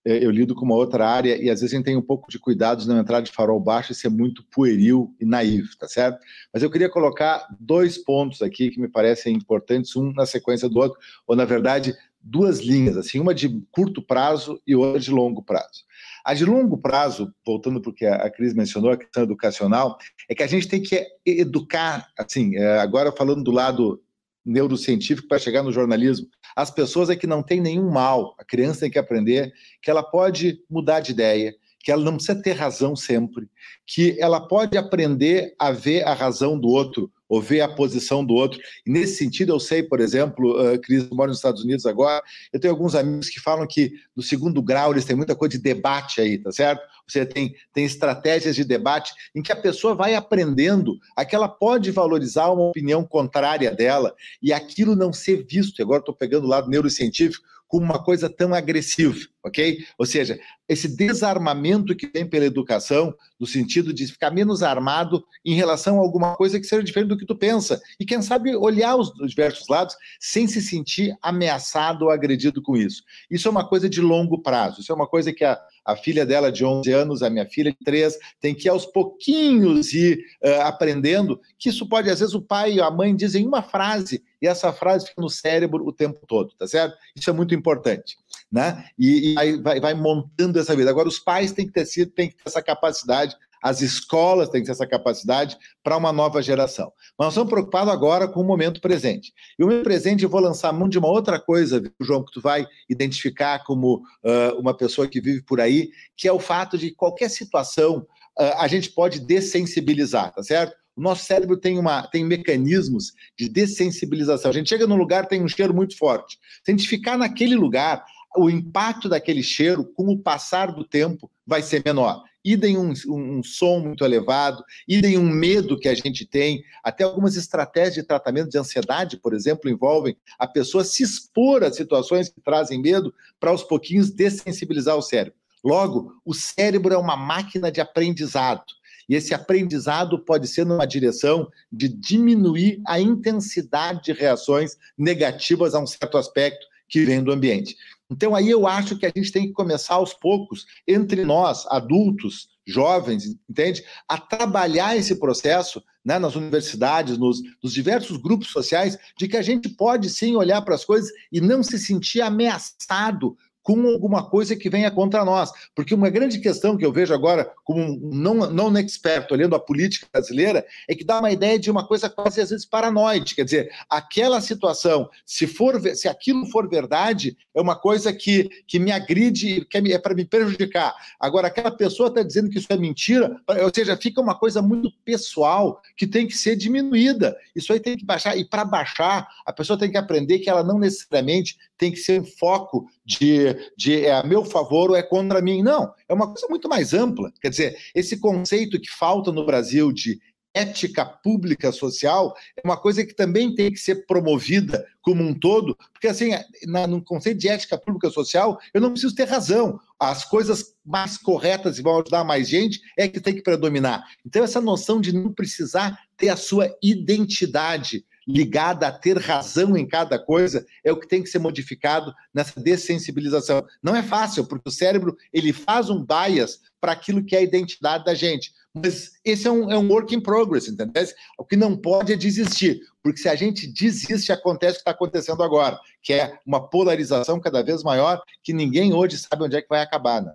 é, 0.08 0.26
eu 0.26 0.32
lido 0.32 0.56
com 0.56 0.64
uma 0.64 0.76
outra 0.76 1.06
área 1.06 1.36
e 1.36 1.50
às 1.50 1.60
vezes 1.60 1.74
a 1.74 1.78
gente 1.78 1.86
tem 1.86 1.98
um 1.98 2.02
pouco 2.02 2.32
de 2.32 2.40
cuidado 2.40 2.82
de 2.82 2.88
não 2.88 2.98
entrar 2.98 3.20
de 3.20 3.30
farol 3.30 3.60
baixo 3.60 3.92
e 3.92 3.96
ser 3.96 4.08
muito 4.08 4.42
pueril 4.50 5.14
e 5.20 5.26
naivo, 5.26 5.68
tá 5.78 5.86
certo? 5.86 6.18
Mas 6.54 6.64
eu 6.64 6.72
queria 6.72 6.90
colocar 6.90 7.46
dois 7.60 7.98
pontos 7.98 8.42
aqui 8.42 8.70
que 8.70 8.80
me 8.80 8.88
parecem 8.88 9.36
importantes, 9.36 9.98
um 9.98 10.14
na 10.14 10.26
sequência 10.26 10.70
do 10.70 10.80
outro, 10.80 10.98
ou 11.28 11.36
na 11.36 11.44
verdade, 11.44 11.94
duas 12.22 12.60
linhas, 12.60 12.98
assim, 12.98 13.20
uma 13.20 13.34
de 13.34 13.62
curto 13.72 14.02
prazo 14.02 14.62
e 14.66 14.76
outra 14.76 15.00
de 15.00 15.12
longo 15.12 15.42
prazo. 15.44 15.86
A 16.26 16.34
de 16.34 16.44
longo 16.44 16.78
prazo, 16.78 17.34
voltando 17.46 17.80
para 17.80 17.90
o 17.90 17.94
que 17.94 18.06
a 18.06 18.30
Cris 18.30 18.54
mencionou, 18.54 18.92
a 18.92 18.98
questão 18.98 19.24
educacional, 19.24 19.98
é 20.30 20.36
que 20.36 20.44
a 20.44 20.48
gente 20.48 20.68
tem 20.68 20.82
que 20.82 21.08
educar, 21.26 22.10
assim, 22.18 22.56
é, 22.58 22.80
agora 22.80 23.12
falando 23.12 23.44
do 23.44 23.52
lado 23.52 24.02
neurocientífico 24.46 25.28
para 25.28 25.40
chegar 25.40 25.64
no 25.64 25.72
jornalismo. 25.72 26.28
As 26.56 26.72
pessoas 26.72 27.10
é 27.10 27.16
que 27.16 27.28
não 27.28 27.44
tem 27.44 27.62
nenhum 27.62 27.90
mal. 27.90 28.36
A 28.40 28.44
criança 28.44 28.82
tem 28.82 28.92
que 28.92 29.00
aprender 29.00 29.54
que 29.82 29.90
ela 29.90 30.02
pode 30.02 30.60
mudar 30.70 31.02
de 31.02 31.12
ideia, 31.12 31.54
que 31.88 31.92
ela 31.94 32.04
não 32.04 32.16
precisa 32.18 32.42
ter 32.42 32.52
razão 32.52 32.98
sempre, 32.98 33.48
que 33.86 34.18
ela 34.20 34.46
pode 34.46 34.78
aprender 34.78 35.56
a 35.58 35.72
ver 35.72 36.06
a 36.06 36.14
razão 36.14 36.60
do 36.60 36.68
outro 36.68 37.10
ou 37.30 37.42
ver 37.42 37.62
a 37.62 37.70
posição 37.70 38.26
do 38.26 38.34
outro. 38.34 38.60
E 38.86 38.92
nesse 38.92 39.16
sentido, 39.16 39.54
eu 39.54 39.60
sei, 39.60 39.82
por 39.82 40.02
exemplo, 40.02 40.60
uh, 40.60 40.78
Cris 40.82 41.10
mora 41.10 41.30
nos 41.30 41.38
Estados 41.38 41.64
Unidos 41.64 41.86
agora, 41.86 42.22
eu 42.52 42.60
tenho 42.60 42.74
alguns 42.74 42.94
amigos 42.94 43.30
que 43.30 43.40
falam 43.40 43.66
que 43.66 43.94
no 44.14 44.22
segundo 44.22 44.62
grau 44.62 44.92
eles 44.92 45.06
têm 45.06 45.16
muita 45.16 45.34
coisa 45.34 45.56
de 45.56 45.64
debate 45.64 46.20
aí, 46.20 46.38
tá 46.38 46.52
certo? 46.52 46.82
Você 47.08 47.26
tem, 47.26 47.56
tem 47.72 47.86
estratégias 47.86 48.54
de 48.54 48.66
debate 48.66 49.14
em 49.34 49.42
que 49.42 49.54
a 49.54 49.56
pessoa 49.56 49.96
vai 49.96 50.14
aprendendo 50.14 51.00
a 51.16 51.24
que 51.24 51.38
ela 51.38 51.48
pode 51.48 51.90
valorizar 51.90 52.52
uma 52.52 52.64
opinião 52.64 53.02
contrária 53.02 53.74
dela 53.74 54.14
e 54.42 54.52
aquilo 54.52 54.94
não 54.94 55.14
ser 55.14 55.46
visto. 55.50 55.82
Agora 55.82 56.00
estou 56.00 56.14
pegando 56.14 56.44
o 56.44 56.50
lado 56.50 56.70
neurocientífico 56.70 57.46
como 57.68 57.86
uma 57.86 58.02
coisa 58.02 58.30
tão 58.30 58.54
agressiva, 58.54 59.18
ok? 59.44 59.80
Ou 59.98 60.06
seja, 60.06 60.40
esse 60.68 60.88
desarmamento 60.96 61.96
que 61.96 62.08
vem 62.08 62.26
pela 62.26 62.46
educação, 62.46 63.14
no 63.40 63.46
sentido 63.46 63.94
de 63.94 64.08
ficar 64.08 64.32
menos 64.32 64.64
armado 64.64 65.24
em 65.46 65.54
relação 65.54 65.98
a 65.98 66.02
alguma 66.02 66.36
coisa 66.36 66.60
que 66.60 66.66
seja 66.66 66.84
diferente 66.84 67.10
do 67.10 67.18
que 67.18 67.26
tu 67.26 67.36
pensa. 67.36 67.82
E 68.00 68.06
quem 68.06 68.22
sabe 68.22 68.56
olhar 68.56 68.96
os 68.96 69.12
diversos 69.30 69.68
lados 69.68 69.96
sem 70.20 70.48
se 70.48 70.62
sentir 70.62 71.16
ameaçado 71.22 72.06
ou 72.06 72.12
agredido 72.12 72.62
com 72.62 72.76
isso. 72.76 73.04
Isso 73.30 73.48
é 73.48 73.52
uma 73.52 73.68
coisa 73.68 73.90
de 73.90 74.02
longo 74.02 74.42
prazo, 74.42 74.82
isso 74.82 74.92
é 74.92 74.96
uma 74.96 75.08
coisa 75.08 75.34
que 75.34 75.44
a, 75.44 75.60
a 75.88 75.96
filha 75.96 76.26
dela 76.26 76.52
de 76.52 76.66
11 76.66 76.92
anos, 76.92 77.24
a 77.24 77.30
minha 77.30 77.46
filha 77.46 77.72
de 77.72 77.78
3, 77.86 78.18
tem 78.42 78.54
que 78.54 78.68
aos 78.68 78.86
pouquinhos 78.86 79.94
ir 79.94 80.20
uh, 80.44 80.62
aprendendo 80.64 81.40
que 81.58 81.70
isso 81.70 81.88
pode, 81.88 82.10
às 82.10 82.20
vezes, 82.20 82.36
o 82.36 82.42
pai 82.42 82.74
e 82.74 82.82
a 82.82 82.92
mãe 82.92 83.16
dizem 83.16 83.48
uma 83.48 83.64
frase 83.64 84.22
e 84.42 84.48
essa 84.48 84.74
frase 84.74 85.08
fica 85.08 85.22
no 85.22 85.30
cérebro 85.30 85.88
o 85.88 85.94
tempo 85.94 86.20
todo, 86.28 86.54
tá 86.60 86.68
certo? 86.68 86.98
Isso 87.16 87.30
é 87.30 87.34
muito 87.34 87.56
importante, 87.56 88.18
né? 88.52 88.86
E, 89.00 89.32
e 89.32 89.58
vai, 89.62 89.80
vai, 89.80 89.94
montando 89.94 90.60
essa 90.60 90.76
vida. 90.76 90.90
Agora, 90.90 91.08
os 91.08 91.20
pais 91.20 91.54
têm 91.54 91.66
que 91.66 91.74
ter 91.74 91.86
sido, 91.86 92.12
têm 92.12 92.30
que 92.30 92.36
ter 92.36 92.44
essa 92.46 92.62
capacidade, 92.62 93.36
as 93.68 93.82
escolas 93.82 94.50
têm 94.50 94.62
que 94.62 94.68
ter 94.68 94.72
essa 94.72 94.88
capacidade 94.88 95.58
para 95.84 95.98
uma 95.98 96.14
nova 96.14 96.42
geração. 96.42 96.92
Mas 97.18 97.26
nós 97.26 97.34
estamos 97.34 97.50
preocupados 97.50 97.94
agora 97.94 98.28
com 98.28 98.40
o 98.40 98.46
momento 98.46 98.80
presente. 98.80 99.34
E 99.60 99.64
o 99.64 99.68
momento 99.68 99.84
presente 99.84 100.24
eu 100.24 100.30
vou 100.30 100.40
lançar 100.40 100.72
mão 100.72 100.88
de 100.88 100.98
uma 100.98 101.10
outra 101.10 101.40
coisa, 101.40 101.84
João, 102.00 102.24
que 102.24 102.32
tu 102.32 102.42
vai 102.42 102.66
identificar 102.90 103.64
como 103.66 103.98
uh, 103.98 104.58
uma 104.58 104.76
pessoa 104.76 105.08
que 105.08 105.20
vive 105.20 105.42
por 105.42 105.60
aí, 105.60 105.90
que 106.16 106.28
é 106.28 106.32
o 106.32 106.40
fato 106.40 106.78
de 106.78 106.92
qualquer 106.92 107.30
situação 107.30 108.06
uh, 108.40 108.56
a 108.58 108.68
gente 108.68 108.90
pode 108.92 109.20
dessensibilizar, 109.20 110.34
tá 110.34 110.42
certo? 110.42 110.76
O 110.96 111.02
nosso 111.02 111.26
cérebro 111.26 111.58
tem, 111.58 111.78
uma, 111.78 112.08
tem 112.08 112.26
mecanismos 112.26 113.14
de 113.38 113.48
dessensibilização. 113.48 114.50
A 114.50 114.54
gente 114.54 114.70
chega 114.70 114.88
num 114.88 114.96
lugar, 114.96 115.28
tem 115.28 115.44
um 115.44 115.48
cheiro 115.48 115.74
muito 115.74 115.96
forte. 115.96 116.40
Se 116.64 116.72
a 116.72 116.76
gente 116.76 116.88
ficar 116.88 117.18
naquele 117.18 117.56
lugar, 117.56 118.04
o 118.36 118.50
impacto 118.50 119.08
daquele 119.08 119.44
cheiro, 119.44 119.86
com 119.94 120.06
o 120.08 120.18
passar 120.18 120.72
do 120.72 120.84
tempo, 120.84 121.30
vai 121.46 121.62
ser 121.62 121.84
menor. 121.86 122.24
Idem 122.52 122.78
um, 122.78 122.94
um, 123.08 123.38
um 123.40 123.44
som 123.44 123.80
muito 123.80 124.06
elevado, 124.06 124.64
idem 124.88 125.18
um 125.18 125.30
medo 125.30 125.78
que 125.78 125.90
a 125.90 125.94
gente 125.94 126.26
tem, 126.26 126.64
até 126.82 127.04
algumas 127.04 127.36
estratégias 127.36 127.96
de 127.96 128.04
tratamento 128.04 128.50
de 128.50 128.58
ansiedade, 128.58 129.18
por 129.18 129.34
exemplo, 129.34 129.70
envolvem 129.70 130.16
a 130.40 130.48
pessoa 130.48 130.84
se 130.84 131.04
expor 131.04 131.64
a 131.64 131.74
situações 131.74 132.30
que 132.30 132.40
trazem 132.40 132.82
medo 132.82 133.14
para 133.40 133.50
aos 133.50 133.64
pouquinhos 133.64 134.10
dessensibilizar 134.10 134.96
o 134.96 135.02
cérebro. 135.02 135.38
Logo, 135.64 136.14
o 136.24 136.34
cérebro 136.34 136.94
é 136.94 136.98
uma 136.98 137.18
máquina 137.18 137.70
de 137.70 137.82
aprendizado. 137.82 138.64
E 139.10 139.16
esse 139.16 139.34
aprendizado 139.34 140.20
pode 140.20 140.48
ser 140.48 140.66
numa 140.66 140.86
direção 140.86 141.50
de 141.72 141.88
diminuir 141.88 142.82
a 142.86 143.00
intensidade 143.00 144.04
de 144.04 144.14
reações 144.14 144.78
negativas 144.98 145.74
a 145.74 145.80
um 145.80 145.88
certo 145.88 146.18
aspecto 146.18 146.66
que 146.88 147.04
vem 147.06 147.24
do 147.24 147.32
ambiente. 147.32 147.76
Então, 148.10 148.34
aí 148.34 148.50
eu 148.50 148.66
acho 148.66 148.98
que 148.98 149.06
a 149.06 149.12
gente 149.16 149.32
tem 149.32 149.48
que 149.48 149.54
começar 149.54 149.96
aos 149.96 150.14
poucos, 150.14 150.66
entre 150.88 151.26
nós, 151.26 151.66
adultos, 151.68 152.50
jovens, 152.66 153.26
entende? 153.50 153.84
A 154.08 154.18
trabalhar 154.18 154.96
esse 154.96 155.16
processo 155.20 155.84
né, 156.04 156.18
nas 156.18 156.36
universidades, 156.36 157.18
nos, 157.18 157.42
nos, 157.62 157.74
diversos 157.74 158.18
grupos 158.18 158.48
sociais, 158.48 158.98
de 159.18 159.28
que 159.28 159.36
a 159.36 159.42
gente 159.42 159.68
pode 159.70 160.10
sim 160.10 160.36
olhar 160.36 160.62
para 160.62 160.76
as 160.76 160.86
coisas 160.86 161.10
e 161.32 161.42
não 161.42 161.62
se 161.62 161.78
sentir 161.78 162.22
ameaçado 162.22 163.38
com 163.68 163.86
alguma 163.86 164.24
coisa 164.24 164.56
que 164.56 164.70
venha 164.70 164.90
contra 164.90 165.26
nós. 165.26 165.52
Porque 165.76 165.94
uma 165.94 166.10
grande 166.10 166.40
questão 166.40 166.78
que 166.78 166.86
eu 166.86 166.94
vejo 166.94 167.14
agora, 167.14 167.52
como 167.66 167.84
um 167.84 168.16
não, 168.16 168.34
não 168.50 168.78
expert, 168.78 169.30
olhando 169.30 169.58
a 169.58 169.60
política 169.60 170.08
brasileira, 170.10 170.66
é 170.88 170.96
que 170.96 171.04
dá 171.04 171.20
uma 171.20 171.34
ideia 171.34 171.60
de 171.60 171.70
uma 171.70 171.86
coisa 171.86 172.10
quase 172.10 172.40
às 172.40 172.50
vezes 172.50 172.66
paranoide. 172.66 173.36
Quer 173.36 173.44
dizer, 173.44 173.70
aquela 173.90 174.40
situação, 174.40 175.10
se, 175.26 175.46
for, 175.46 175.82
se 175.98 176.08
aquilo 176.08 176.46
for 176.46 176.70
verdade, 176.70 177.36
é 177.54 177.60
uma 177.60 177.76
coisa 177.76 178.14
que, 178.14 178.50
que 178.66 178.80
me 178.80 178.90
agride, 178.90 179.66
que 179.66 179.78
é 179.78 180.00
para 180.00 180.16
me 180.16 180.24
prejudicar. 180.24 180.96
Agora, 181.20 181.48
aquela 181.48 181.70
pessoa 181.72 182.08
está 182.08 182.24
dizendo 182.24 182.50
que 182.50 182.60
isso 182.60 182.72
é 182.72 182.78
mentira, 182.78 183.36
ou 183.62 183.72
seja, 183.76 183.98
fica 183.98 184.22
uma 184.22 184.40
coisa 184.40 184.62
muito 184.62 184.90
pessoal 185.04 185.82
que 185.98 186.08
tem 186.08 186.26
que 186.26 186.38
ser 186.38 186.56
diminuída. 186.56 187.36
Isso 187.54 187.74
aí 187.74 187.82
tem 187.82 187.98
que 187.98 188.06
baixar. 188.06 188.38
E 188.38 188.46
para 188.46 188.64
baixar, 188.64 189.28
a 189.46 189.52
pessoa 189.52 189.78
tem 189.78 189.92
que 189.92 189.98
aprender 189.98 190.40
que 190.40 190.50
ela 190.50 190.64
não 190.64 190.80
necessariamente 190.80 191.58
tem 191.78 191.92
que 191.92 191.98
ser 191.98 192.22
um 192.22 192.26
foco 192.26 192.88
de, 193.08 193.56
de 193.78 194.06
é 194.06 194.12
a 194.12 194.24
meu 194.24 194.44
favor 194.44 194.90
ou 194.90 194.96
é 194.96 195.02
contra 195.02 195.42
mim. 195.42 195.64
Não, 195.64 195.94
é 196.10 196.14
uma 196.14 196.28
coisa 196.28 196.46
muito 196.50 196.68
mais 196.68 196.94
ampla. 196.94 197.32
Quer 197.42 197.50
dizer, 197.50 197.78
esse 197.96 198.18
conceito 198.20 198.80
que 198.80 198.90
falta 198.90 199.32
no 199.32 199.46
Brasil 199.46 199.94
de 199.94 200.20
ética 200.54 201.06
pública 201.06 201.72
social 201.72 202.36
é 202.58 202.62
uma 202.68 202.76
coisa 202.76 203.06
que 203.06 203.14
também 203.14 203.54
tem 203.56 203.72
que 203.72 203.80
ser 203.80 204.08
promovida 204.08 204.86
como 205.02 205.24
um 205.24 205.34
todo, 205.34 205.78
porque 205.94 206.08
assim, 206.08 206.32
na, 206.66 206.88
no 206.88 207.02
conceito 207.02 207.40
de 207.40 207.48
ética 207.48 207.78
pública 207.78 208.10
social, 208.10 208.60
eu 208.74 208.82
não 208.82 208.92
preciso 208.92 209.16
ter 209.16 209.26
razão. 209.26 209.80
As 210.00 210.26
coisas 210.26 210.76
mais 210.84 211.18
corretas 211.18 211.78
e 211.78 211.82
vão 211.82 212.00
ajudar 212.02 212.24
mais 212.24 212.50
gente 212.50 212.82
é 212.98 213.08
que 213.08 213.22
tem 213.22 213.36
que 213.36 213.44
predominar. 213.44 214.04
Então, 214.26 214.44
essa 214.44 214.60
noção 214.60 215.00
de 215.00 215.14
não 215.14 215.32
precisar 215.32 215.98
ter 216.18 216.30
a 216.30 216.36
sua 216.36 216.76
identidade 216.82 218.04
ligada 218.28 218.88
a 218.88 218.92
ter 218.92 219.18
razão 219.18 219.78
em 219.78 219.88
cada 219.88 220.20
coisa 220.20 220.66
é 220.84 220.92
o 220.92 221.00
que 221.00 221.08
tem 221.08 221.24
que 221.24 221.30
ser 221.30 221.40
modificado 221.40 222.14
nessa 222.34 222.60
dessensibilização. 222.60 223.66
Não 223.82 223.96
é 223.96 224.04
fácil, 224.04 224.46
porque 224.46 224.68
o 224.68 224.72
cérebro 224.72 225.16
ele 225.32 225.54
faz 225.54 225.90
um 225.90 226.06
bias 226.06 226.60
para 226.82 226.92
aquilo 226.92 227.24
que 227.24 227.36
é 227.36 227.40
a 227.40 227.44
identidade 227.44 228.04
da 228.04 228.14
gente. 228.14 228.52
Mas 228.74 229.14
esse 229.24 229.48
é 229.48 229.52
um, 229.52 229.72
é 229.72 229.78
um 229.78 229.90
work 229.90 230.14
in 230.14 230.20
progress, 230.20 230.68
entendeu? 230.68 231.06
O 231.38 231.46
que 231.46 231.56
não 231.56 231.76
pode 231.76 232.14
é 232.14 232.16
desistir, 232.16 232.82
porque 233.02 233.20
se 233.20 233.30
a 233.30 233.36
gente 233.36 233.66
desiste, 233.66 234.32
acontece 234.32 234.74
o 234.74 234.76
que 234.76 234.82
está 234.82 234.92
acontecendo 234.92 235.42
agora, 235.42 235.80
que 236.04 236.14
é 236.14 236.38
uma 236.46 236.68
polarização 236.68 237.40
cada 237.40 237.64
vez 237.64 237.82
maior, 237.82 238.22
que 238.44 238.54
ninguém 238.54 238.94
hoje 238.94 239.18
sabe 239.18 239.44
onde 239.44 239.56
é 239.56 239.62
que 239.62 239.70
vai 239.70 239.82
acabar, 239.82 240.22
né? 240.22 240.34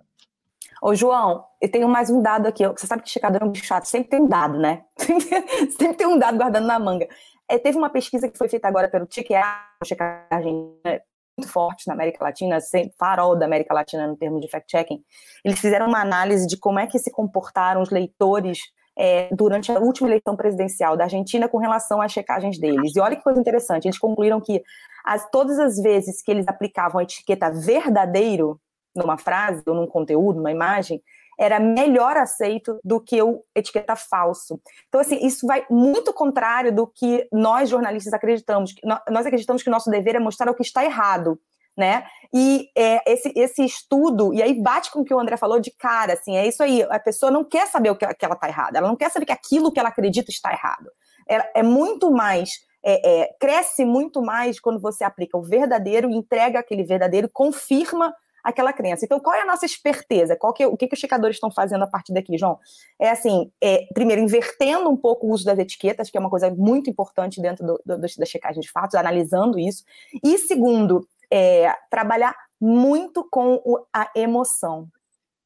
Ô, 0.81 0.93
João, 0.93 1.45
eu 1.61 1.71
tenho 1.71 1.87
mais 1.87 2.09
um 2.09 2.21
dado 2.21 2.45
aqui. 2.45 2.67
Você 2.67 2.85
sabe 2.85 3.03
que 3.03 3.09
checador 3.09 3.41
é 3.41 3.45
um 3.45 3.49
bicho 3.49 3.63
chato, 3.63 3.85
sempre 3.85 4.09
tem 4.09 4.21
um 4.21 4.27
dado, 4.27 4.59
né? 4.59 4.83
sempre 5.77 5.93
tem 5.93 6.05
um 6.05 6.19
dado 6.19 6.37
guardando 6.37 6.67
na 6.67 6.77
manga. 6.77 7.07
É, 7.49 7.57
teve 7.57 7.77
uma 7.77 7.89
pesquisa 7.89 8.29
que 8.29 8.37
foi 8.37 8.47
feita 8.47 8.67
agora 8.67 8.87
pelo 8.89 9.05
TQA, 9.05 9.43
checagem 9.83 10.73
né, 10.83 11.01
muito 11.37 11.51
forte 11.51 11.87
na 11.87 11.93
América 11.93 12.23
Latina, 12.23 12.57
farol 12.97 13.37
da 13.37 13.45
América 13.45 13.73
Latina 13.73 14.07
no 14.07 14.15
termo 14.15 14.39
de 14.39 14.49
fact-checking. 14.49 15.03
Eles 15.43 15.59
fizeram 15.59 15.87
uma 15.87 16.01
análise 16.01 16.47
de 16.47 16.57
como 16.57 16.79
é 16.79 16.87
que 16.87 16.99
se 16.99 17.11
comportaram 17.11 17.81
os 17.81 17.89
leitores 17.89 18.59
é, 18.95 19.27
durante 19.33 19.71
a 19.71 19.79
última 19.79 20.09
eleição 20.09 20.35
presidencial 20.35 20.95
da 20.95 21.05
Argentina 21.05 21.49
com 21.49 21.57
relação 21.57 22.01
às 22.01 22.11
checagens 22.11 22.59
deles. 22.59 22.95
E 22.95 22.99
olha 22.99 23.15
que 23.15 23.23
coisa 23.23 23.39
interessante, 23.39 23.85
eles 23.85 23.97
concluíram 23.97 24.39
que 24.39 24.61
as, 25.03 25.29
todas 25.31 25.59
as 25.59 25.77
vezes 25.77 26.21
que 26.21 26.31
eles 26.31 26.47
aplicavam 26.47 26.99
a 26.99 27.03
etiqueta 27.03 27.51
verdadeiro 27.51 28.59
numa 28.95 29.17
frase 29.17 29.63
ou 29.65 29.73
num 29.73 29.87
conteúdo, 29.87 30.37
numa 30.37 30.51
imagem, 30.51 31.01
era 31.39 31.59
melhor 31.59 32.17
aceito 32.17 32.79
do 32.83 32.99
que 32.99 33.21
o 33.21 33.43
etiqueta 33.55 33.95
falso. 33.95 34.59
Então, 34.87 35.01
assim, 35.01 35.25
isso 35.25 35.45
vai 35.47 35.65
muito 35.69 36.13
contrário 36.13 36.73
do 36.73 36.87
que 36.87 37.27
nós 37.31 37.69
jornalistas 37.69 38.13
acreditamos. 38.13 38.73
Nós 39.09 39.25
acreditamos 39.25 39.63
que 39.63 39.69
o 39.69 39.71
nosso 39.71 39.89
dever 39.89 40.15
é 40.15 40.19
mostrar 40.19 40.49
o 40.49 40.55
que 40.55 40.61
está 40.61 40.83
errado, 40.83 41.39
né? 41.75 42.05
E 42.33 42.69
é, 42.75 43.11
esse, 43.11 43.33
esse 43.35 43.63
estudo, 43.63 44.33
e 44.33 44.41
aí 44.41 44.59
bate 44.59 44.91
com 44.91 45.01
o 45.01 45.05
que 45.05 45.13
o 45.13 45.19
André 45.19 45.37
falou 45.37 45.59
de 45.59 45.71
cara, 45.71 46.13
assim, 46.13 46.35
é 46.35 46.47
isso 46.47 46.61
aí, 46.61 46.83
a 46.83 46.99
pessoa 46.99 47.31
não 47.31 47.43
quer 47.43 47.67
saber 47.67 47.89
o 47.89 47.95
que, 47.95 48.05
que 48.13 48.25
ela 48.25 48.35
está 48.35 48.47
errada, 48.47 48.77
ela 48.77 48.87
não 48.87 48.95
quer 48.95 49.09
saber 49.09 49.25
que 49.25 49.31
aquilo 49.31 49.71
que 49.71 49.79
ela 49.79 49.89
acredita 49.89 50.29
está 50.29 50.51
errado. 50.51 50.89
É, 51.27 51.59
é 51.59 51.63
muito 51.63 52.11
mais, 52.11 52.51
é, 52.83 53.21
é, 53.21 53.35
cresce 53.39 53.85
muito 53.85 54.21
mais 54.21 54.59
quando 54.59 54.79
você 54.79 55.03
aplica 55.03 55.37
o 55.37 55.43
verdadeiro, 55.43 56.09
entrega 56.09 56.59
aquele 56.59 56.83
verdadeiro, 56.83 57.29
confirma 57.31 58.13
aquela 58.43 58.73
crença. 58.73 59.05
Então, 59.05 59.19
qual 59.19 59.35
é 59.35 59.41
a 59.41 59.45
nossa 59.45 59.65
esperteza? 59.65 60.35
Qual 60.35 60.53
que 60.53 60.63
é, 60.63 60.67
o 60.67 60.75
que, 60.75 60.87
que 60.87 60.95
os 60.95 60.99
checadores 60.99 61.37
estão 61.37 61.49
fazendo 61.49 61.83
a 61.83 61.87
partir 61.87 62.13
daqui, 62.13 62.37
João? 62.37 62.59
É 62.99 63.09
assim, 63.09 63.51
é, 63.61 63.87
primeiro, 63.93 64.21
invertendo 64.21 64.89
um 64.89 64.97
pouco 64.97 65.27
o 65.27 65.31
uso 65.31 65.45
das 65.45 65.57
etiquetas, 65.57 66.09
que 66.09 66.17
é 66.17 66.19
uma 66.19 66.29
coisa 66.29 66.51
muito 66.51 66.89
importante 66.89 67.41
dentro 67.41 67.65
do, 67.65 67.81
do, 67.85 67.97
da 67.97 68.25
checagem 68.25 68.61
de 68.61 68.69
fatos, 68.69 68.95
analisando 68.95 69.57
isso. 69.57 69.83
E 70.23 70.37
segundo, 70.37 71.07
é, 71.31 71.73
trabalhar 71.89 72.35
muito 72.59 73.27
com 73.31 73.61
o, 73.63 73.85
a 73.93 74.09
emoção. 74.15 74.87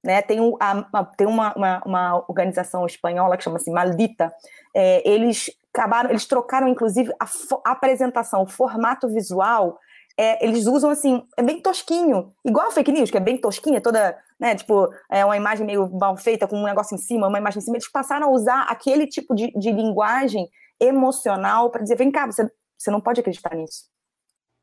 Né? 0.03 0.21
Tem, 0.21 0.39
um, 0.39 0.55
a, 0.59 1.05
tem 1.17 1.27
uma, 1.27 1.53
uma, 1.55 1.83
uma, 1.85 2.25
organização 2.27 2.85
espanhola 2.85 3.35
que 3.37 3.43
chama-se 3.43 3.71
Maldita. 3.71 4.33
É, 4.75 5.07
eles 5.09 5.51
acabaram, 5.73 6.09
eles 6.09 6.25
trocaram, 6.25 6.67
inclusive, 6.67 7.11
a, 7.19 7.25
a 7.65 7.71
apresentação, 7.71 8.43
o 8.43 8.47
formato 8.47 9.07
visual 9.07 9.77
é, 10.17 10.43
eles 10.43 10.65
usam 10.65 10.89
assim, 10.89 11.23
é 11.37 11.43
bem 11.43 11.61
tosquinho, 11.61 12.33
igual 12.43 12.67
a 12.67 12.71
fake 12.71 12.91
news, 12.91 13.11
que 13.11 13.17
é 13.17 13.19
bem 13.19 13.37
tosquinha, 13.37 13.79
toda, 13.79 14.17
né, 14.39 14.55
tipo, 14.55 14.89
é 15.11 15.23
uma 15.23 15.37
imagem 15.37 15.65
meio 15.65 15.87
mal 15.89 16.17
feita, 16.17 16.47
com 16.47 16.57
um 16.57 16.65
negócio 16.65 16.95
em 16.95 16.97
cima, 16.97 17.27
uma 17.27 17.37
imagem 17.37 17.59
em 17.59 17.61
cima. 17.61 17.77
Eles 17.77 17.91
passaram 17.91 18.27
a 18.27 18.31
usar 18.31 18.63
aquele 18.63 19.05
tipo 19.05 19.35
de, 19.35 19.51
de 19.51 19.71
linguagem 19.71 20.49
emocional 20.79 21.69
para 21.69 21.83
dizer: 21.83 21.95
vem 21.95 22.11
cá, 22.11 22.25
você, 22.25 22.49
você 22.77 22.89
não 22.89 22.99
pode 22.99 23.19
acreditar 23.19 23.55
nisso. 23.55 23.85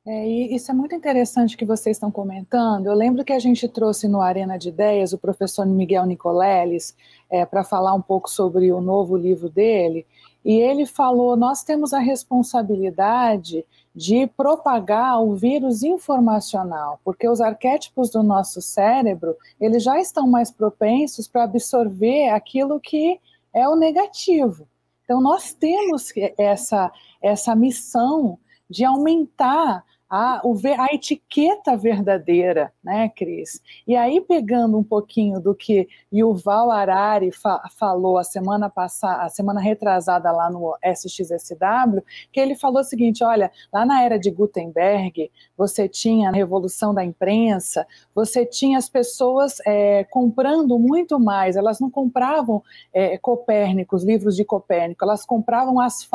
É, 0.06 0.28
e 0.28 0.54
isso 0.54 0.70
é 0.70 0.74
muito 0.74 0.94
interessante 0.94 1.56
que 1.56 1.64
vocês 1.64 1.96
estão 1.96 2.10
comentando. 2.10 2.86
Eu 2.86 2.94
lembro 2.94 3.24
que 3.24 3.32
a 3.32 3.38
gente 3.38 3.66
trouxe 3.66 4.06
no 4.06 4.20
Arena 4.20 4.58
de 4.58 4.68
Ideias 4.68 5.14
o 5.14 5.18
professor 5.18 5.64
Miguel 5.64 6.04
Nicoleles 6.04 6.94
é, 7.30 7.46
para 7.46 7.64
falar 7.64 7.94
um 7.94 8.02
pouco 8.02 8.28
sobre 8.28 8.70
o 8.70 8.82
novo 8.82 9.16
livro 9.16 9.48
dele, 9.48 10.06
e 10.44 10.60
ele 10.60 10.84
falou: 10.84 11.36
nós 11.36 11.62
temos 11.62 11.94
a 11.94 12.00
responsabilidade 12.00 13.64
de 13.94 14.26
propagar 14.26 15.22
o 15.22 15.36
vírus 15.36 15.82
informacional, 15.82 16.98
porque 17.04 17.28
os 17.28 17.40
arquétipos 17.40 18.10
do 18.10 18.22
nosso 18.22 18.60
cérebro, 18.60 19.36
eles 19.60 19.84
já 19.84 20.00
estão 20.00 20.26
mais 20.26 20.50
propensos 20.50 21.28
para 21.28 21.44
absorver 21.44 22.30
aquilo 22.30 22.80
que 22.80 23.20
é 23.52 23.68
o 23.68 23.76
negativo. 23.76 24.66
Então 25.04 25.20
nós 25.20 25.52
temos 25.52 26.12
essa 26.36 26.90
essa 27.22 27.54
missão 27.54 28.38
de 28.68 28.84
aumentar 28.84 29.84
a, 30.16 30.40
a 30.78 30.94
etiqueta 30.94 31.76
verdadeira, 31.76 32.72
né, 32.84 33.08
Cris? 33.08 33.60
E 33.84 33.96
aí, 33.96 34.20
pegando 34.20 34.78
um 34.78 34.84
pouquinho 34.84 35.40
do 35.40 35.56
que 35.56 35.88
Yuval 36.12 36.70
Harari 36.70 37.32
fa 37.32 37.68
falou 37.76 38.16
a 38.16 38.22
semana 38.22 38.70
passada, 38.70 39.24
a 39.24 39.28
semana 39.28 39.60
retrasada 39.60 40.30
lá 40.30 40.48
no 40.48 40.76
SXSW, 40.84 42.00
que 42.30 42.38
ele 42.38 42.54
falou 42.54 42.80
o 42.80 42.84
seguinte: 42.84 43.24
olha, 43.24 43.50
lá 43.72 43.84
na 43.84 44.04
era 44.04 44.16
de 44.16 44.30
Gutenberg, 44.30 45.32
você 45.56 45.88
tinha 45.88 46.28
a 46.28 46.32
revolução 46.32 46.94
da 46.94 47.04
imprensa, 47.04 47.84
você 48.14 48.46
tinha 48.46 48.78
as 48.78 48.88
pessoas 48.88 49.58
é, 49.66 50.04
comprando 50.04 50.78
muito 50.78 51.18
mais, 51.18 51.56
elas 51.56 51.80
não 51.80 51.90
compravam 51.90 52.62
é, 52.92 53.18
Copérnicos, 53.18 54.04
livros 54.04 54.36
de 54.36 54.44
Copérnico, 54.44 55.04
elas 55.04 55.26
compravam 55.26 55.80
as 55.80 56.08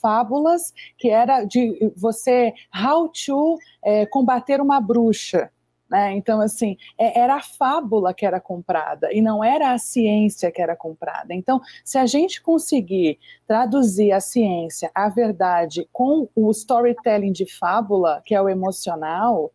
fábulas 0.00 0.72
que 0.96 1.10
era 1.10 1.44
de 1.44 1.92
você 1.94 2.54
how 2.74 3.10
to 3.10 3.41
é, 3.82 4.06
combater 4.06 4.60
uma 4.60 4.80
bruxa. 4.80 5.50
Né? 5.92 6.14
Então, 6.16 6.40
assim, 6.40 6.78
é, 6.96 7.20
era 7.20 7.34
a 7.34 7.42
fábula 7.42 8.14
que 8.14 8.24
era 8.24 8.40
comprada 8.40 9.12
e 9.12 9.20
não 9.20 9.44
era 9.44 9.72
a 9.72 9.78
ciência 9.78 10.50
que 10.50 10.62
era 10.62 10.74
comprada. 10.74 11.34
Então, 11.34 11.60
se 11.84 11.98
a 11.98 12.06
gente 12.06 12.40
conseguir 12.40 13.18
traduzir 13.46 14.10
a 14.10 14.18
ciência, 14.18 14.90
a 14.94 15.10
verdade, 15.10 15.86
com 15.92 16.26
o 16.34 16.50
storytelling 16.50 17.32
de 17.32 17.44
fábula, 17.44 18.22
que 18.24 18.34
é 18.34 18.40
o 18.40 18.48
emocional, 18.48 19.52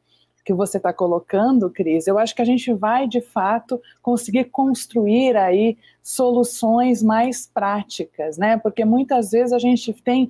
que 0.48 0.54
você 0.54 0.78
está 0.78 0.94
colocando, 0.94 1.70
Cris, 1.70 2.08
eu 2.08 2.18
acho 2.18 2.34
que 2.34 2.42
a 2.42 2.46
gente 2.46 2.74
vai, 2.74 3.06
de 3.06 3.20
fato, 3.20 3.82
conseguir 4.02 4.46
construir 4.46 5.36
aí 5.36 5.78
soluções 6.02 7.04
mais 7.04 7.46
práticas, 7.46 8.38
né? 8.38 8.56
Porque 8.56 8.86
muitas 8.86 9.32
vezes 9.32 9.52
a 9.52 9.60
gente 9.60 9.92
tem 9.92 10.30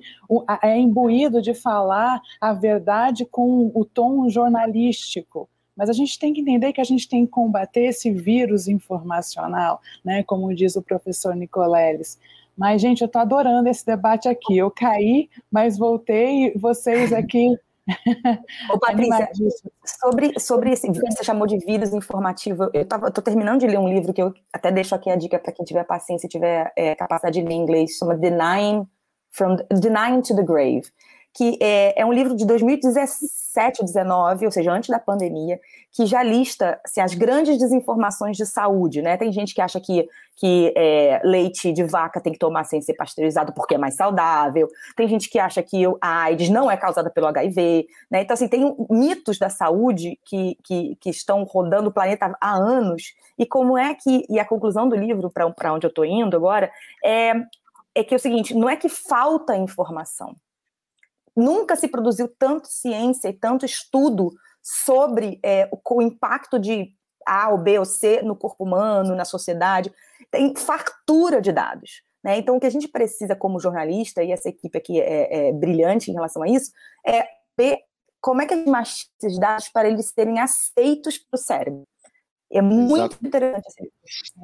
é 0.60 0.76
imbuído 0.76 1.40
de 1.40 1.54
falar 1.54 2.20
a 2.40 2.52
verdade 2.52 3.24
com 3.24 3.70
o 3.72 3.84
tom 3.84 4.28
jornalístico. 4.28 5.48
Mas 5.76 5.88
a 5.88 5.92
gente 5.92 6.18
tem 6.18 6.32
que 6.32 6.40
entender 6.40 6.72
que 6.72 6.80
a 6.80 6.84
gente 6.84 7.08
tem 7.08 7.24
que 7.24 7.30
combater 7.30 7.84
esse 7.84 8.10
vírus 8.10 8.66
informacional, 8.66 9.80
né? 10.04 10.24
Como 10.24 10.52
diz 10.52 10.74
o 10.74 10.82
professor 10.82 11.36
Nicoleles. 11.36 12.18
Mas, 12.56 12.82
gente, 12.82 13.02
eu 13.02 13.06
estou 13.06 13.22
adorando 13.22 13.68
esse 13.68 13.86
debate 13.86 14.28
aqui. 14.28 14.58
Eu 14.58 14.68
caí, 14.68 15.30
mas 15.48 15.78
voltei 15.78 16.52
vocês 16.56 17.12
aqui 17.12 17.56
Ô, 18.70 18.78
Patrícia, 18.80 19.28
sobre, 19.84 20.38
sobre 20.38 20.72
esse 20.72 20.90
que 20.90 21.00
você 21.00 21.24
chamou 21.24 21.46
de 21.46 21.58
vírus 21.58 21.92
informativo, 21.92 22.70
eu 22.72 22.82
estou 22.82 23.24
terminando 23.24 23.60
de 23.60 23.66
ler 23.66 23.78
um 23.78 23.88
livro 23.88 24.12
que 24.12 24.22
eu 24.22 24.32
até 24.52 24.70
deixo 24.70 24.94
aqui 24.94 25.10
a 25.10 25.16
dica 25.16 25.38
para 25.38 25.52
quem 25.52 25.64
tiver 25.64 25.84
paciência 25.84 26.26
e 26.26 26.30
tiver 26.30 26.72
é, 26.76 26.94
capacidade 26.94 27.40
de 27.40 27.46
ler 27.46 27.54
inglês, 27.54 27.96
chama 27.96 28.16
Denying, 28.16 28.86
From, 29.30 29.56
Denying 29.70 30.22
to 30.22 30.34
the 30.34 30.42
Grave 30.42 30.82
que 31.38 31.56
é, 31.60 32.02
é, 32.02 32.04
um 32.04 32.12
livro 32.12 32.34
de 32.34 32.44
2017 32.44 33.80
ou 33.80 33.86
2019, 33.86 34.44
ou 34.44 34.50
seja, 34.50 34.72
antes 34.72 34.88
da 34.88 34.98
pandemia, 34.98 35.60
que 35.92 36.04
já 36.04 36.20
lista 36.20 36.80
assim, 36.84 37.00
as 37.00 37.14
grandes 37.14 37.56
desinformações 37.56 38.36
de 38.36 38.44
saúde, 38.44 39.00
né? 39.00 39.16
Tem 39.16 39.30
gente 39.30 39.54
que 39.54 39.60
acha 39.60 39.80
que, 39.80 40.08
que 40.34 40.72
é, 40.76 41.20
leite 41.22 41.72
de 41.72 41.84
vaca 41.84 42.20
tem 42.20 42.32
que 42.32 42.40
tomar 42.40 42.64
sem 42.64 42.80
ser 42.80 42.94
pasteurizado 42.94 43.52
porque 43.52 43.76
é 43.76 43.78
mais 43.78 43.94
saudável, 43.94 44.68
tem 44.96 45.06
gente 45.06 45.30
que 45.30 45.38
acha 45.38 45.62
que 45.62 45.84
a 46.00 46.22
AIDS 46.22 46.50
não 46.50 46.68
é 46.68 46.76
causada 46.76 47.08
pelo 47.08 47.28
HIV, 47.28 47.86
né? 48.10 48.22
Então, 48.22 48.34
assim, 48.34 48.48
tem 48.48 48.76
mitos 48.90 49.38
da 49.38 49.48
saúde 49.48 50.18
que, 50.24 50.58
que, 50.64 50.96
que 51.00 51.10
estão 51.10 51.44
rodando 51.44 51.90
o 51.90 51.92
planeta 51.92 52.36
há 52.40 52.52
anos, 52.52 53.14
e 53.38 53.46
como 53.46 53.78
é 53.78 53.94
que, 53.94 54.26
e 54.28 54.40
a 54.40 54.44
conclusão 54.44 54.88
do 54.88 54.96
livro, 54.96 55.30
para 55.30 55.72
onde 55.72 55.86
eu 55.86 55.90
estou 55.90 56.04
indo 56.04 56.36
agora, 56.36 56.68
é, 57.04 57.32
é 57.94 58.02
que 58.02 58.12
é 58.12 58.16
o 58.16 58.20
seguinte, 58.20 58.54
não 58.54 58.68
é 58.68 58.74
que 58.74 58.88
falta 58.88 59.56
informação, 59.56 60.34
nunca 61.38 61.76
se 61.76 61.86
produziu 61.86 62.28
tanto 62.36 62.66
ciência 62.66 63.28
e 63.28 63.32
tanto 63.32 63.64
estudo 63.64 64.30
sobre 64.60 65.38
é, 65.42 65.68
o, 65.72 65.96
o, 65.96 66.02
impacto 66.02 66.58
de 66.58 66.92
A 67.24 67.50
ou 67.50 67.58
B 67.58 67.78
ou 67.78 67.84
C 67.84 68.22
no 68.22 68.34
corpo 68.34 68.64
humano, 68.64 69.14
na 69.14 69.24
sociedade. 69.24 69.92
Tem 70.32 70.54
fartura 70.56 71.40
de 71.40 71.52
dados. 71.52 72.02
Né? 72.24 72.38
Então, 72.38 72.56
o 72.56 72.60
que 72.60 72.66
a 72.66 72.70
gente 72.70 72.88
precisa 72.88 73.36
como 73.36 73.60
jornalista, 73.60 74.22
e 74.22 74.32
essa 74.32 74.48
equipe 74.48 74.76
aqui 74.76 75.00
é, 75.00 75.48
é 75.48 75.52
brilhante 75.52 76.10
em 76.10 76.14
relação 76.14 76.42
a 76.42 76.48
isso, 76.48 76.72
é 77.06 77.24
ver 77.56 77.78
como 78.20 78.42
é 78.42 78.46
que 78.46 78.54
a 78.54 78.56
gente 78.56 78.68
mastiga 78.68 79.12
esses 79.22 79.38
dados 79.38 79.68
para 79.68 79.88
eles 79.88 80.06
serem 80.06 80.40
aceitos 80.40 81.18
para 81.18 81.36
o 81.36 81.40
cérebro. 81.40 81.84
É 82.50 82.62
muito 82.62 82.96
Exato. 82.96 83.26
interessante. 83.26 83.66
Assim. 83.68 83.88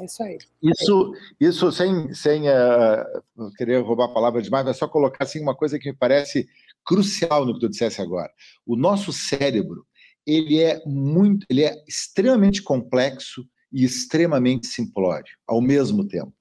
É 0.00 0.04
isso 0.04 0.22
aí. 0.22 0.38
Isso, 0.62 1.14
isso 1.40 1.72
sem, 1.72 2.14
sem 2.14 2.42
uh, 2.48 3.50
querer 3.56 3.82
roubar 3.82 4.04
a 4.04 4.14
palavra 4.14 4.42
demais, 4.42 4.64
mas 4.64 4.76
só 4.76 4.86
colocar 4.86 5.24
assim, 5.24 5.40
uma 5.40 5.56
coisa 5.56 5.78
que 5.78 5.90
me 5.90 5.96
parece 5.96 6.46
crucial 6.84 7.44
no 7.44 7.54
que 7.54 7.60
tu 7.60 7.68
dissesse 7.68 8.00
agora. 8.00 8.30
O 8.66 8.76
nosso 8.76 9.12
cérebro, 9.12 9.86
ele 10.26 10.60
é 10.60 10.80
muito, 10.86 11.46
ele 11.48 11.64
é 11.64 11.74
extremamente 11.86 12.62
complexo 12.62 13.44
e 13.72 13.84
extremamente 13.84 14.66
simplório 14.66 15.32
ao 15.46 15.60
mesmo 15.60 16.06
tempo. 16.06 16.32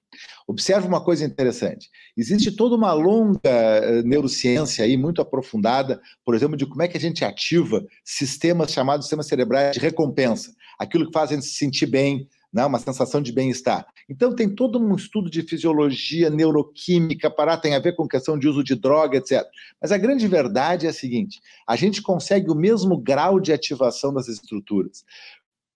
Observe 0.47 0.87
uma 0.87 1.03
coisa 1.03 1.25
interessante. 1.25 1.89
Existe 2.15 2.51
toda 2.51 2.75
uma 2.75 2.93
longa 2.93 3.39
uh, 3.41 4.03
neurociência 4.03 4.85
aí, 4.85 4.95
muito 4.95 5.21
aprofundada, 5.21 5.99
por 6.23 6.35
exemplo, 6.35 6.55
de 6.55 6.65
como 6.65 6.83
é 6.83 6.87
que 6.87 6.97
a 6.97 6.99
gente 6.99 7.25
ativa 7.25 7.83
sistemas 8.03 8.71
chamados 8.71 9.05
sistemas 9.05 9.27
cerebrais 9.27 9.73
de 9.73 9.79
recompensa, 9.79 10.53
aquilo 10.77 11.07
que 11.07 11.13
faz 11.13 11.31
a 11.31 11.35
gente 11.35 11.45
se 11.45 11.55
sentir 11.55 11.87
bem, 11.87 12.27
né, 12.53 12.63
uma 12.65 12.77
sensação 12.77 13.21
de 13.21 13.31
bem-estar. 13.31 13.85
Então, 14.07 14.35
tem 14.35 14.47
todo 14.47 14.79
um 14.79 14.95
estudo 14.95 15.29
de 15.29 15.41
fisiologia, 15.41 16.29
neuroquímica, 16.29 17.29
para 17.29 17.57
tem 17.57 17.73
a 17.73 17.79
ver 17.79 17.95
com 17.95 18.07
questão 18.07 18.37
de 18.37 18.47
uso 18.47 18.63
de 18.63 18.75
droga, 18.75 19.17
etc. 19.17 19.43
Mas 19.81 19.91
a 19.91 19.97
grande 19.97 20.27
verdade 20.27 20.85
é 20.85 20.89
a 20.89 20.93
seguinte: 20.93 21.41
a 21.67 21.75
gente 21.75 22.01
consegue 22.01 22.51
o 22.51 22.55
mesmo 22.55 22.97
grau 22.97 23.39
de 23.39 23.51
ativação 23.51 24.13
das 24.13 24.27
estruturas. 24.27 25.03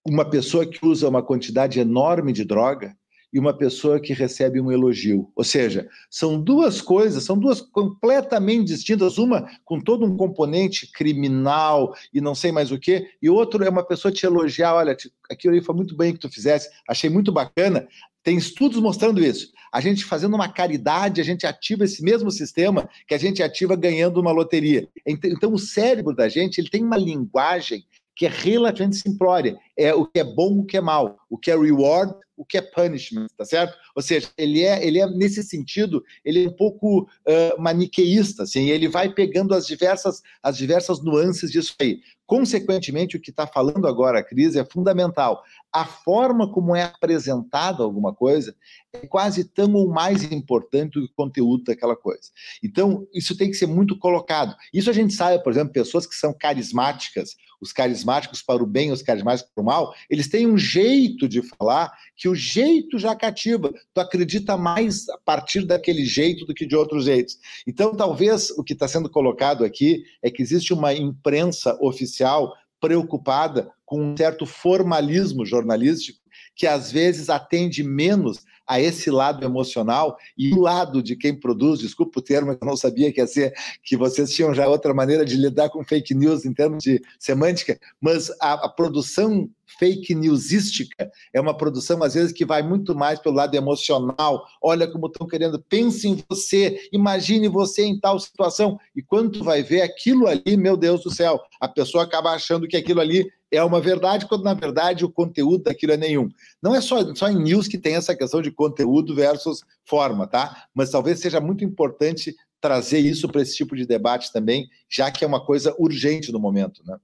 Uma 0.06 0.30
pessoa 0.30 0.66
que 0.66 0.86
usa 0.86 1.10
uma 1.10 1.24
quantidade 1.24 1.80
enorme 1.80 2.32
de 2.32 2.46
droga, 2.46 2.96
e 3.38 3.40
uma 3.40 3.56
pessoa 3.56 4.00
que 4.00 4.14
recebe 4.14 4.60
um 4.60 4.72
elogio. 4.72 5.32
Ou 5.36 5.44
seja, 5.44 5.88
são 6.10 6.42
duas 6.42 6.82
coisas, 6.82 7.24
são 7.24 7.38
duas 7.38 7.62
completamente 7.62 8.66
distintas, 8.66 9.20
uma 9.20 9.48
com 9.64 9.80
todo 9.80 10.04
um 10.04 10.18
componente 10.18 10.92
criminal 10.92 11.94
e 12.12 12.20
não 12.20 12.34
sei 12.34 12.52
mais 12.52 12.72
o 12.72 12.80
quê, 12.80 13.12
e 13.22 13.30
outro 13.30 13.64
é 13.64 13.70
uma 13.70 13.84
pessoa 13.84 14.12
te 14.12 14.26
elogiar, 14.26 14.74
olha, 14.74 14.98
aquilo 15.30 15.54
ali 15.54 15.64
foi 15.64 15.76
muito 15.76 15.96
bem 15.96 16.14
que 16.14 16.20
tu 16.20 16.30
fizesse, 16.30 16.68
achei 16.90 17.12
muito 17.12 17.32
bacana. 17.32 17.88
Tem 18.24 18.36
estudos 18.36 18.80
mostrando 18.80 19.24
isso. 19.24 19.52
A 19.72 19.80
gente 19.82 20.04
fazendo 20.04 20.34
uma 20.34 20.50
caridade, 20.50 21.22
a 21.22 21.24
gente 21.24 21.46
ativa 21.46 21.84
esse 21.84 22.04
mesmo 22.04 22.32
sistema 22.32 22.90
que 23.08 23.14
a 23.14 23.20
gente 23.20 23.44
ativa 23.44 23.76
ganhando 23.76 24.20
uma 24.20 24.32
loteria. 24.32 24.90
Então, 25.06 25.54
o 25.54 25.60
cérebro 25.60 26.16
da 26.16 26.28
gente 26.28 26.58
ele 26.58 26.72
tem 26.72 26.84
uma 26.84 26.98
linguagem 26.98 27.86
que 28.16 28.26
é 28.26 28.30
relativamente 28.30 28.98
simplória. 28.98 29.60
É 29.78 29.94
o 29.94 30.06
que 30.06 30.20
é 30.20 30.24
bom, 30.24 30.60
o 30.60 30.66
que 30.66 30.78
é 30.78 30.82
mal, 30.82 31.18
o 31.30 31.38
que 31.38 31.52
é 31.52 31.56
reward, 31.56 32.14
o 32.38 32.46
que 32.46 32.58
é 32.58 32.62
punishment, 32.62 33.28
tá 33.36 33.44
certo? 33.44 33.76
Ou 33.96 34.02
seja, 34.02 34.30
ele 34.38 34.64
é, 34.64 34.86
ele 34.86 35.00
é 35.00 35.10
nesse 35.10 35.42
sentido, 35.42 36.04
ele 36.24 36.46
é 36.46 36.48
um 36.48 36.56
pouco 36.56 37.02
uh, 37.02 37.62
maniqueísta, 37.62 38.44
assim, 38.44 38.70
ele 38.70 38.88
vai 38.88 39.12
pegando 39.12 39.56
as 39.56 39.66
diversas, 39.66 40.22
as 40.42 40.56
diversas 40.56 41.04
nuances 41.04 41.52
disso 41.52 41.74
aí. 41.82 42.00
Consequentemente, 42.28 43.18
o 43.18 43.22
que 43.22 43.32
está 43.32 43.48
falando 43.48 43.88
agora 43.88 44.20
a 44.20 44.24
crise 44.24 44.60
é 44.60 44.66
fundamental. 44.66 45.42
A 45.74 45.86
forma 45.86 46.52
como 46.52 46.76
é 46.76 46.84
apresentada 46.84 47.82
alguma 47.82 48.14
coisa 48.14 48.54
é 48.94 49.08
quase 49.08 49.46
tão 49.46 49.74
ou 49.74 49.88
mais 49.90 50.24
importante 50.24 51.00
do 51.00 51.08
que 51.08 51.14
o 51.14 51.16
conteúdo 51.16 51.64
daquela 51.64 51.96
coisa. 51.96 52.30
Então, 52.62 53.08
isso 53.14 53.36
tem 53.36 53.50
que 53.50 53.56
ser 53.56 53.68
muito 53.68 53.98
colocado. 53.98 54.56
Isso 54.74 54.90
a 54.90 54.94
gente 54.94 55.14
sabe, 55.14 55.42
por 55.42 55.54
exemplo, 55.54 55.72
pessoas 55.72 56.06
que 56.06 56.16
são 56.16 56.34
carismáticas, 56.38 57.36
os 57.62 57.72
carismáticos 57.72 58.42
para 58.42 58.62
o 58.62 58.68
bem, 58.68 58.92
os 58.92 59.02
carismáticos 59.02 59.52
para 59.56 59.62
o 59.62 59.66
eles 60.10 60.28
têm 60.28 60.48
um 60.48 60.58
jeito 60.58 61.28
de 61.28 61.42
falar 61.42 61.92
que 62.16 62.28
o 62.28 62.36
jeito 62.36 62.98
já 62.98 63.16
cativa. 63.16 63.74
Tu 63.94 64.02
acredita 64.02 64.58
mais 64.58 65.08
a 65.10 65.18
partir 65.18 65.66
daquele 65.66 66.06
jeito 66.06 66.46
do 66.46 66.54
que 66.54 66.66
de 66.66 66.76
outros 66.76 67.06
jeitos. 67.06 67.38
Então, 67.66 67.96
talvez 67.96 68.50
o 68.52 68.64
que 68.64 68.74
está 68.74 68.88
sendo 68.88 69.10
colocado 69.10 69.64
aqui 69.64 70.04
é 70.22 70.30
que 70.30 70.42
existe 70.42 70.74
uma 70.74 70.94
imprensa 70.94 71.78
oficial 71.82 72.54
preocupada 72.80 73.72
com 73.86 74.02
um 74.02 74.18
certo 74.18 74.46
formalismo 74.46 75.46
jornalístico 75.46 76.20
que 76.58 76.66
às 76.66 76.92
vezes 76.92 77.30
atende 77.30 77.84
menos 77.84 78.44
a 78.66 78.82
esse 78.82 79.10
lado 79.10 79.46
emocional 79.46 80.18
e 80.38 80.54
o 80.54 80.60
lado 80.60 81.02
de 81.02 81.16
quem 81.16 81.34
produz, 81.34 81.80
desculpa 81.80 82.20
o 82.20 82.22
termo, 82.22 82.52
eu 82.52 82.58
não 82.62 82.76
sabia 82.76 83.14
que 83.14 83.22
ia 83.22 83.28
ser, 83.28 83.54
que 83.82 83.96
vocês 83.96 84.32
tinham 84.32 84.54
já 84.54 84.68
outra 84.68 84.94
maneira 84.94 85.24
de 85.24 85.38
lidar 85.38 85.70
com 85.70 85.86
fake 85.86 86.14
news 86.14 86.44
em 86.46 86.54
termos 86.54 86.84
de 86.84 87.02
semântica, 87.18 87.80
mas 88.02 88.30
a, 88.42 88.66
a 88.66 88.70
produção 88.70 89.50
fake 89.78 90.16
newsística 90.16 91.12
é 91.34 91.42
uma 91.42 91.56
produção, 91.56 92.02
às 92.04 92.14
vezes, 92.14 92.32
que 92.32 92.46
vai 92.46 92.64
muito 92.64 92.96
mais 92.96 93.20
pelo 93.20 93.36
lado 93.36 93.56
emocional. 93.56 94.46
Olha 94.62 94.88
como 94.88 95.08
estão 95.08 95.28
querendo, 95.28 95.60
pense 95.60 96.08
em 96.08 96.24
você, 96.30 96.90
imagine 96.92 97.48
você 97.48 97.84
em 97.84 98.00
tal 98.00 98.20
situação. 98.20 98.80
E 98.96 99.02
quando 99.02 99.40
tu 99.40 99.44
vai 99.44 99.62
ver 99.62 99.82
aquilo 99.82 100.28
ali, 100.28 100.58
meu 100.58 100.78
Deus 100.78 101.04
do 101.04 101.14
céu, 101.14 101.40
a 101.60 101.68
pessoa 101.68 102.04
acaba 102.04 102.32
achando 102.32 102.68
que 102.68 102.78
aquilo 102.78 103.02
ali 103.02 103.30
é 103.52 103.64
uma 103.64 103.80
verdade, 103.80 104.26
quando 104.26 104.44
na 104.44 104.54
verdade 104.54 105.06
o 105.06 105.12
conteúdo 105.12 105.64
daquilo 105.64 105.94
é 105.94 105.98
nenhum. 105.98 106.30
Não 106.62 106.76
é 106.76 106.82
só, 106.82 107.14
só 107.16 107.30
em 107.30 107.42
news 107.42 107.68
que 107.68 107.78
tem 107.78 107.96
essa 107.96 108.16
questão 108.16 108.42
de 108.42 108.52
conteúdo 108.52 109.16
versus 109.16 109.62
forma, 109.86 110.28
tá? 110.28 110.66
Mas 110.74 110.90
talvez 110.90 111.20
seja 111.20 111.40
muito 111.40 111.64
importante 111.64 112.36
trazer 112.60 113.00
isso 113.00 113.28
para 113.30 113.42
esse 113.42 113.56
tipo 113.56 113.76
de 113.76 113.86
debate 113.86 114.34
também, 114.34 114.68
já 114.90 115.12
que 115.12 115.24
é 115.24 115.28
uma 115.28 115.44
coisa 115.44 115.76
urgente 115.78 116.32
no 116.32 116.40
momento, 116.40 116.82
né? 116.86 116.98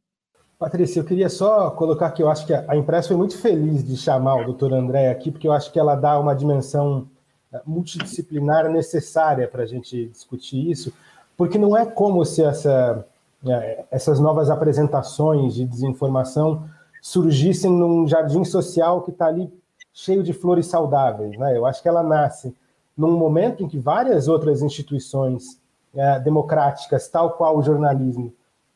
Patrícia, 0.64 1.02
eu 1.02 1.04
queria 1.04 1.28
só 1.28 1.72
colocar 1.72 2.10
que 2.12 2.24
eu 2.24 2.30
acho 2.30 2.48
que 2.48 2.54
a 2.54 2.74
imprensa 2.74 3.10
foi 3.10 3.18
muito 3.18 3.38
feliz 3.38 3.86
de 3.86 3.98
chamar 3.98 4.36
o 4.36 4.46
doutor 4.46 4.72
André 4.72 5.12
aqui, 5.12 5.30
porque 5.30 5.46
eu 5.46 5.52
acho 5.52 5.70
que 5.70 5.78
ela 5.78 5.94
dá 5.94 6.18
uma 6.18 6.34
dimensão 6.34 7.06
eh, 7.52 7.62
multidisciplinar 7.66 8.72
necessária 8.72 9.46
para 9.46 9.64
a 9.64 9.66
gente 9.66 10.08
discutir 10.08 10.72
isso, 10.72 10.94
porque 11.36 11.58
não 11.58 11.76
é 11.76 11.86
como 11.86 12.24
se 12.24 12.42
essa 12.42 13.06
é, 13.46 13.84
essas 13.92 14.22
novas 14.22 14.50
apresentações 14.50 15.54
de 15.54 15.66
desinformação 15.66 16.64
surgissem 17.02 17.70
num 17.70 18.08
jardim 18.08 18.46
social 18.46 19.02
que 19.02 19.12
está 19.12 19.26
ali 19.26 19.52
cheio 19.94 20.24
de 20.24 20.32
flores 20.32 20.68
saudáveis. 20.68 21.38
Né? 21.38 21.58
Eu 21.58 21.66
acho 21.66 21.82
que 21.82 21.90
ela 21.90 22.02
nasce 22.04 22.56
num 22.96 23.18
momento 23.18 23.62
em 23.62 23.68
que 23.68 23.78
várias 23.78 24.30
outras 24.30 24.62
instituições 24.62 25.60
é, 25.94 26.22
democráticas, 26.22 27.10
tal 27.10 27.32
qual 27.32 27.58
o 27.58 27.62
jornalismo, 27.62 28.32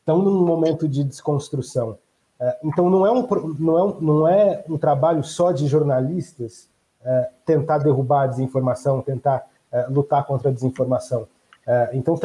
estão 0.08 0.22
num 0.22 0.42
momento 0.42 0.88
de 0.88 1.04
desconstrução. 1.04 1.98
É, 2.40 2.56
então, 2.64 2.88
não 2.88 3.06
é, 3.06 3.12
um, 3.12 3.28
não, 3.58 3.78
é 3.78 3.84
um, 3.84 4.00
não 4.00 4.28
é 4.28 4.64
um 4.66 4.78
trabalho 4.78 5.22
só 5.22 5.52
de 5.52 5.66
jornalistas 5.66 6.66
é, 7.04 7.28
tentar 7.44 7.78
derrubar 7.78 8.22
a 8.22 8.26
desinformação, 8.28 9.02
tentar 9.02 9.44
é, 9.70 9.86
lutar 9.88 10.24
contra 10.24 10.48
a 10.48 10.52
desinformação. 10.52 11.28
Então, 11.92 12.18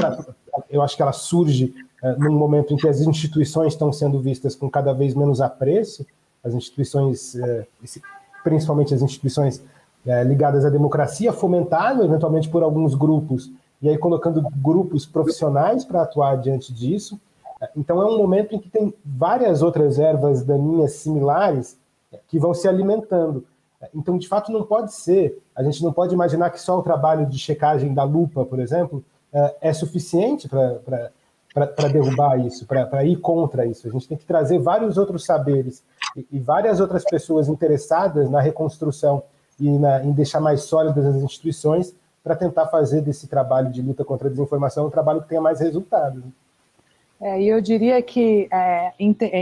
eu 0.69 0.81
acho 0.81 0.95
que 0.95 1.01
ela 1.01 1.11
surge 1.11 1.73
num 2.17 2.31
momento 2.31 2.73
em 2.73 2.77
que 2.77 2.87
as 2.87 3.01
instituições 3.01 3.73
estão 3.73 3.91
sendo 3.91 4.17
vistas 4.21 4.55
com 4.55 4.69
cada 4.69 4.93
vez 4.93 5.13
menos 5.13 5.41
apreço, 5.41 6.07
as 6.41 6.53
instituições, 6.53 7.35
principalmente 8.41 8.93
as 8.93 9.01
instituições 9.01 9.61
ligadas 10.25 10.63
à 10.63 10.69
democracia, 10.69 11.33
fomentado 11.33 12.05
eventualmente 12.05 12.47
por 12.47 12.63
alguns 12.63 12.95
grupos, 12.95 13.51
e 13.81 13.89
aí 13.89 13.97
colocando 13.97 14.41
grupos 14.41 15.05
profissionais 15.05 15.83
para 15.83 16.03
atuar 16.03 16.37
diante 16.37 16.71
disso. 16.71 17.19
Então 17.75 18.01
é 18.01 18.05
um 18.05 18.17
momento 18.17 18.55
em 18.55 18.59
que 18.59 18.69
tem 18.69 18.93
várias 19.05 19.61
outras 19.61 19.99
ervas 19.99 20.43
daninhas 20.43 20.93
similares 20.93 21.77
que 22.27 22.39
vão 22.39 22.53
se 22.53 22.67
alimentando. 22.67 23.45
Então, 23.93 24.17
de 24.17 24.27
fato, 24.27 24.51
não 24.51 24.63
pode 24.63 24.93
ser, 24.93 25.41
a 25.55 25.63
gente 25.63 25.83
não 25.83 25.91
pode 25.91 26.13
imaginar 26.13 26.49
que 26.51 26.61
só 26.61 26.77
o 26.77 26.83
trabalho 26.83 27.25
de 27.25 27.37
checagem 27.37 27.93
da 27.93 28.03
lupa, 28.03 28.45
por 28.45 28.59
exemplo, 28.59 29.03
é, 29.33 29.55
é 29.61 29.73
suficiente 29.73 30.47
para 30.47 31.87
derrubar 31.91 32.39
isso, 32.39 32.65
para 32.65 33.03
ir 33.03 33.17
contra 33.17 33.65
isso. 33.65 33.87
A 33.87 33.91
gente 33.91 34.07
tem 34.07 34.17
que 34.17 34.25
trazer 34.25 34.59
vários 34.59 34.97
outros 34.97 35.25
saberes 35.25 35.83
e, 36.15 36.25
e 36.31 36.39
várias 36.39 36.79
outras 36.79 37.03
pessoas 37.03 37.49
interessadas 37.49 38.29
na 38.29 38.39
reconstrução 38.39 39.23
e 39.59 39.69
na, 39.77 40.03
em 40.03 40.11
deixar 40.11 40.39
mais 40.39 40.63
sólidas 40.63 41.05
as 41.05 41.15
instituições 41.15 41.93
para 42.23 42.35
tentar 42.35 42.67
fazer 42.67 43.01
desse 43.01 43.27
trabalho 43.27 43.69
de 43.69 43.81
luta 43.81 44.05
contra 44.05 44.27
a 44.27 44.31
desinformação 44.31 44.87
um 44.87 44.89
trabalho 44.89 45.21
que 45.21 45.27
tenha 45.27 45.41
mais 45.41 45.59
resultados. 45.59 46.23
É, 47.23 47.41
e 47.41 47.47
eu 47.47 47.61
diria 47.61 48.01
que 48.01 48.49
é, 48.51 48.91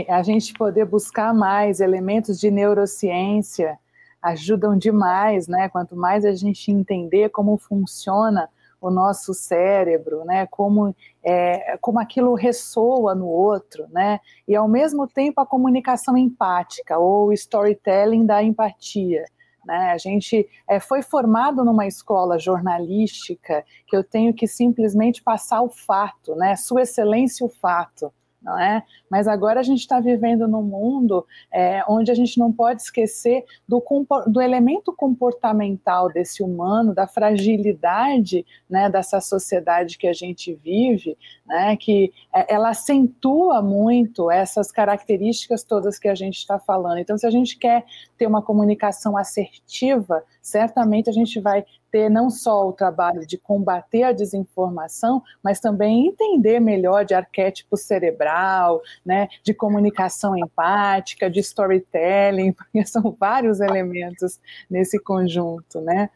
a 0.08 0.22
gente 0.22 0.54
poder 0.54 0.84
buscar 0.84 1.34
mais 1.34 1.80
elementos 1.80 2.38
de 2.38 2.48
neurociência 2.48 3.76
ajudam 4.22 4.78
demais, 4.78 5.48
né? 5.48 5.68
Quanto 5.68 5.96
mais 5.96 6.24
a 6.24 6.32
gente 6.32 6.70
entender 6.70 7.30
como 7.30 7.58
funciona 7.58 8.48
o 8.80 8.88
nosso 8.88 9.34
cérebro, 9.34 10.24
né? 10.24 10.46
Como 10.46 10.94
é, 11.24 11.76
como 11.80 11.98
aquilo 11.98 12.34
ressoa 12.34 13.16
no 13.16 13.26
outro, 13.26 13.88
né? 13.90 14.20
E 14.46 14.54
ao 14.54 14.68
mesmo 14.68 15.08
tempo 15.08 15.40
a 15.40 15.46
comunicação 15.46 16.16
empática 16.16 16.96
ou 16.98 17.32
storytelling 17.32 18.24
da 18.24 18.40
empatia. 18.44 19.24
Né? 19.64 19.92
A 19.92 19.98
gente 19.98 20.48
é, 20.68 20.80
foi 20.80 21.02
formado 21.02 21.64
numa 21.64 21.86
escola 21.86 22.38
jornalística 22.38 23.64
que 23.86 23.96
eu 23.96 24.02
tenho 24.02 24.34
que 24.34 24.46
simplesmente 24.46 25.22
passar 25.22 25.62
o 25.62 25.70
fato, 25.70 26.34
né? 26.34 26.56
Sua 26.56 26.82
Excelência 26.82 27.46
o 27.46 27.48
fato 27.48 28.12
não 28.42 28.58
é? 28.58 28.82
Mas 29.08 29.28
agora 29.28 29.60
a 29.60 29.62
gente 29.62 29.80
está 29.80 30.00
vivendo 30.00 30.48
num 30.48 30.62
mundo 30.62 31.24
é, 31.52 31.82
onde 31.88 32.10
a 32.10 32.14
gente 32.14 32.38
não 32.38 32.52
pode 32.52 32.82
esquecer 32.82 33.44
do, 33.68 33.82
do 34.26 34.40
elemento 34.40 34.92
comportamental 34.92 36.08
desse 36.12 36.42
humano, 36.42 36.94
da 36.94 37.06
fragilidade 37.06 38.44
né, 38.68 38.90
dessa 38.90 39.20
sociedade 39.20 39.96
que 39.96 40.06
a 40.06 40.12
gente 40.12 40.54
vive, 40.54 41.16
né, 41.52 41.76
que 41.76 42.10
é, 42.34 42.54
ela 42.54 42.70
acentua 42.70 43.60
muito 43.60 44.30
essas 44.30 44.72
características 44.72 45.62
todas 45.62 45.98
que 45.98 46.08
a 46.08 46.14
gente 46.14 46.38
está 46.38 46.58
falando. 46.58 46.96
Então, 46.96 47.18
se 47.18 47.26
a 47.26 47.30
gente 47.30 47.58
quer 47.58 47.84
ter 48.16 48.26
uma 48.26 48.40
comunicação 48.40 49.18
assertiva, 49.18 50.24
certamente 50.40 51.10
a 51.10 51.12
gente 51.12 51.38
vai 51.38 51.62
ter 51.90 52.08
não 52.08 52.30
só 52.30 52.66
o 52.66 52.72
trabalho 52.72 53.26
de 53.26 53.36
combater 53.36 54.02
a 54.04 54.12
desinformação, 54.12 55.22
mas 55.44 55.60
também 55.60 56.06
entender 56.06 56.58
melhor 56.58 57.04
de 57.04 57.12
arquétipo 57.12 57.76
cerebral, 57.76 58.80
né, 59.04 59.28
de 59.44 59.52
comunicação 59.52 60.34
empática, 60.34 61.28
de 61.28 61.40
storytelling, 61.40 62.52
porque 62.56 62.86
são 62.86 63.14
vários 63.20 63.60
elementos 63.60 64.40
nesse 64.70 64.98
conjunto, 64.98 65.82
né? 65.82 66.08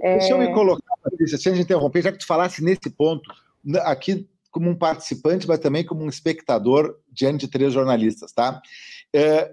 É... 0.00 0.18
Deixa 0.18 0.34
eu 0.34 0.38
me 0.38 0.54
colocar, 0.54 0.94
Patrícia, 1.02 1.36
sem 1.36 1.60
interromper, 1.60 2.00
já 2.00 2.12
que 2.12 2.18
tu 2.18 2.26
falasse 2.26 2.62
nesse 2.62 2.88
ponto, 2.90 3.28
aqui 3.82 4.28
como 4.54 4.70
um 4.70 4.74
participante, 4.76 5.48
mas 5.48 5.58
também 5.58 5.84
como 5.84 6.04
um 6.04 6.08
espectador 6.08 6.96
diante 7.10 7.40
de 7.40 7.48
três 7.48 7.72
jornalistas, 7.72 8.30
tá? 8.32 8.62
É, 9.12 9.50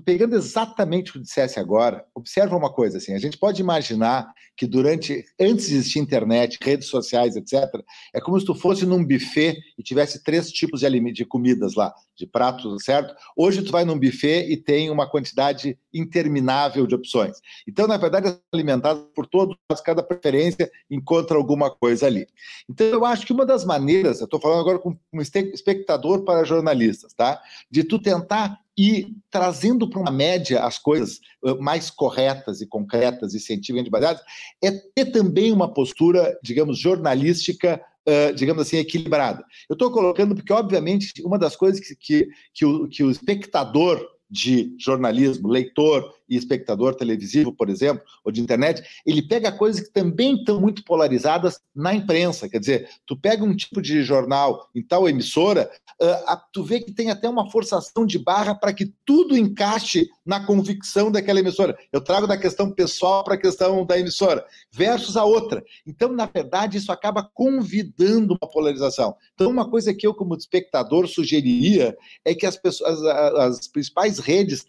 pegando 0.00 0.34
exatamente 0.34 1.10
o 1.10 1.12
que 1.14 1.20
dissesse 1.20 1.60
agora, 1.60 2.04
observa 2.14 2.56
uma 2.56 2.72
coisa 2.72 2.98
assim, 2.98 3.14
a 3.14 3.18
gente 3.18 3.38
pode 3.38 3.60
imaginar 3.60 4.32
que 4.56 4.66
durante, 4.66 5.24
antes 5.40 5.68
de 5.68 5.76
existir 5.76 5.98
internet, 5.98 6.58
redes 6.60 6.88
sociais, 6.88 7.36
etc., 7.36 7.64
é 8.12 8.20
como 8.20 8.38
se 8.38 8.46
tu 8.46 8.54
fosse 8.54 8.86
num 8.86 9.04
buffet 9.04 9.56
e 9.78 9.82
tivesse 9.82 10.22
três 10.22 10.50
tipos 10.50 10.80
de, 10.80 11.12
de 11.12 11.24
comidas 11.24 11.74
lá, 11.74 11.92
de 12.16 12.26
pratos, 12.26 12.84
certo? 12.84 13.14
Hoje 13.36 13.62
tu 13.62 13.72
vai 13.72 13.84
num 13.84 13.98
buffet 13.98 14.46
e 14.48 14.56
tem 14.56 14.90
uma 14.90 15.08
quantidade 15.08 15.78
interminável 15.92 16.86
de 16.86 16.94
opções. 16.94 17.38
Então, 17.66 17.86
na 17.86 17.96
verdade, 17.96 18.28
é 18.28 18.38
alimentado 18.52 19.10
por 19.14 19.26
todos, 19.26 19.56
cada 19.84 20.02
preferência 20.02 20.70
encontra 20.90 21.36
alguma 21.36 21.70
coisa 21.70 22.06
ali. 22.06 22.26
Então, 22.68 22.86
eu 22.86 23.04
acho 23.04 23.26
que 23.26 23.32
uma 23.32 23.44
das 23.44 23.64
maneiras, 23.64 24.20
eu 24.20 24.24
estou 24.24 24.40
falando 24.40 24.60
agora 24.60 24.78
com 24.78 24.96
um 25.12 25.20
espectador 25.20 26.24
para 26.24 26.44
jornalistas, 26.44 27.12
tá? 27.12 27.40
De 27.70 27.82
tu 27.84 27.98
tentar 27.98 28.63
e 28.76 29.06
trazendo 29.30 29.88
para 29.88 30.00
uma 30.00 30.10
média 30.10 30.64
as 30.64 30.78
coisas 30.78 31.20
mais 31.60 31.90
corretas 31.90 32.60
e 32.60 32.66
concretas 32.66 33.34
e 33.34 33.40
cientificamente 33.40 33.90
baseadas, 33.90 34.22
é 34.62 34.70
ter 34.70 35.06
também 35.12 35.52
uma 35.52 35.72
postura, 35.72 36.38
digamos, 36.42 36.78
jornalística, 36.78 37.80
uh, 38.08 38.34
digamos 38.34 38.62
assim, 38.62 38.78
equilibrada. 38.78 39.44
Eu 39.68 39.74
estou 39.74 39.90
colocando 39.90 40.34
porque, 40.34 40.52
obviamente, 40.52 41.12
uma 41.24 41.38
das 41.38 41.56
coisas 41.56 41.80
que, 41.80 41.94
que, 41.96 42.28
que, 42.52 42.64
o, 42.64 42.88
que 42.88 43.04
o 43.04 43.10
espectador 43.10 44.04
de 44.30 44.74
jornalismo, 44.78 45.48
leitor 45.48 46.12
e 46.28 46.36
espectador 46.36 46.94
televisivo, 46.94 47.52
por 47.52 47.68
exemplo, 47.68 48.04
ou 48.24 48.32
de 48.32 48.40
internet, 48.40 48.82
ele 49.06 49.22
pega 49.22 49.52
coisas 49.52 49.80
que 49.80 49.92
também 49.92 50.36
estão 50.36 50.60
muito 50.60 50.84
polarizadas 50.84 51.60
na 51.74 51.94
imprensa. 51.94 52.48
Quer 52.48 52.60
dizer, 52.60 52.88
tu 53.06 53.16
pega 53.16 53.44
um 53.44 53.54
tipo 53.54 53.80
de 53.82 54.02
jornal 54.02 54.68
em 54.74 54.82
tal 54.82 55.08
emissora, 55.08 55.70
uh, 56.00 56.36
tu 56.52 56.62
vê 56.62 56.80
que 56.80 56.92
tem 56.92 57.10
até 57.10 57.28
uma 57.28 57.50
forçação 57.50 58.06
de 58.06 58.18
barra 58.18 58.54
para 58.54 58.72
que 58.72 58.92
tudo 59.04 59.36
encaixe 59.36 60.08
na 60.24 60.44
convicção 60.44 61.10
daquela 61.10 61.40
emissora. 61.40 61.76
Eu 61.92 62.00
trago 62.00 62.26
da 62.26 62.36
questão 62.36 62.70
pessoal 62.70 63.22
para 63.22 63.34
a 63.34 63.40
questão 63.40 63.84
da 63.84 63.98
emissora, 63.98 64.44
versus 64.70 65.16
a 65.16 65.24
outra. 65.24 65.62
Então, 65.86 66.12
na 66.12 66.26
verdade, 66.26 66.78
isso 66.78 66.90
acaba 66.90 67.28
convidando 67.34 68.36
uma 68.40 68.50
polarização. 68.50 69.14
Então, 69.34 69.50
uma 69.50 69.68
coisa 69.68 69.92
que 69.92 70.06
eu, 70.06 70.14
como 70.14 70.34
espectador, 70.34 71.06
sugeriria 71.06 71.96
é 72.24 72.34
que 72.34 72.46
as 72.46 72.56
pessoas, 72.56 73.02
as, 73.02 73.58
as 73.60 73.68
principais 73.68 74.18
redes 74.18 74.64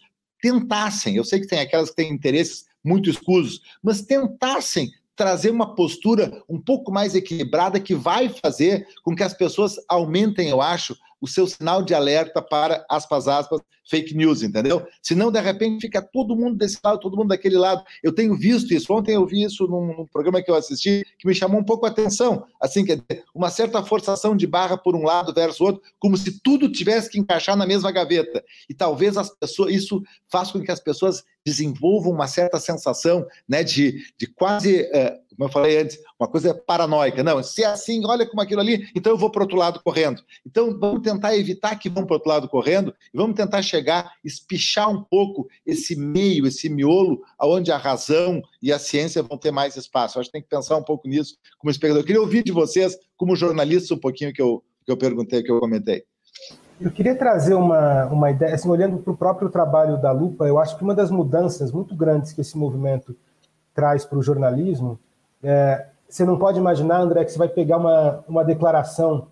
tentassem, 0.46 1.16
eu 1.16 1.24
sei 1.24 1.40
que 1.40 1.48
tem 1.48 1.58
aquelas 1.58 1.90
que 1.90 1.96
têm 1.96 2.12
interesses 2.12 2.66
muito 2.84 3.10
escusos, 3.10 3.60
mas 3.82 4.02
tentassem 4.02 4.92
trazer 5.16 5.50
uma 5.50 5.74
postura 5.74 6.40
um 6.48 6.60
pouco 6.60 6.92
mais 6.92 7.16
equilibrada 7.16 7.80
que 7.80 7.96
vai 7.96 8.28
fazer 8.28 8.86
com 9.02 9.16
que 9.16 9.24
as 9.24 9.34
pessoas 9.34 9.74
aumentem, 9.88 10.48
eu 10.48 10.62
acho, 10.62 10.96
o 11.20 11.26
seu 11.26 11.46
sinal 11.46 11.82
de 11.82 11.94
alerta 11.94 12.42
para, 12.42 12.84
aspas, 12.88 13.28
aspas, 13.28 13.60
fake 13.88 14.14
news, 14.14 14.42
entendeu? 14.42 14.86
Senão, 15.00 15.30
de 15.30 15.40
repente, 15.40 15.80
fica 15.80 16.02
todo 16.02 16.36
mundo 16.36 16.56
desse 16.56 16.78
lado, 16.82 17.00
todo 17.00 17.16
mundo 17.16 17.28
daquele 17.28 17.56
lado. 17.56 17.82
Eu 18.02 18.12
tenho 18.12 18.36
visto 18.36 18.74
isso, 18.74 18.92
ontem 18.92 19.14
eu 19.14 19.26
vi 19.26 19.44
isso 19.44 19.66
num, 19.66 19.86
num 19.86 20.06
programa 20.06 20.42
que 20.42 20.50
eu 20.50 20.54
assisti, 20.54 21.04
que 21.18 21.26
me 21.26 21.34
chamou 21.34 21.60
um 21.60 21.64
pouco 21.64 21.86
a 21.86 21.88
atenção, 21.88 22.44
assim, 22.60 22.84
quer 22.84 22.96
dizer, 22.96 23.24
uma 23.34 23.50
certa 23.50 23.82
forçação 23.82 24.36
de 24.36 24.46
barra 24.46 24.76
por 24.76 24.96
um 24.96 25.04
lado 25.04 25.32
versus 25.32 25.60
outro, 25.60 25.82
como 25.98 26.16
se 26.16 26.40
tudo 26.40 26.70
tivesse 26.70 27.10
que 27.10 27.18
encaixar 27.18 27.56
na 27.56 27.66
mesma 27.66 27.90
gaveta. 27.92 28.44
E 28.68 28.74
talvez 28.74 29.16
as 29.16 29.30
pessoas, 29.30 29.72
isso 29.72 30.02
faça 30.28 30.52
com 30.52 30.60
que 30.60 30.72
as 30.72 30.80
pessoas 30.80 31.22
desenvolvam 31.44 32.12
uma 32.12 32.26
certa 32.26 32.58
sensação 32.58 33.24
né, 33.48 33.62
de, 33.62 34.04
de 34.18 34.26
quase, 34.26 34.80
é, 34.92 35.16
como 35.36 35.48
eu 35.48 35.52
falei 35.52 35.78
antes, 35.78 35.98
uma 36.18 36.26
coisa 36.26 36.54
paranoica. 36.54 37.22
Não, 37.22 37.42
se 37.42 37.62
é 37.62 37.66
assim, 37.66 38.04
olha 38.06 38.26
como 38.26 38.40
aquilo 38.40 38.60
ali, 38.60 38.88
então 38.94 39.12
eu 39.12 39.18
vou 39.18 39.30
para 39.30 39.40
o 39.40 39.42
outro 39.42 39.58
lado 39.58 39.80
correndo. 39.84 40.22
Então 40.44 40.76
vamos 40.78 41.02
tentar 41.02 41.36
evitar 41.36 41.76
que 41.76 41.90
vão 41.90 42.04
para 42.04 42.14
o 42.14 42.16
outro 42.16 42.28
lado 42.28 42.48
correndo 42.48 42.94
e 43.12 43.16
vamos 43.16 43.36
tentar 43.36 43.62
chegar, 43.62 44.12
espichar 44.24 44.90
um 44.90 45.02
pouco 45.02 45.46
esse 45.64 45.94
meio, 45.94 46.46
esse 46.46 46.68
miolo, 46.68 47.22
aonde 47.38 47.70
a 47.70 47.76
razão 47.76 48.42
e 48.62 48.72
a 48.72 48.78
ciência 48.78 49.22
vão 49.22 49.36
ter 49.36 49.50
mais 49.50 49.76
espaço. 49.76 50.16
Eu 50.16 50.20
acho 50.20 50.30
que 50.30 50.32
tem 50.32 50.42
que 50.42 50.48
pensar 50.48 50.76
um 50.76 50.82
pouco 50.82 51.06
nisso 51.06 51.36
como 51.58 51.70
espectador. 51.70 52.02
Eu 52.02 52.06
queria 52.06 52.20
ouvir 52.20 52.42
de 52.42 52.52
vocês, 52.52 52.96
como 53.16 53.36
jornalistas, 53.36 53.90
um 53.90 54.00
pouquinho 54.00 54.32
que 54.32 54.40
eu, 54.40 54.62
que 54.84 54.90
eu 54.90 54.96
perguntei, 54.96 55.42
que 55.42 55.50
eu 55.50 55.60
comentei. 55.60 56.04
Eu 56.80 56.90
queria 56.90 57.14
trazer 57.14 57.54
uma, 57.54 58.04
uma 58.06 58.30
ideia, 58.30 58.54
assim, 58.54 58.68
olhando 58.68 58.98
para 58.98 59.12
o 59.12 59.16
próprio 59.16 59.48
trabalho 59.48 60.00
da 60.00 60.12
Lupa, 60.12 60.46
eu 60.46 60.58
acho 60.58 60.76
que 60.76 60.84
uma 60.84 60.94
das 60.94 61.10
mudanças 61.10 61.72
muito 61.72 61.96
grandes 61.96 62.32
que 62.32 62.42
esse 62.42 62.56
movimento 62.56 63.16
traz 63.74 64.04
para 64.04 64.18
o 64.18 64.22
jornalismo, 64.22 64.98
é, 65.46 65.86
você 66.08 66.24
não 66.24 66.36
pode 66.36 66.58
imaginar, 66.58 67.00
André, 67.00 67.24
que 67.24 67.30
você 67.30 67.38
vai 67.38 67.48
pegar 67.48 67.78
uma, 67.78 68.24
uma 68.28 68.44
declaração 68.44 69.28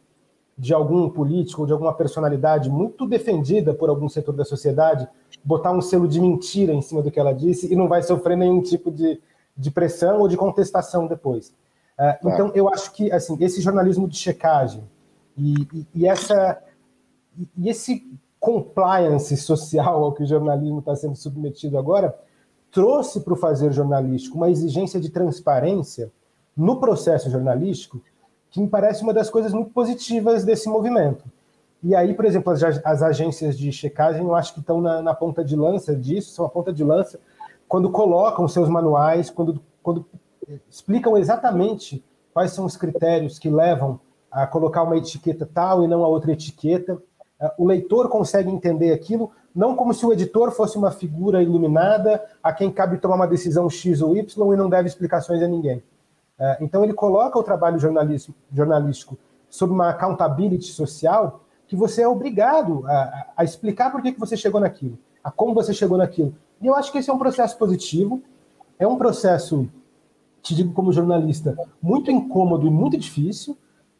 de 0.56 0.72
algum 0.72 1.10
político 1.10 1.62
ou 1.62 1.66
de 1.66 1.72
alguma 1.72 1.92
personalidade 1.92 2.70
muito 2.70 3.04
defendida 3.04 3.74
por 3.74 3.88
algum 3.88 4.08
setor 4.08 4.32
da 4.32 4.44
sociedade, 4.44 5.08
botar 5.42 5.72
um 5.72 5.80
selo 5.80 6.06
de 6.06 6.20
mentira 6.20 6.72
em 6.72 6.80
cima 6.80 7.02
do 7.02 7.10
que 7.10 7.18
ela 7.18 7.34
disse 7.34 7.72
e 7.72 7.74
não 7.74 7.88
vai 7.88 8.00
sofrer 8.04 8.36
nenhum 8.36 8.62
tipo 8.62 8.92
de, 8.92 9.20
de 9.56 9.70
pressão 9.72 10.20
ou 10.20 10.28
de 10.28 10.36
contestação 10.36 11.08
depois. 11.08 11.52
É, 11.98 12.18
então, 12.24 12.52
eu 12.54 12.68
acho 12.68 12.92
que 12.92 13.10
assim, 13.10 13.36
esse 13.40 13.60
jornalismo 13.60 14.06
de 14.06 14.16
checagem 14.16 14.84
e, 15.36 15.54
e, 15.72 15.86
e 15.94 16.06
essa 16.06 16.62
e 17.58 17.68
esse 17.68 18.08
compliance 18.38 19.36
social 19.36 20.04
ao 20.04 20.12
que 20.12 20.22
o 20.22 20.26
jornalismo 20.26 20.78
está 20.78 20.94
sendo 20.94 21.16
submetido 21.16 21.76
agora 21.76 22.16
trouxe 22.74 23.20
para 23.20 23.32
o 23.32 23.36
fazer 23.36 23.72
jornalístico 23.72 24.36
uma 24.36 24.50
exigência 24.50 25.00
de 25.00 25.08
transparência 25.08 26.10
no 26.56 26.80
processo 26.80 27.30
jornalístico 27.30 28.02
que 28.50 28.60
me 28.60 28.68
parece 28.68 29.04
uma 29.04 29.14
das 29.14 29.30
coisas 29.30 29.52
muito 29.52 29.70
positivas 29.70 30.44
desse 30.44 30.68
movimento. 30.68 31.24
E 31.84 31.94
aí, 31.94 32.14
por 32.14 32.24
exemplo, 32.24 32.52
as, 32.52 32.62
as 32.62 33.02
agências 33.02 33.56
de 33.56 33.70
checagem, 33.70 34.22
eu 34.22 34.34
acho 34.34 34.54
que 34.54 34.60
estão 34.60 34.80
na, 34.80 35.00
na, 35.00 35.14
ponta 35.14 35.44
de 35.44 35.54
lança 35.54 35.94
disso, 35.94 36.32
são 36.34 36.44
a 36.44 36.48
ponta 36.48 36.72
de 36.72 36.82
lança, 36.82 37.20
quando 37.68 37.90
colocam 37.90 38.48
seus 38.48 38.68
manuais, 38.68 39.30
quando, 39.30 39.60
quando 39.80 40.04
explicam 40.68 41.16
exatamente 41.16 42.04
quais 42.32 42.50
são 42.52 42.64
os 42.64 42.76
critérios 42.76 43.38
que 43.38 43.48
levam 43.48 44.00
a 44.30 44.46
colocar 44.48 44.82
uma 44.82 44.96
etiqueta 44.96 45.48
tal 45.52 45.84
e 45.84 45.86
não 45.88 46.04
a 46.04 46.08
outra 46.08 46.32
etiqueta. 46.32 47.00
É, 47.40 47.52
o 47.56 47.66
leitor 47.66 48.08
consegue 48.08 48.50
entender 48.50 48.92
aquilo, 48.92 49.30
não 49.54 49.76
como 49.76 49.94
se 49.94 50.04
o 50.04 50.12
editor 50.12 50.50
fosse 50.50 50.76
uma 50.76 50.90
figura 50.90 51.42
iluminada 51.42 52.24
a 52.42 52.52
quem 52.52 52.70
cabe 52.70 52.98
tomar 52.98 53.14
uma 53.14 53.26
decisão 53.26 53.70
X 53.70 54.02
ou 54.02 54.16
Y 54.16 54.52
e 54.52 54.56
não 54.56 54.68
deve 54.68 54.88
explicações 54.88 55.42
a 55.42 55.46
ninguém. 55.46 55.82
É, 56.38 56.58
então, 56.60 56.82
ele 56.82 56.92
coloca 56.92 57.38
o 57.38 57.42
trabalho 57.42 57.78
jornalístico 57.78 59.16
sob 59.48 59.72
uma 59.72 59.90
accountability 59.90 60.66
social 60.72 61.44
que 61.68 61.76
você 61.76 62.02
é 62.02 62.08
obrigado 62.08 62.84
a, 62.86 63.26
a 63.36 63.44
explicar 63.44 63.90
por 63.90 64.02
que, 64.02 64.12
que 64.12 64.20
você 64.20 64.36
chegou 64.36 64.60
naquilo, 64.60 64.98
a 65.22 65.30
como 65.30 65.54
você 65.54 65.72
chegou 65.72 65.96
naquilo. 65.96 66.34
E 66.60 66.66
eu 66.66 66.74
acho 66.74 66.90
que 66.90 66.98
esse 66.98 67.08
é 67.08 67.12
um 67.12 67.18
processo 67.18 67.56
positivo, 67.56 68.20
é 68.78 68.86
um 68.86 68.96
processo, 68.96 69.68
te 70.42 70.54
digo 70.54 70.72
como 70.72 70.92
jornalista, 70.92 71.56
muito 71.80 72.10
incômodo 72.10 72.66
e 72.66 72.70
muito 72.70 72.98
difícil, 72.98 73.56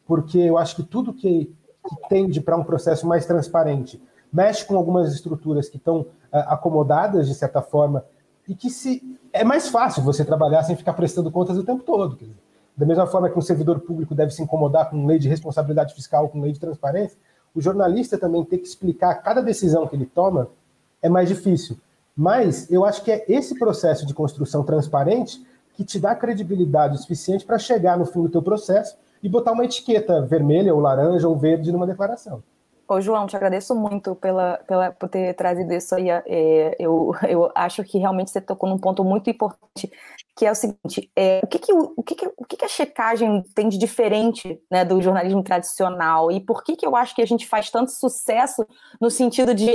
porque 0.07 0.39
eu 0.39 0.59
acho 0.59 0.77
que 0.77 0.83
tudo 0.83 1.13
que, 1.13 1.55
que 1.89 2.09
tende 2.09 2.41
para 2.41 2.57
um 2.57 2.65
processo 2.65 3.07
mais 3.07 3.25
transparente 3.25 4.03
mexe 4.35 4.65
com 4.65 4.77
algumas 4.77 5.15
estruturas 5.15 5.69
que 5.69 5.77
estão 5.77 6.01
uh, 6.01 6.09
acomodadas, 6.49 7.29
de 7.29 7.35
certa 7.37 7.63
forma, 7.63 8.05
e 8.49 8.55
que 8.55 8.69
se 8.69 9.17
é 9.33 9.45
mais 9.45 9.69
fácil 9.69 10.03
você 10.03 10.25
trabalhar 10.25 10.65
sem 10.65 10.75
ficar 10.75 10.93
prestando 10.95 11.31
contas 11.31 11.57
o 11.57 11.63
tempo 11.63 11.85
todo. 11.85 12.17
Dizer, 12.17 12.35
da 12.77 12.85
mesma 12.85 13.07
forma 13.07 13.31
que 13.31 13.39
um 13.39 13.43
servidor 13.43 13.79
público 13.81 14.13
deve 14.13 14.33
se 14.33 14.43
incomodar 14.43 14.91
com 14.91 15.07
lei 15.07 15.21
de 15.21 15.29
responsabilidade 15.29 15.95
fiscal, 15.95 16.29
com 16.29 16.41
lei 16.41 16.51
de 16.51 16.59
transparência, 16.59 17.17
o 17.55 17.61
jornalista 17.61 18.19
também 18.19 18.45
tem 18.45 18.59
que 18.59 18.67
explicar 18.67 19.15
cada 19.23 19.41
decisão 19.41 19.87
que 19.87 19.95
ele 19.95 20.07
toma 20.07 20.49
é 21.01 21.09
mais 21.09 21.29
difícil. 21.29 21.79
Mas 22.17 22.69
eu 22.71 22.85
acho 22.85 23.05
que 23.05 23.13
é 23.13 23.25
esse 23.29 23.57
processo 23.57 24.05
de 24.05 24.13
construção 24.13 24.65
transparente 24.65 25.41
que 25.75 25.85
te 25.85 26.01
dá 26.01 26.15
credibilidade 26.15 27.01
suficiente 27.01 27.45
para 27.45 27.59
chegar 27.59 27.97
no 27.97 28.07
fim 28.07 28.23
do 28.23 28.29
teu 28.29 28.43
processo 28.43 28.97
e 29.23 29.29
botar 29.29 29.53
uma 29.53 29.65
etiqueta 29.65 30.21
vermelha 30.23 30.75
ou 30.75 30.81
laranja 30.81 31.29
ou 31.29 31.37
verde 31.37 31.71
numa 31.71 31.87
declaração. 31.87 32.43
Ô, 32.87 33.01
João, 33.01 33.27
te 33.27 33.35
agradeço 33.35 33.75
muito 33.75 34.15
pela, 34.15 34.59
pela, 34.67 34.93
por 34.93 35.09
ter 35.09 35.35
trazido 35.35 35.73
isso 35.73 35.95
aí. 35.95 36.11
É, 36.11 36.77
eu, 36.79 37.13
eu 37.29 37.51
acho 37.55 37.83
que 37.85 37.99
realmente 37.99 38.31
você 38.31 38.41
tocou 38.41 38.69
num 38.69 38.79
ponto 38.79 39.03
muito 39.03 39.31
importante, 39.31 39.91
que 40.37 40.45
é 40.45 40.51
o 40.51 40.55
seguinte: 40.55 41.11
é, 41.17 41.41
o, 41.43 41.47
que, 41.47 41.59
que, 41.59 41.73
o, 41.73 42.03
que, 42.03 42.15
que, 42.15 42.27
o 42.37 42.45
que, 42.45 42.57
que 42.57 42.65
a 42.65 42.69
checagem 42.69 43.43
tem 43.55 43.69
de 43.69 43.79
diferente 43.79 44.61
né, 44.71 44.85
do 44.85 45.01
jornalismo 45.01 45.43
tradicional? 45.43 46.31
E 46.31 46.41
por 46.41 46.63
que, 46.63 46.77
que 46.77 46.87
eu 46.87 46.95
acho 46.95 47.15
que 47.15 47.23
a 47.23 47.27
gente 47.27 47.47
faz 47.47 47.71
tanto 47.71 47.91
sucesso 47.91 48.67
no 49.01 49.11
sentido 49.11 49.55
de 49.55 49.73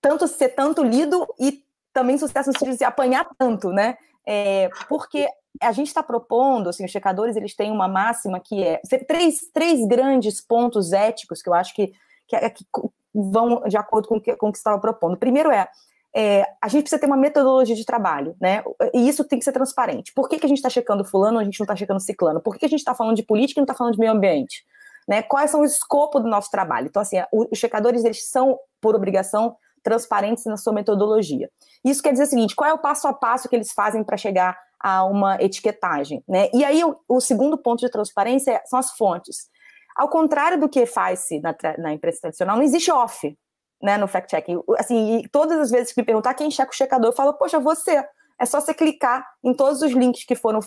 tanto 0.00 0.26
ser 0.28 0.50
tanto 0.50 0.82
lido 0.82 1.26
e 1.38 1.64
também 1.92 2.16
sucesso 2.16 2.50
no 2.50 2.58
sentido 2.58 2.76
de 2.76 2.84
apanhar 2.84 3.28
tanto, 3.36 3.70
né? 3.70 3.96
É, 4.26 4.68
porque 4.88 5.26
a 5.60 5.72
gente 5.72 5.88
está 5.88 6.02
propondo, 6.02 6.68
assim, 6.68 6.84
os 6.84 6.90
checadores 6.90 7.36
eles 7.36 7.54
têm 7.54 7.70
uma 7.70 7.88
máxima 7.88 8.40
que 8.40 8.62
é 8.62 8.80
três, 9.06 9.50
três 9.52 9.86
grandes 9.86 10.40
pontos 10.40 10.92
éticos 10.92 11.42
que 11.42 11.48
eu 11.48 11.54
acho 11.54 11.74
que, 11.74 11.92
que, 12.30 12.36
é, 12.36 12.48
que 12.48 12.64
vão 13.12 13.62
de 13.68 13.76
acordo 13.76 14.08
com, 14.08 14.20
que, 14.20 14.36
com 14.36 14.48
o 14.48 14.52
que 14.52 14.58
estava 14.58 14.78
propondo. 14.78 15.16
Primeiro 15.16 15.50
é, 15.50 15.68
é, 16.14 16.44
a 16.62 16.68
gente 16.68 16.82
precisa 16.82 17.00
ter 17.00 17.06
uma 17.06 17.16
metodologia 17.16 17.74
de 17.74 17.84
trabalho, 17.84 18.36
né? 18.40 18.62
E 18.94 19.08
isso 19.08 19.24
tem 19.24 19.38
que 19.38 19.44
ser 19.44 19.52
transparente. 19.52 20.12
Por 20.14 20.28
que, 20.28 20.38
que 20.38 20.46
a 20.46 20.48
gente 20.48 20.58
está 20.58 20.70
checando 20.70 21.04
fulano, 21.04 21.38
a 21.38 21.44
gente 21.44 21.58
não 21.58 21.64
está 21.64 21.74
checando 21.74 22.00
ciclano? 22.00 22.40
Por 22.40 22.54
que, 22.54 22.60
que 22.60 22.66
a 22.66 22.68
gente 22.68 22.78
está 22.78 22.94
falando 22.94 23.16
de 23.16 23.24
política 23.24 23.58
e 23.58 23.62
não 23.62 23.64
está 23.64 23.74
falando 23.74 23.94
de 23.94 23.98
meio 23.98 24.12
ambiente? 24.12 24.64
Né? 25.08 25.22
Quais 25.22 25.50
são 25.50 25.62
o 25.62 25.64
escopo 25.64 26.20
do 26.20 26.28
nosso 26.28 26.50
trabalho? 26.50 26.86
Então, 26.86 27.02
assim, 27.02 27.16
os 27.32 27.58
checadores, 27.58 28.04
eles 28.04 28.28
são, 28.28 28.58
por 28.80 28.94
obrigação, 28.94 29.56
transparentes 29.82 30.44
na 30.44 30.56
sua 30.56 30.72
metodologia. 30.72 31.50
Isso 31.84 32.02
quer 32.02 32.12
dizer 32.12 32.24
o 32.24 32.28
seguinte: 32.28 32.54
qual 32.54 32.70
é 32.70 32.72
o 32.72 32.78
passo 32.78 33.08
a 33.08 33.12
passo 33.12 33.48
que 33.48 33.56
eles 33.56 33.72
fazem 33.72 34.04
para 34.04 34.16
chegar 34.16 34.56
a 34.78 35.04
uma 35.04 35.36
etiquetagem? 35.42 36.22
Né? 36.28 36.48
E 36.52 36.64
aí, 36.64 36.84
o, 36.84 36.96
o 37.08 37.20
segundo 37.20 37.58
ponto 37.58 37.80
de 37.80 37.90
transparência 37.90 38.62
são 38.66 38.78
as 38.78 38.92
fontes. 38.92 39.48
Ao 39.96 40.08
contrário 40.08 40.58
do 40.58 40.68
que 40.68 40.86
faz-se 40.86 41.40
na, 41.40 41.54
na, 41.78 41.92
imprensa 41.92 42.22
tradicional, 42.22 42.56
não 42.56 42.62
existe 42.62 42.90
off 42.90 43.36
né, 43.82 43.96
no 43.96 44.06
fact-checking. 44.06 44.60
Assim, 44.78 45.22
todas 45.32 45.58
as 45.58 45.70
vezes 45.70 45.92
que 45.92 46.00
me 46.00 46.06
perguntar 46.06 46.34
quem 46.34 46.50
checa 46.50 46.70
o 46.70 46.76
checador, 46.76 47.10
eu 47.10 47.16
falo, 47.16 47.34
poxa, 47.34 47.58
você. 47.58 48.04
É 48.38 48.46
só 48.46 48.58
você 48.58 48.72
clicar 48.72 49.22
em 49.44 49.52
todos 49.52 49.82
os 49.82 49.92
links 49.92 50.24
que 50.24 50.34
foram 50.34 50.60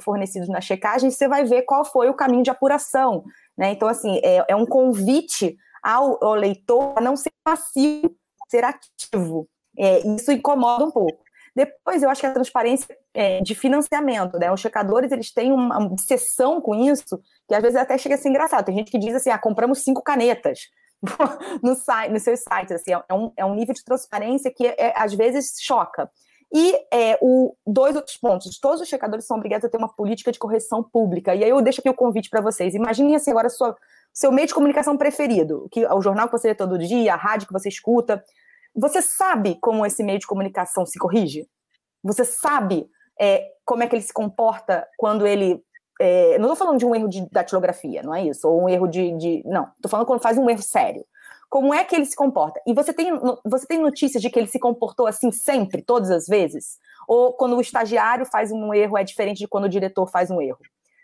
fornecidos 0.00 0.48
na 0.48 0.60
checagem, 0.60 1.12
você 1.12 1.28
vai 1.28 1.44
ver 1.44 1.62
qual 1.62 1.84
foi 1.84 2.08
o 2.08 2.14
caminho 2.14 2.42
de 2.42 2.50
apuração. 2.50 3.22
Né? 3.56 3.70
Então, 3.70 3.86
assim, 3.86 4.20
é, 4.24 4.44
é 4.48 4.56
um 4.56 4.66
convite 4.66 5.56
ao, 5.80 6.22
ao 6.24 6.34
leitor 6.34 6.94
a 6.96 7.00
não 7.00 7.16
ser 7.16 7.30
passivo 7.44 8.12
ser 8.50 8.64
ativo. 8.64 9.48
É, 9.78 10.00
isso 10.14 10.32
incomoda 10.32 10.84
um 10.84 10.90
pouco. 10.90 11.22
Depois, 11.54 12.02
eu 12.02 12.10
acho 12.10 12.20
que 12.20 12.26
a 12.26 12.32
transparência 12.32 12.96
é, 13.14 13.40
de 13.40 13.54
financiamento, 13.54 14.38
né? 14.38 14.52
Os 14.52 14.60
checadores, 14.60 15.10
eles 15.10 15.32
têm 15.32 15.52
uma 15.52 15.78
obsessão 15.78 16.60
com 16.60 16.74
isso, 16.74 17.20
que 17.50 17.54
às 17.56 17.62
vezes 17.62 17.76
até 17.76 17.98
chega 17.98 18.14
a 18.14 18.18
ser 18.18 18.28
engraçado. 18.28 18.64
Tem 18.64 18.76
gente 18.76 18.92
que 18.92 18.98
diz 18.98 19.12
assim, 19.12 19.28
ah, 19.28 19.36
compramos 19.36 19.82
cinco 19.82 20.04
canetas 20.04 20.68
no 21.60 21.74
site, 21.74 22.12
nos 22.12 22.22
seus 22.22 22.38
sites, 22.38 22.70
assim, 22.70 22.92
é 22.92 23.12
um, 23.12 23.32
é 23.36 23.44
um 23.44 23.56
nível 23.56 23.74
de 23.74 23.82
transparência 23.82 24.52
que 24.54 24.64
é, 24.64 24.94
às 24.94 25.12
vezes 25.12 25.54
choca. 25.60 26.08
E 26.54 26.76
é, 26.92 27.18
o, 27.20 27.56
dois 27.66 27.96
outros 27.96 28.16
pontos. 28.16 28.56
Todos 28.60 28.80
os 28.80 28.88
checadores 28.88 29.26
são 29.26 29.36
obrigados 29.36 29.64
a 29.64 29.68
ter 29.68 29.78
uma 29.78 29.92
política 29.92 30.30
de 30.30 30.38
correção 30.38 30.80
pública. 30.80 31.34
E 31.34 31.42
aí 31.42 31.50
eu 31.50 31.60
deixo 31.60 31.80
aqui 31.80 31.90
o 31.90 31.94
convite 31.94 32.30
para 32.30 32.40
vocês. 32.40 32.72
Imaginem 32.72 33.16
assim 33.16 33.32
agora 33.32 33.48
sua, 33.48 33.76
seu 34.14 34.30
meio 34.30 34.46
de 34.46 34.54
comunicação 34.54 34.96
preferido, 34.96 35.66
que 35.72 35.84
o 35.84 36.00
jornal 36.00 36.28
que 36.28 36.38
você 36.38 36.48
lê 36.48 36.54
todo 36.54 36.78
dia, 36.78 37.14
a 37.14 37.16
rádio 37.16 37.48
que 37.48 37.52
você 37.52 37.68
escuta. 37.68 38.22
Você 38.76 39.02
sabe 39.02 39.58
como 39.60 39.84
esse 39.84 40.04
meio 40.04 40.20
de 40.20 40.26
comunicação 40.28 40.86
se 40.86 41.00
corrige? 41.00 41.48
Você 42.04 42.24
sabe 42.24 42.88
é, 43.20 43.44
como 43.64 43.82
é 43.82 43.88
que 43.88 43.96
ele 43.96 44.02
se 44.02 44.12
comporta 44.12 44.86
quando 44.96 45.26
ele. 45.26 45.60
É, 46.02 46.38
não 46.38 46.46
estou 46.46 46.56
falando 46.56 46.78
de 46.78 46.86
um 46.86 46.94
erro 46.94 47.08
de 47.08 47.28
datilografia, 47.30 48.02
não 48.02 48.14
é 48.14 48.24
isso? 48.24 48.48
Ou 48.48 48.62
um 48.62 48.68
erro 48.70 48.86
de. 48.86 49.12
de 49.18 49.42
não, 49.44 49.68
estou 49.76 49.90
falando 49.90 50.06
quando 50.06 50.22
faz 50.22 50.38
um 50.38 50.48
erro 50.48 50.62
sério. 50.62 51.04
Como 51.50 51.74
é 51.74 51.84
que 51.84 51.94
ele 51.94 52.06
se 52.06 52.16
comporta? 52.16 52.58
E 52.66 52.72
você 52.72 52.92
tem, 52.92 53.12
você 53.44 53.66
tem 53.66 53.78
notícias 53.78 54.22
de 54.22 54.30
que 54.30 54.38
ele 54.38 54.46
se 54.46 54.58
comportou 54.58 55.06
assim 55.06 55.30
sempre, 55.30 55.82
todas 55.82 56.10
as 56.10 56.26
vezes? 56.26 56.78
Ou 57.06 57.34
quando 57.34 57.54
o 57.54 57.60
estagiário 57.60 58.24
faz 58.24 58.50
um 58.50 58.72
erro 58.72 58.96
é 58.96 59.04
diferente 59.04 59.38
de 59.38 59.48
quando 59.48 59.64
o 59.64 59.68
diretor 59.68 60.08
faz 60.08 60.30
um 60.30 60.40
erro? 60.40 60.60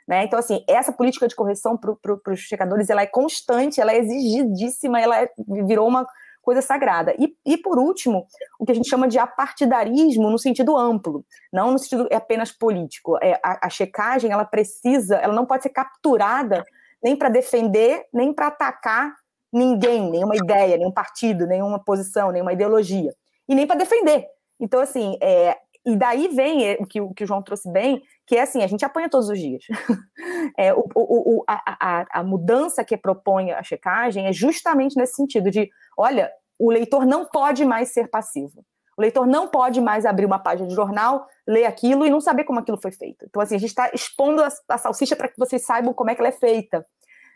Né? 0.08 0.24
Então, 0.24 0.38
assim, 0.38 0.64
essa 0.66 0.92
política 0.92 1.26
de 1.28 1.34
correção 1.34 1.76
para 1.76 1.94
pro, 1.96 2.20
os 2.28 2.38
checadores 2.38 2.88
ela 2.88 3.02
é 3.02 3.06
constante, 3.06 3.80
ela 3.80 3.92
é 3.92 3.98
exigidíssima, 3.98 5.00
ela 5.00 5.20
é, 5.20 5.30
virou 5.66 5.86
uma 5.88 6.06
coisa 6.46 6.62
sagrada. 6.62 7.12
E, 7.18 7.34
e, 7.44 7.58
por 7.58 7.76
último, 7.76 8.24
o 8.56 8.64
que 8.64 8.70
a 8.70 8.74
gente 8.74 8.88
chama 8.88 9.08
de 9.08 9.18
apartidarismo 9.18 10.30
no 10.30 10.38
sentido 10.38 10.76
amplo, 10.76 11.24
não 11.52 11.72
no 11.72 11.78
sentido 11.78 12.08
apenas 12.12 12.52
político. 12.52 13.18
É, 13.20 13.32
a, 13.42 13.66
a 13.66 13.68
checagem, 13.68 14.30
ela 14.30 14.44
precisa, 14.44 15.16
ela 15.16 15.34
não 15.34 15.44
pode 15.44 15.64
ser 15.64 15.70
capturada 15.70 16.64
nem 17.02 17.16
para 17.16 17.28
defender, 17.28 18.04
nem 18.14 18.32
para 18.32 18.46
atacar 18.46 19.12
ninguém, 19.52 20.08
nenhuma 20.08 20.36
ideia, 20.36 20.76
nenhum 20.76 20.92
partido, 20.92 21.48
nenhuma 21.48 21.82
posição, 21.82 22.30
nenhuma 22.30 22.52
ideologia. 22.52 23.12
E 23.48 23.54
nem 23.54 23.66
para 23.66 23.76
defender. 23.76 24.24
Então, 24.60 24.80
assim, 24.80 25.18
é, 25.20 25.56
e 25.84 25.96
daí 25.96 26.28
vem 26.28 26.74
o 26.80 26.86
que, 26.86 27.00
o 27.00 27.12
que 27.12 27.24
o 27.24 27.26
João 27.26 27.42
trouxe 27.42 27.68
bem, 27.70 28.00
que 28.26 28.36
é 28.36 28.42
assim, 28.42 28.62
a 28.62 28.66
gente 28.66 28.84
apanha 28.84 29.08
todos 29.08 29.28
os 29.28 29.38
dias. 29.38 29.64
É, 30.56 30.72
o, 30.72 30.84
o, 30.94 31.38
o, 31.38 31.44
a, 31.46 32.00
a, 32.00 32.20
a, 32.20 32.22
mudança 32.22 32.84
que 32.84 32.96
propõe 32.96 33.50
a 33.50 33.62
checagem 33.62 34.26
é 34.26 34.32
justamente 34.32 34.96
nesse 34.96 35.14
sentido 35.14 35.50
de, 35.50 35.68
olha, 35.98 36.30
o 36.58 36.70
leitor 36.70 37.04
não 37.04 37.26
pode 37.26 37.64
mais 37.64 37.92
ser 37.92 38.08
passivo. 38.08 38.64
O 38.96 39.02
leitor 39.02 39.26
não 39.26 39.48
pode 39.48 39.80
mais 39.80 40.06
abrir 40.06 40.24
uma 40.24 40.38
página 40.38 40.68
de 40.68 40.74
jornal, 40.74 41.26
ler 41.46 41.66
aquilo 41.66 42.06
e 42.06 42.10
não 42.10 42.20
saber 42.20 42.44
como 42.44 42.60
aquilo 42.60 42.80
foi 42.80 42.92
feito. 42.92 43.26
Então, 43.28 43.42
assim, 43.42 43.56
a 43.56 43.58
gente 43.58 43.70
está 43.70 43.90
expondo 43.92 44.42
a, 44.42 44.48
a 44.68 44.78
salsicha 44.78 45.16
para 45.16 45.28
que 45.28 45.38
vocês 45.38 45.64
saibam 45.66 45.92
como 45.92 46.10
é 46.10 46.14
que 46.14 46.20
ela 46.20 46.28
é 46.28 46.32
feita. 46.32 46.86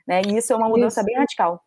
Né? 0.07 0.23
E 0.27 0.39
isso 0.39 0.53
é 0.53 0.57
uma 0.57 0.69
mudança 0.69 1.01
isso. 1.01 1.07
bem 1.07 1.17
radical. 1.17 1.63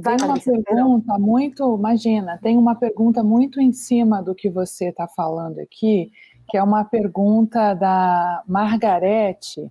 Vai, 0.00 0.16
tem 0.16 0.26
uma 0.26 0.38
pergunta 0.38 1.18
muito, 1.18 1.76
imagina, 1.76 2.38
tem 2.40 2.56
uma 2.56 2.76
pergunta 2.76 3.22
muito 3.24 3.60
em 3.60 3.72
cima 3.72 4.22
do 4.22 4.32
que 4.32 4.48
você 4.48 4.90
está 4.90 5.08
falando 5.08 5.58
aqui, 5.58 6.12
que 6.48 6.56
é 6.56 6.62
uma 6.62 6.84
pergunta 6.84 7.74
da 7.74 8.42
Margarete, 8.46 9.70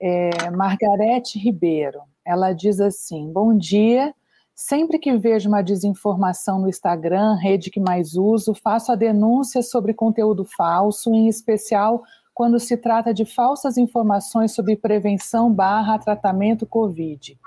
é, 0.00 0.50
Margarete 0.50 1.38
Ribeiro. 1.38 2.00
Ela 2.24 2.52
diz 2.52 2.80
assim: 2.80 3.32
Bom 3.32 3.56
dia. 3.56 4.14
Sempre 4.54 4.98
que 4.98 5.16
vejo 5.16 5.48
uma 5.48 5.62
desinformação 5.62 6.60
no 6.60 6.68
Instagram, 6.68 7.36
rede 7.36 7.70
que 7.70 7.78
mais 7.78 8.16
uso, 8.16 8.52
faço 8.52 8.90
a 8.90 8.96
denúncia 8.96 9.62
sobre 9.62 9.94
conteúdo 9.94 10.44
falso, 10.44 11.14
em 11.14 11.28
especial 11.28 12.02
quando 12.34 12.58
se 12.58 12.76
trata 12.76 13.14
de 13.14 13.24
falsas 13.24 13.78
informações 13.78 14.52
sobre 14.52 14.76
prevenção 14.76 15.52
barra 15.52 15.96
tratamento 15.96 16.66
Covid. 16.66 17.38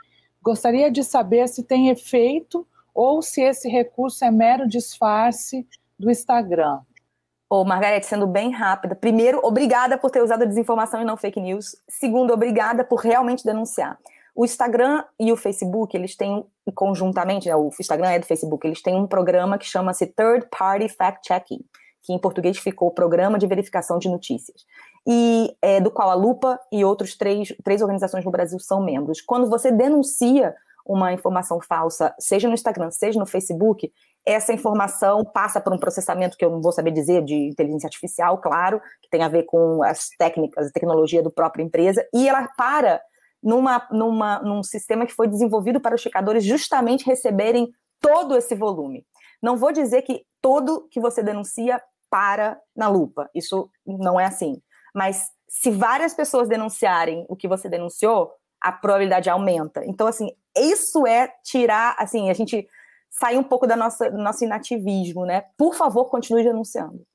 Gostaria 0.42 0.90
de 0.90 1.04
saber 1.04 1.50
se 1.50 1.64
tem 1.64 1.90
efeito 1.90 2.66
ou 2.94 3.22
se 3.22 3.42
esse 3.42 3.68
recurso 3.68 4.24
é 4.24 4.32
mero 4.32 4.68
disfarce 4.68 5.68
do 6.00 6.10
Instagram. 6.10 6.80
Ô, 7.52 7.66
Margarete, 7.66 8.06
sendo 8.06 8.26
bem 8.26 8.50
rápida. 8.50 8.96
Primeiro, 8.96 9.42
obrigada 9.44 9.98
por 9.98 10.10
ter 10.10 10.24
usado 10.24 10.44
a 10.44 10.46
desinformação 10.46 11.02
e 11.02 11.04
não 11.04 11.18
fake 11.18 11.42
news. 11.42 11.76
Segundo, 11.86 12.32
obrigada 12.32 12.82
por 12.82 13.02
realmente 13.02 13.44
denunciar. 13.44 14.00
O 14.34 14.46
Instagram 14.46 15.04
e 15.20 15.34
o 15.34 15.36
Facebook, 15.36 15.94
eles 15.94 16.16
têm 16.16 16.46
conjuntamente, 16.74 17.50
né, 17.50 17.56
o 17.58 17.70
Instagram 17.78 18.12
é 18.12 18.20
do 18.20 18.26
Facebook, 18.26 18.66
eles 18.66 18.82
têm 18.82 18.96
um 18.96 19.06
programa 19.06 19.58
que 19.58 19.66
chama-se 19.66 20.08
Third 20.08 20.48
Party 20.50 20.88
Fact 20.88 21.28
Checking, 21.28 21.60
que 22.02 22.14
em 22.14 22.18
português 22.18 22.58
ficou 22.58 22.90
Programa 22.90 23.38
de 23.38 23.46
Verificação 23.48 24.00
de 24.00 24.08
Notícias, 24.08 24.66
e 25.06 25.54
é, 25.62 25.82
do 25.82 25.92
qual 25.92 26.10
a 26.10 26.14
Lupa 26.14 26.58
e 26.72 26.86
outros 26.86 27.18
três, 27.18 27.54
três 27.66 27.82
organizações 27.82 28.24
no 28.24 28.32
Brasil 28.32 28.60
são 28.60 28.82
membros. 28.82 29.20
Quando 29.20 29.50
você 29.50 29.74
denuncia 29.74 30.56
uma 30.92 31.14
informação 31.14 31.60
falsa, 31.62 32.14
seja 32.20 32.48
no 32.48 32.54
Instagram, 32.54 32.92
seja 32.92 33.20
no 33.20 33.26
Facebook, 33.26 33.92
essa 34.26 34.54
informação 34.54 35.24
passa 35.24 35.60
por 35.60 35.74
um 35.74 35.78
processamento 35.78 36.38
que 36.38 36.46
eu 36.46 36.50
não 36.50 36.62
vou 36.62 36.72
saber 36.72 36.92
dizer, 36.92 37.24
de 37.24 37.36
inteligência 37.36 37.88
artificial, 37.88 38.38
claro, 38.40 38.82
que 39.02 39.10
tem 39.10 39.24
a 39.24 39.30
ver 39.30 39.44
com 39.44 39.84
as 39.84 40.10
técnicas, 40.18 40.68
a 40.68 40.72
tecnologia 40.72 41.24
do 41.24 41.32
própria 41.32 41.64
empresa, 41.64 42.06
e 42.14 42.28
ela 42.28 42.48
para 42.58 43.02
numa, 43.42 43.88
numa, 43.92 44.40
num 44.42 44.62
sistema 44.62 45.06
que 45.06 45.14
foi 45.14 45.28
desenvolvido 45.28 45.80
para 45.80 45.96
os 45.96 46.02
checadores 46.02 46.44
justamente 46.44 47.06
receberem 47.06 47.72
todo 48.00 48.36
esse 48.36 48.54
volume. 48.54 49.06
Não 49.42 49.58
vou 49.58 49.72
dizer 49.72 50.04
que 50.04 50.24
todo 50.42 50.88
que 50.92 51.00
você 51.00 51.24
denuncia 51.24 51.82
para 52.10 52.60
na 52.76 52.88
lupa, 52.88 53.30
isso 53.34 53.70
não 53.86 54.20
é 54.20 54.26
assim. 54.26 54.62
Mas 54.94 55.30
se 55.48 55.72
várias 55.72 56.14
pessoas 56.14 56.48
denunciarem 56.48 57.26
o 57.28 57.36
que 57.36 57.48
você 57.48 57.68
denunciou, 57.68 58.32
a 58.62 58.72
probabilidade 58.72 59.30
aumenta. 59.30 59.84
Então, 59.86 60.08
assim, 60.08 60.30
isso 60.56 61.08
é 61.08 61.34
tirar, 61.44 61.96
assim, 61.98 62.30
a 62.30 62.34
gente 62.34 62.68
sair 63.10 63.38
um 63.38 63.44
pouco 63.44 63.68
da 63.68 63.76
nossa, 63.76 64.10
do 64.10 64.18
nosso 64.18 64.44
inativismo, 64.44 65.26
né? 65.26 65.46
Por 65.58 65.76
favor, 65.76 66.06
continue 66.06 66.44
denunciando. 66.44 67.06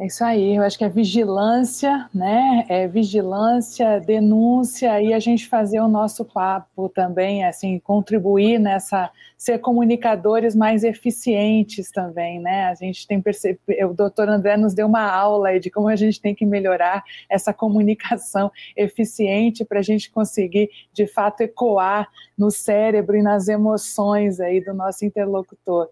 É 0.00 0.06
isso 0.06 0.22
aí, 0.22 0.54
eu 0.54 0.62
acho 0.62 0.78
que 0.78 0.84
é 0.84 0.88
vigilância, 0.88 2.08
né? 2.14 2.64
É 2.68 2.86
vigilância, 2.86 3.98
denúncia 3.98 5.02
e 5.02 5.12
a 5.12 5.18
gente 5.18 5.48
fazer 5.48 5.80
o 5.80 5.88
nosso 5.88 6.24
papo 6.24 6.88
também, 6.88 7.44
assim, 7.44 7.80
contribuir 7.80 8.60
nessa, 8.60 9.10
ser 9.36 9.58
comunicadores 9.58 10.54
mais 10.54 10.84
eficientes 10.84 11.90
também, 11.90 12.38
né? 12.38 12.66
A 12.66 12.76
gente 12.76 13.08
tem 13.08 13.20
percebido, 13.20 13.58
o 13.90 13.92
doutor 13.92 14.28
André 14.28 14.56
nos 14.56 14.72
deu 14.72 14.86
uma 14.86 15.02
aula 15.02 15.58
de 15.58 15.68
como 15.68 15.88
a 15.88 15.96
gente 15.96 16.20
tem 16.20 16.32
que 16.32 16.46
melhorar 16.46 17.02
essa 17.28 17.52
comunicação 17.52 18.52
eficiente 18.76 19.64
para 19.64 19.80
a 19.80 19.82
gente 19.82 20.12
conseguir, 20.12 20.70
de 20.92 21.08
fato, 21.08 21.40
ecoar 21.40 22.08
no 22.38 22.52
cérebro 22.52 23.16
e 23.16 23.22
nas 23.22 23.48
emoções 23.48 24.38
aí 24.38 24.60
do 24.60 24.72
nosso 24.72 25.04
interlocutor. 25.04 25.88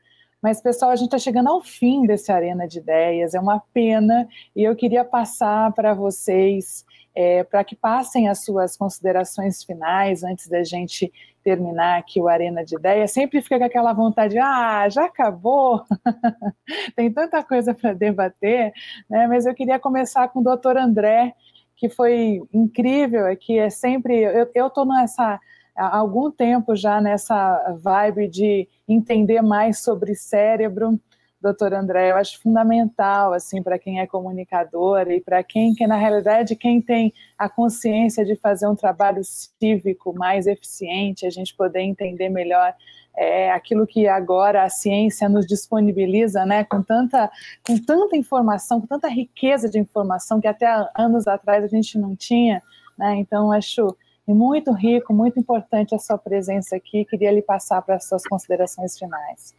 Mas, 0.46 0.60
pessoal, 0.60 0.92
a 0.92 0.94
gente 0.94 1.06
está 1.06 1.18
chegando 1.18 1.48
ao 1.48 1.60
fim 1.60 2.06
desse 2.06 2.30
Arena 2.30 2.68
de 2.68 2.78
Ideias, 2.78 3.34
é 3.34 3.40
uma 3.40 3.60
pena, 3.74 4.28
e 4.54 4.62
eu 4.62 4.76
queria 4.76 5.04
passar 5.04 5.72
para 5.72 5.92
vocês, 5.92 6.84
é, 7.16 7.42
para 7.42 7.64
que 7.64 7.74
passem 7.74 8.28
as 8.28 8.44
suas 8.44 8.76
considerações 8.76 9.64
finais 9.64 10.22
antes 10.22 10.46
da 10.46 10.62
gente 10.62 11.12
terminar 11.42 11.98
aqui 11.98 12.20
o 12.20 12.28
Arena 12.28 12.64
de 12.64 12.76
Ideias. 12.76 13.10
Sempre 13.10 13.42
fica 13.42 13.58
com 13.58 13.64
aquela 13.64 13.92
vontade, 13.92 14.38
ah, 14.38 14.88
já 14.88 15.06
acabou, 15.06 15.82
tem 16.94 17.12
tanta 17.12 17.42
coisa 17.42 17.74
para 17.74 17.92
debater, 17.92 18.72
né? 19.10 19.26
mas 19.26 19.46
eu 19.46 19.52
queria 19.52 19.80
começar 19.80 20.28
com 20.28 20.38
o 20.38 20.44
doutor 20.44 20.76
André, 20.76 21.34
que 21.74 21.88
foi 21.88 22.40
incrível, 22.54 23.24
que 23.36 23.58
é 23.58 23.68
sempre, 23.68 24.22
eu 24.54 24.68
estou 24.68 24.86
nessa 24.86 25.40
há 25.76 25.98
algum 25.98 26.30
tempo 26.30 26.74
já 26.74 27.00
nessa 27.00 27.76
vibe 27.78 28.28
de 28.28 28.68
entender 28.88 29.42
mais 29.42 29.80
sobre 29.80 30.14
cérebro, 30.14 30.98
doutor 31.40 31.74
André, 31.74 32.10
eu 32.10 32.16
acho 32.16 32.40
fundamental 32.40 33.32
assim 33.32 33.62
para 33.62 33.78
quem 33.78 34.00
é 34.00 34.06
comunicador 34.06 35.10
e 35.10 35.20
para 35.20 35.42
quem 35.42 35.74
que 35.74 35.86
na 35.86 35.96
realidade 35.96 36.56
quem 36.56 36.80
tem 36.80 37.12
a 37.38 37.48
consciência 37.48 38.24
de 38.24 38.34
fazer 38.36 38.66
um 38.66 38.74
trabalho 38.74 39.22
cívico 39.22 40.12
mais 40.14 40.46
eficiente, 40.46 41.26
a 41.26 41.30
gente 41.30 41.54
poder 41.54 41.80
entender 41.80 42.28
melhor 42.28 42.74
é, 43.16 43.50
aquilo 43.50 43.86
que 43.86 44.06
agora 44.06 44.62
a 44.62 44.68
ciência 44.68 45.28
nos 45.28 45.46
disponibiliza, 45.46 46.44
né, 46.44 46.64
com 46.64 46.82
tanta 46.82 47.30
com 47.66 47.78
tanta 47.78 48.16
informação, 48.16 48.80
com 48.80 48.86
tanta 48.86 49.08
riqueza 49.08 49.68
de 49.68 49.78
informação 49.78 50.40
que 50.40 50.48
até 50.48 50.66
anos 50.96 51.26
atrás 51.26 51.64
a 51.64 51.68
gente 51.68 51.98
não 51.98 52.14
tinha, 52.14 52.62
né? 52.98 53.16
Então 53.16 53.52
acho 53.52 53.96
e 54.26 54.34
muito 54.34 54.72
rico, 54.72 55.12
muito 55.12 55.38
importante 55.38 55.94
a 55.94 55.98
sua 55.98 56.18
presença 56.18 56.76
aqui. 56.76 57.04
Queria 57.04 57.30
lhe 57.30 57.42
passar 57.42 57.82
para 57.82 57.96
as 57.96 58.08
suas 58.08 58.22
considerações 58.24 58.98
finais. 58.98 59.54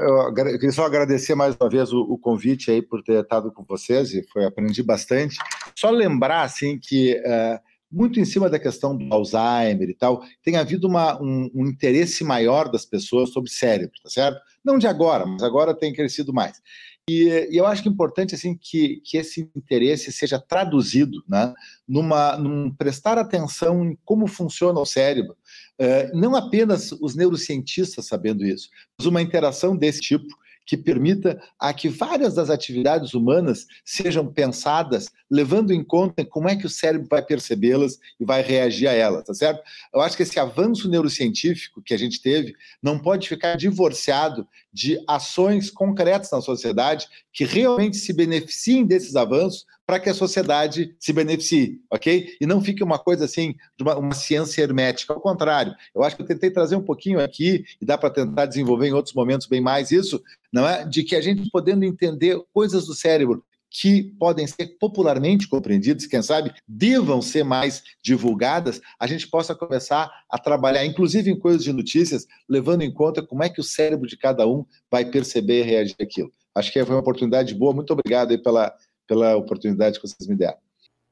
Eu 0.00 0.32
queria 0.32 0.70
só 0.70 0.84
agradecer 0.84 1.34
mais 1.34 1.56
uma 1.60 1.68
vez 1.68 1.92
o, 1.92 2.16
convite 2.16 2.70
aí 2.70 2.80
por 2.80 3.02
ter 3.02 3.20
estado 3.20 3.50
com 3.50 3.64
vocês 3.64 4.14
e 4.14 4.22
foi 4.32 4.44
aprendi 4.44 4.82
bastante. 4.82 5.36
Só 5.76 5.90
lembrar 5.90 6.42
assim 6.42 6.78
que 6.78 7.16
uh, 7.16 7.58
muito 7.92 8.18
em 8.18 8.24
cima 8.24 8.48
da 8.48 8.58
questão 8.58 8.96
do 8.96 9.12
Alzheimer 9.12 9.90
e 9.90 9.94
tal, 9.94 10.22
tem 10.42 10.56
havido 10.56 10.88
uma, 10.88 11.20
um, 11.20 11.50
um, 11.54 11.66
interesse 11.66 12.24
maior 12.24 12.70
das 12.70 12.86
pessoas 12.86 13.30
sobre 13.30 13.50
cérebro, 13.50 14.00
tá 14.02 14.08
certo? 14.08 14.40
Não 14.64 14.78
de 14.78 14.86
agora, 14.86 15.26
mas 15.26 15.42
agora 15.42 15.74
tem 15.74 15.92
crescido 15.92 16.32
mais. 16.32 16.62
E, 17.10 17.48
e, 17.50 17.56
eu 17.56 17.66
acho 17.66 17.82
que 17.82 17.88
é 17.88 17.92
importante 17.92 18.34
assim 18.34 18.56
que, 18.56 19.00
que 19.04 19.16
esse 19.16 19.50
interesse 19.56 20.12
seja 20.12 20.38
traduzido 20.38 21.22
né, 21.28 21.52
numa, 21.86 22.36
num 22.36 22.70
prestar 22.70 23.18
atenção 23.18 23.84
em 23.84 23.98
como 24.04 24.26
funciona 24.28 24.78
o 24.78 24.86
cérebro. 24.86 25.36
Uh, 25.80 26.16
não 26.16 26.36
apenas 26.36 26.92
os 26.92 27.16
neurocientistas 27.16 28.06
sabendo 28.06 28.44
isso, 28.44 28.68
mas 28.96 29.06
uma 29.06 29.20
interação 29.20 29.76
desse 29.76 30.00
tipo 30.00 30.26
que 30.64 30.76
permita 30.76 31.42
a 31.58 31.72
que 31.72 31.88
várias 31.88 32.34
das 32.34 32.50
atividades 32.50 33.14
humanas 33.14 33.66
sejam 33.84 34.26
pensadas 34.26 35.10
levando 35.30 35.72
em 35.72 35.82
conta 35.82 36.24
como 36.24 36.48
é 36.48 36.56
que 36.56 36.66
o 36.66 36.70
cérebro 36.70 37.08
vai 37.10 37.22
percebê-las 37.22 37.98
e 38.20 38.24
vai 38.24 38.42
reagir 38.42 38.86
a 38.86 38.92
elas, 38.92 39.24
tá 39.24 39.34
certo? 39.34 39.62
Eu 39.92 40.00
acho 40.00 40.16
que 40.16 40.22
esse 40.22 40.38
avanço 40.38 40.88
neurocientífico 40.88 41.82
que 41.82 41.94
a 41.94 41.98
gente 41.98 42.20
teve 42.20 42.54
não 42.82 42.98
pode 42.98 43.28
ficar 43.28 43.56
divorciado 43.56 44.46
de 44.72 45.02
ações 45.08 45.70
concretas 45.70 46.30
na 46.30 46.40
sociedade 46.40 47.08
que 47.32 47.44
realmente 47.44 47.96
se 47.96 48.12
beneficiem 48.12 48.84
desses 48.84 49.16
avanços 49.16 49.66
para 49.92 50.00
que 50.00 50.08
a 50.08 50.14
sociedade 50.14 50.96
se 50.98 51.12
beneficie, 51.12 51.82
ok? 51.90 52.34
E 52.40 52.46
não 52.46 52.62
fique 52.62 52.82
uma 52.82 52.98
coisa 52.98 53.26
assim, 53.26 53.54
uma, 53.78 53.98
uma, 53.98 54.14
ciência 54.14 54.62
hermética. 54.62 55.12
Ao 55.12 55.20
contrário, 55.20 55.74
eu 55.94 56.02
acho 56.02 56.16
que 56.16 56.22
eu 56.22 56.26
tentei 56.26 56.50
trazer 56.50 56.76
um 56.76 56.82
pouquinho 56.82 57.20
aqui, 57.20 57.62
e 57.78 57.84
dá 57.84 57.98
para 57.98 58.08
tentar 58.08 58.46
desenvolver 58.46 58.88
em 58.88 58.94
outros 58.94 59.14
momentos 59.14 59.46
bem 59.46 59.60
mais 59.60 59.90
isso, 59.90 60.22
não 60.50 60.66
é? 60.66 60.86
De 60.86 61.02
que 61.02 61.14
a 61.14 61.20
gente 61.20 61.50
podendo 61.50 61.84
entender 61.84 62.40
coisas 62.54 62.86
do 62.86 62.94
cérebro 62.94 63.44
que 63.68 64.14
podem 64.18 64.46
ser 64.46 64.78
popularmente 64.80 65.46
compreendidas, 65.46 66.06
quem 66.06 66.22
sabe 66.22 66.54
devam 66.66 67.20
ser 67.20 67.44
mais 67.44 67.82
divulgadas, 68.02 68.80
a 68.98 69.06
gente 69.06 69.28
possa 69.28 69.54
começar 69.54 70.10
a 70.26 70.38
trabalhar, 70.38 70.86
inclusive 70.86 71.30
em 71.30 71.38
coisas 71.38 71.62
de 71.62 71.70
notícias, 71.70 72.26
levando 72.48 72.80
em 72.80 72.90
conta 72.90 73.20
como 73.20 73.42
é 73.42 73.50
que 73.50 73.60
o 73.60 73.64
cérebro 73.64 74.08
de 74.08 74.16
cada 74.16 74.48
um 74.48 74.64
vai 74.90 75.04
perceber 75.04 75.60
e 75.60 75.70
reagir 75.70 75.96
àquilo. 76.00 76.32
Acho 76.54 76.72
que 76.72 76.82
foi 76.82 76.94
uma 76.94 77.00
oportunidade 77.00 77.54
boa. 77.54 77.72
Muito 77.72 77.92
obrigado 77.92 78.38
pela, 78.42 78.74
pela 79.06 79.36
oportunidade 79.36 80.00
que 80.00 80.06
vocês 80.06 80.28
me 80.28 80.36
deram. 80.36 80.58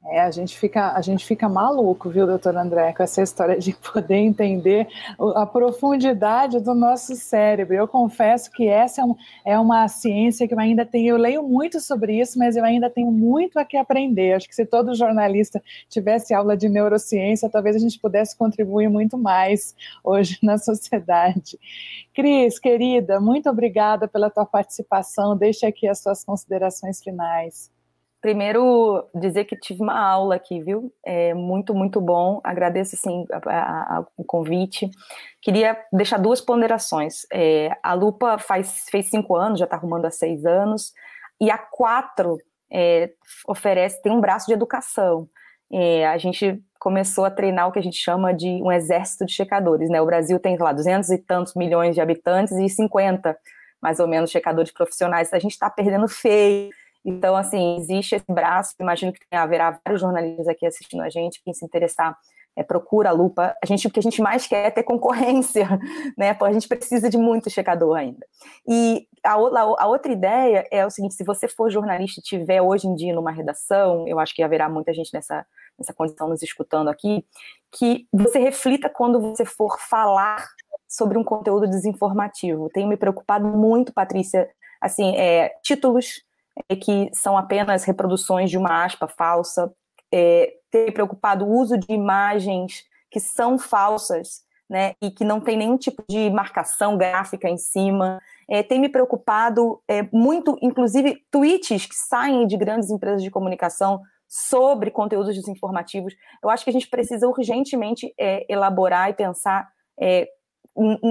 É, 0.06 0.18
a 0.20 0.30
gente 0.30 0.58
fica, 0.58 0.94
a 0.94 1.02
gente 1.02 1.26
fica 1.26 1.46
maluco, 1.46 2.08
viu, 2.08 2.26
doutor 2.26 2.56
André, 2.56 2.94
com 2.94 3.02
essa 3.02 3.20
história 3.20 3.58
de 3.58 3.74
poder 3.92 4.16
entender 4.16 4.88
a 5.36 5.44
profundidade 5.44 6.58
do 6.58 6.74
nosso 6.74 7.14
cérebro. 7.16 7.74
Eu 7.74 7.86
confesso 7.86 8.50
que 8.50 8.66
essa 8.66 9.02
é, 9.02 9.04
um, 9.04 9.14
é 9.44 9.58
uma 9.58 9.86
ciência 9.88 10.48
que 10.48 10.54
eu 10.54 10.58
ainda 10.58 10.86
tenho, 10.86 11.10
eu 11.10 11.16
leio 11.18 11.42
muito 11.42 11.78
sobre 11.80 12.18
isso, 12.18 12.38
mas 12.38 12.56
eu 12.56 12.64
ainda 12.64 12.88
tenho 12.88 13.10
muito 13.12 13.58
a 13.58 13.64
que 13.64 13.76
aprender. 13.76 14.32
Acho 14.32 14.48
que 14.48 14.54
se 14.54 14.64
todo 14.64 14.94
jornalista 14.94 15.62
tivesse 15.88 16.32
aula 16.32 16.56
de 16.56 16.68
neurociência, 16.70 17.50
talvez 17.50 17.76
a 17.76 17.78
gente 17.78 18.00
pudesse 18.00 18.36
contribuir 18.36 18.88
muito 18.88 19.18
mais 19.18 19.74
hoje 20.02 20.38
na 20.42 20.56
sociedade. 20.56 21.58
Cris, 22.14 22.58
querida, 22.58 23.20
muito 23.20 23.50
obrigada 23.50 24.08
pela 24.08 24.30
tua 24.30 24.46
participação. 24.46 25.36
Deixe 25.36 25.66
aqui 25.66 25.86
as 25.86 25.98
suas 26.00 26.24
considerações 26.24 27.02
finais. 27.02 27.70
Primeiro, 28.20 29.08
dizer 29.14 29.46
que 29.46 29.56
tive 29.56 29.82
uma 29.82 29.98
aula 29.98 30.34
aqui, 30.34 30.60
viu? 30.60 30.92
É 31.02 31.32
muito, 31.32 31.74
muito 31.74 32.02
bom. 32.02 32.38
Agradeço, 32.44 32.94
sim, 32.96 33.24
o 34.14 34.24
convite. 34.24 34.90
Queria 35.40 35.78
deixar 35.90 36.18
duas 36.18 36.38
ponderações. 36.38 37.26
É, 37.32 37.70
a 37.82 37.94
Lupa 37.94 38.36
faz, 38.38 38.86
fez 38.90 39.08
cinco 39.08 39.34
anos, 39.34 39.58
já 39.58 39.64
está 39.64 39.76
arrumando 39.76 40.04
há 40.04 40.10
seis 40.10 40.44
anos, 40.44 40.92
e 41.40 41.50
a 41.50 41.56
quatro 41.56 42.36
é, 42.70 43.10
oferece, 43.48 44.02
tem 44.02 44.12
um 44.12 44.20
braço 44.20 44.46
de 44.46 44.52
educação. 44.52 45.26
É, 45.72 46.06
a 46.06 46.18
gente 46.18 46.62
começou 46.78 47.24
a 47.24 47.30
treinar 47.30 47.68
o 47.68 47.72
que 47.72 47.78
a 47.78 47.82
gente 47.82 47.96
chama 47.96 48.34
de 48.34 48.62
um 48.62 48.70
exército 48.70 49.24
de 49.24 49.32
checadores, 49.32 49.88
né? 49.88 50.00
O 50.02 50.06
Brasil 50.06 50.38
tem, 50.38 50.58
lá, 50.58 50.74
duzentos 50.74 51.10
e 51.10 51.16
tantos 51.16 51.54
milhões 51.54 51.94
de 51.94 52.02
habitantes 52.02 52.52
e 52.52 52.68
50, 52.68 53.34
mais 53.80 53.98
ou 53.98 54.06
menos, 54.06 54.30
checadores 54.30 54.70
profissionais. 54.70 55.32
A 55.32 55.38
gente 55.38 55.52
está 55.52 55.70
perdendo 55.70 56.06
feio 56.06 56.70
então, 57.04 57.34
assim, 57.34 57.76
existe 57.76 58.14
esse 58.14 58.26
braço, 58.28 58.74
imagino 58.78 59.12
que 59.12 59.20
haverá 59.32 59.80
vários 59.84 60.00
jornalistas 60.00 60.48
aqui 60.48 60.66
assistindo 60.66 61.02
a 61.02 61.08
gente, 61.08 61.42
quem 61.42 61.54
se 61.54 61.64
interessar, 61.64 62.16
é, 62.56 62.62
procura 62.62 63.10
a 63.10 63.12
lupa. 63.12 63.56
A 63.62 63.66
gente, 63.66 63.86
o 63.86 63.90
que 63.90 64.00
a 64.00 64.02
gente 64.02 64.20
mais 64.20 64.46
quer 64.46 64.66
é 64.66 64.70
ter 64.70 64.82
concorrência, 64.82 65.66
né? 66.16 66.34
Porque 66.34 66.50
a 66.50 66.52
gente 66.52 66.68
precisa 66.68 67.08
de 67.08 67.16
muito 67.16 67.50
checador 67.50 67.96
ainda. 67.96 68.26
E 68.68 69.06
a, 69.24 69.32
a, 69.32 69.86
outra 69.86 70.12
ideia 70.12 70.66
é 70.70 70.84
o 70.84 70.90
seguinte: 70.90 71.14
se 71.14 71.24
você 71.24 71.48
for 71.48 71.70
jornalista 71.70 72.20
e 72.20 72.22
tiver 72.22 72.60
hoje 72.60 72.86
em 72.86 72.94
dia 72.94 73.14
numa 73.14 73.30
redação, 73.30 74.06
eu 74.06 74.18
acho 74.18 74.34
que 74.34 74.42
haverá 74.42 74.68
muita 74.68 74.92
gente 74.92 75.12
nessa, 75.14 75.46
nessa 75.78 75.94
condição 75.94 76.28
nos 76.28 76.42
escutando 76.42 76.88
aqui, 76.88 77.24
que 77.72 78.06
você 78.12 78.38
reflita 78.38 78.90
quando 78.90 79.20
você 79.20 79.44
for 79.44 79.78
falar 79.80 80.46
sobre 80.88 81.16
um 81.16 81.24
conteúdo 81.24 81.68
desinformativo. 81.68 82.68
Tenho 82.70 82.88
me 82.88 82.96
preocupado 82.96 83.46
muito, 83.46 83.92
Patrícia, 83.92 84.48
assim, 84.80 85.16
é, 85.16 85.50
títulos 85.62 86.24
é, 86.68 86.76
que 86.76 87.10
são 87.12 87.36
apenas 87.36 87.84
reproduções 87.84 88.50
de 88.50 88.58
uma 88.58 88.84
aspa 88.84 89.08
falsa, 89.08 89.72
é, 90.12 90.52
me 90.74 90.90
preocupado 90.90 91.44
o 91.44 91.58
uso 91.58 91.78
de 91.78 91.92
imagens 91.92 92.84
que 93.10 93.20
são 93.20 93.58
falsas, 93.58 94.42
né, 94.68 94.94
e 95.02 95.10
que 95.10 95.24
não 95.24 95.40
tem 95.40 95.56
nenhum 95.56 95.76
tipo 95.76 96.04
de 96.08 96.30
marcação 96.30 96.96
gráfica 96.96 97.48
em 97.48 97.58
cima. 97.58 98.20
É, 98.48 98.62
tem 98.62 98.78
me 98.78 98.88
preocupado 98.88 99.82
é, 99.88 100.08
muito, 100.12 100.56
inclusive, 100.62 101.24
tweets 101.28 101.86
que 101.86 101.94
saem 101.96 102.46
de 102.46 102.56
grandes 102.56 102.88
empresas 102.88 103.20
de 103.20 103.32
comunicação 103.32 104.00
sobre 104.28 104.92
conteúdos 104.92 105.34
desinformativos. 105.34 106.14
Eu 106.40 106.48
acho 106.48 106.62
que 106.62 106.70
a 106.70 106.72
gente 106.72 106.88
precisa 106.88 107.26
urgentemente 107.26 108.14
é, 108.16 108.46
elaborar 108.48 109.10
e 109.10 109.14
pensar 109.14 109.68
é, 110.00 110.28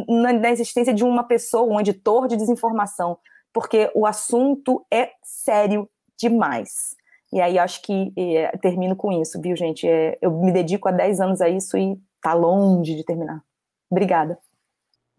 na 0.08 0.50
existência 0.50 0.93
de 0.93 1.04
uma 1.04 1.26
pessoa, 1.26 1.70
um 1.70 1.82
editor 1.82 2.30
de 2.30 2.38
desinformação, 2.38 3.18
porque 3.54 3.91
o 3.95 4.06
assunto 4.06 4.86
é 4.91 5.12
sério 5.24 5.89
demais. 6.18 6.95
E 7.32 7.39
aí 7.39 7.60
acho 7.60 7.82
que 7.82 8.12
é, 8.18 8.58
termino 8.58 8.95
com 8.95 9.12
isso, 9.12 9.39
viu, 9.39 9.56
gente? 9.56 9.88
É, 9.88 10.18
eu 10.22 10.32
me 10.32 10.52
dedico 10.52 10.88
há 10.88 10.91
10 10.91 11.22
anos 11.22 11.41
a 11.41 11.50
isso 11.50 11.78
e 11.78 12.00
tá 12.22 12.34
longe 12.34 12.95
de 12.95 13.04
terminar. 13.04 13.43
Obrigada. 13.89 14.38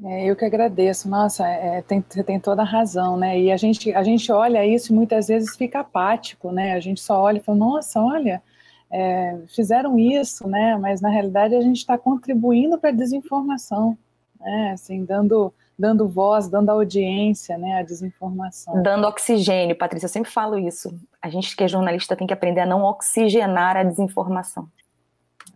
É, 0.03 0.25
eu 0.25 0.35
que 0.35 0.45
agradeço. 0.45 1.09
Nossa, 1.09 1.47
é, 1.47 1.83
tem, 1.83 2.05
você 2.09 2.25
tem 2.25 2.41
toda 2.41 2.63
a 2.63 2.65
razão, 2.65 3.17
né? 3.17 3.39
E 3.39 3.53
a 3.53 3.57
gente, 3.57 3.93
a 3.93 4.03
gente 4.03 4.33
olha 4.33 4.67
isso 4.67 4.93
e 4.93 4.97
muitas 4.97 5.29
vezes 5.29 5.57
fica 5.57 5.81
apático, 5.81 6.51
né? 6.51 6.73
A 6.73 6.81
gente 6.81 7.01
só 7.01 7.21
olha 7.21 7.39
e 7.39 7.43
fala, 7.43 7.59
nossa, 7.59 8.01
olha, 8.01 8.43
é, 8.91 9.39
fizeram 9.49 9.99
isso, 9.99 10.49
né? 10.49 10.77
Mas 10.79 11.01
na 11.01 11.11
realidade 11.11 11.55
a 11.55 11.61
gente 11.61 11.79
está 11.79 11.99
contribuindo 11.99 12.79
para 12.79 12.91
a 12.91 12.95
desinformação, 12.95 13.97
né? 14.41 14.73
Assim, 14.73 15.05
dando, 15.05 15.53
dando 15.81 16.07
voz, 16.07 16.47
dando 16.47 16.69
audiência, 16.69 17.57
né? 17.57 17.79
A 17.79 17.83
desinformação. 17.83 18.83
Dando 18.83 19.07
oxigênio, 19.07 19.75
Patrícia, 19.75 20.05
eu 20.05 20.11
sempre 20.11 20.31
falo 20.31 20.59
isso. 20.59 20.95
A 21.23 21.31
gente 21.31 21.57
que 21.57 21.65
é 21.65 21.69
jornalista 21.69 22.15
tem 22.15 22.27
que 22.27 22.35
aprender 22.35 22.61
a 22.61 22.67
não 22.67 22.85
oxigenar 22.85 23.79
a 23.79 23.83
desinformação. 23.83 24.69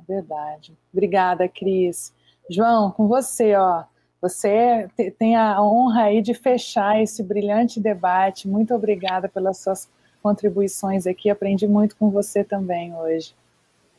Verdade. 0.08 0.74
Obrigada, 0.90 1.46
Cris. 1.46 2.10
João, 2.48 2.90
com 2.90 3.06
você, 3.06 3.54
ó. 3.54 3.84
Você 4.22 4.88
tem 5.18 5.36
a 5.36 5.60
honra 5.62 6.04
aí 6.04 6.22
de 6.22 6.32
fechar 6.32 7.02
esse 7.02 7.22
brilhante 7.22 7.78
debate. 7.78 8.48
Muito 8.48 8.74
obrigada 8.74 9.28
pelas 9.28 9.58
suas 9.58 9.86
contribuições 10.22 11.06
aqui. 11.06 11.28
Aprendi 11.28 11.68
muito 11.68 11.94
com 11.96 12.08
você 12.08 12.42
também 12.42 12.94
hoje. 12.96 13.34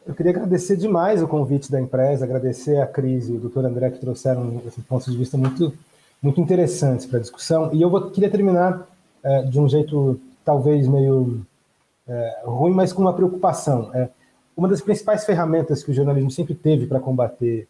Eu 0.07 0.15
queria 0.15 0.31
agradecer 0.31 0.75
demais 0.75 1.21
o 1.21 1.27
convite 1.27 1.71
da 1.71 1.79
empresa, 1.79 2.25
agradecer 2.25 2.81
a 2.81 2.87
Cris 2.87 3.29
e 3.29 3.33
o 3.33 3.39
doutor 3.39 3.65
André 3.65 3.91
que 3.91 3.99
trouxeram 3.99 4.59
esse 4.65 4.81
pontos 4.81 5.11
de 5.11 5.17
vista 5.17 5.37
muito, 5.37 5.75
muito 6.25 6.41
interessantes 6.41 7.05
para 7.05 7.19
discussão. 7.19 7.69
E 7.71 7.81
eu 7.81 7.89
vou, 7.89 8.09
queria 8.09 8.29
terminar 8.29 8.87
é, 9.23 9.43
de 9.43 9.59
um 9.59 9.69
jeito 9.69 10.19
talvez 10.43 10.87
meio 10.87 11.45
é, 12.07 12.41
ruim, 12.43 12.73
mas 12.73 12.91
com 12.91 13.03
uma 13.03 13.13
preocupação. 13.13 13.91
É, 13.93 14.09
uma 14.57 14.67
das 14.67 14.81
principais 14.81 15.23
ferramentas 15.23 15.83
que 15.83 15.91
o 15.91 15.93
jornalismo 15.93 16.31
sempre 16.31 16.55
teve 16.55 16.87
para 16.87 16.99
combater 16.99 17.67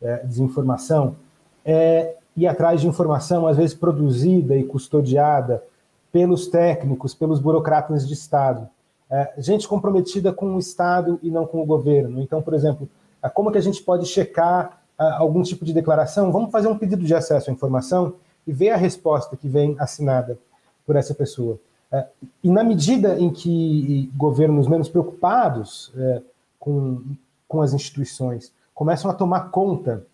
é, 0.00 0.24
desinformação 0.24 1.16
é 1.64 2.14
ir 2.34 2.46
atrás 2.46 2.80
de 2.80 2.86
informação, 2.86 3.46
às 3.46 3.58
vezes 3.58 3.74
produzida 3.74 4.56
e 4.56 4.64
custodiada 4.64 5.62
pelos 6.10 6.46
técnicos, 6.46 7.12
pelos 7.12 7.40
burocratas 7.40 8.08
de 8.08 8.14
Estado. 8.14 8.68
É, 9.10 9.34
gente 9.36 9.68
comprometida 9.68 10.32
com 10.32 10.54
o 10.54 10.58
Estado 10.58 11.18
e 11.22 11.30
não 11.30 11.46
com 11.46 11.60
o 11.60 11.66
governo. 11.66 12.22
Então, 12.22 12.40
por 12.40 12.54
exemplo, 12.54 12.88
como 13.34 13.52
que 13.52 13.58
a 13.58 13.62
gente 13.62 13.82
pode 13.82 14.06
checar 14.06 14.77
algum 14.98 15.42
tipo 15.42 15.64
de 15.64 15.72
declaração? 15.72 16.32
Vamos 16.32 16.50
fazer 16.50 16.68
um 16.68 16.78
pedido 16.78 17.04
de 17.04 17.14
acesso 17.14 17.50
à 17.50 17.52
informação 17.52 18.14
e 18.46 18.52
ver 18.52 18.70
a 18.70 18.76
resposta 18.76 19.36
que 19.36 19.48
vem 19.48 19.76
assinada 19.78 20.38
por 20.86 20.96
essa 20.96 21.14
pessoa. 21.14 21.58
É, 21.90 22.06
e 22.42 22.50
na 22.50 22.62
medida 22.62 23.18
em 23.18 23.30
que 23.30 24.10
governos 24.16 24.66
menos 24.66 24.88
preocupados 24.88 25.92
é, 25.96 26.22
com, 26.58 27.02
com 27.46 27.62
as 27.62 27.72
instituições 27.72 28.52
começam 28.74 29.10
a 29.10 29.14
tomar 29.14 29.50
conta 29.50 30.04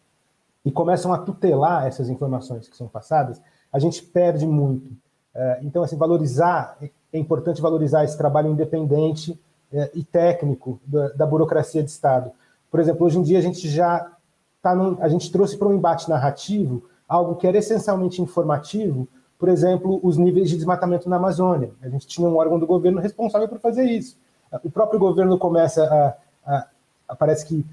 e 0.64 0.70
começam 0.70 1.12
a 1.12 1.18
tutelar 1.18 1.86
essas 1.86 2.08
informações 2.08 2.68
que 2.68 2.76
são 2.76 2.88
passadas, 2.88 3.40
a 3.72 3.78
gente 3.78 4.02
perde 4.02 4.46
muito. 4.46 4.90
É, 5.34 5.60
então, 5.62 5.82
assim, 5.82 5.96
valorizar, 5.96 6.76
é 7.12 7.18
importante 7.18 7.60
valorizar 7.60 8.04
esse 8.04 8.16
trabalho 8.16 8.50
independente 8.50 9.38
e 9.92 10.04
técnico 10.04 10.78
da, 10.86 11.26
burocracia 11.26 11.82
de 11.82 11.90
Estado. 11.90 12.30
Por 12.70 12.78
exemplo, 12.78 13.04
hoje 13.04 13.18
em 13.18 13.22
dia 13.22 13.38
a 13.38 13.42
gente 13.42 13.68
já 13.68 14.13
está 14.64 15.04
a 15.04 15.08
gente 15.08 15.30
trouxe 15.30 15.58
para 15.58 15.68
um 15.68 15.74
embate 15.74 16.08
narrativo 16.08 16.84
algo 17.06 17.36
que 17.36 17.46
era 17.46 17.58
essencialmente 17.58 18.22
informativo, 18.22 19.06
por 19.38 19.48
exemplo, 19.48 20.00
os 20.02 20.16
níveis 20.16 20.48
de 20.48 20.56
desmatamento 20.56 21.08
na 21.08 21.16
Amazônia. 21.16 21.70
A 21.82 21.88
gente 21.88 22.06
tinha 22.06 22.26
um 22.26 22.36
órgão 22.36 22.58
do 22.58 22.66
governo 22.66 23.00
responsável 23.00 23.46
por 23.46 23.58
fazer 23.58 23.84
isso. 23.84 24.16
O 24.62 24.70
próprio 24.70 24.98
governo 24.98 25.36
começa 25.36 25.84
a, 25.84 26.54
a, 26.54 26.66
a 27.08 27.16
parece 27.16 27.44
que 27.44 27.66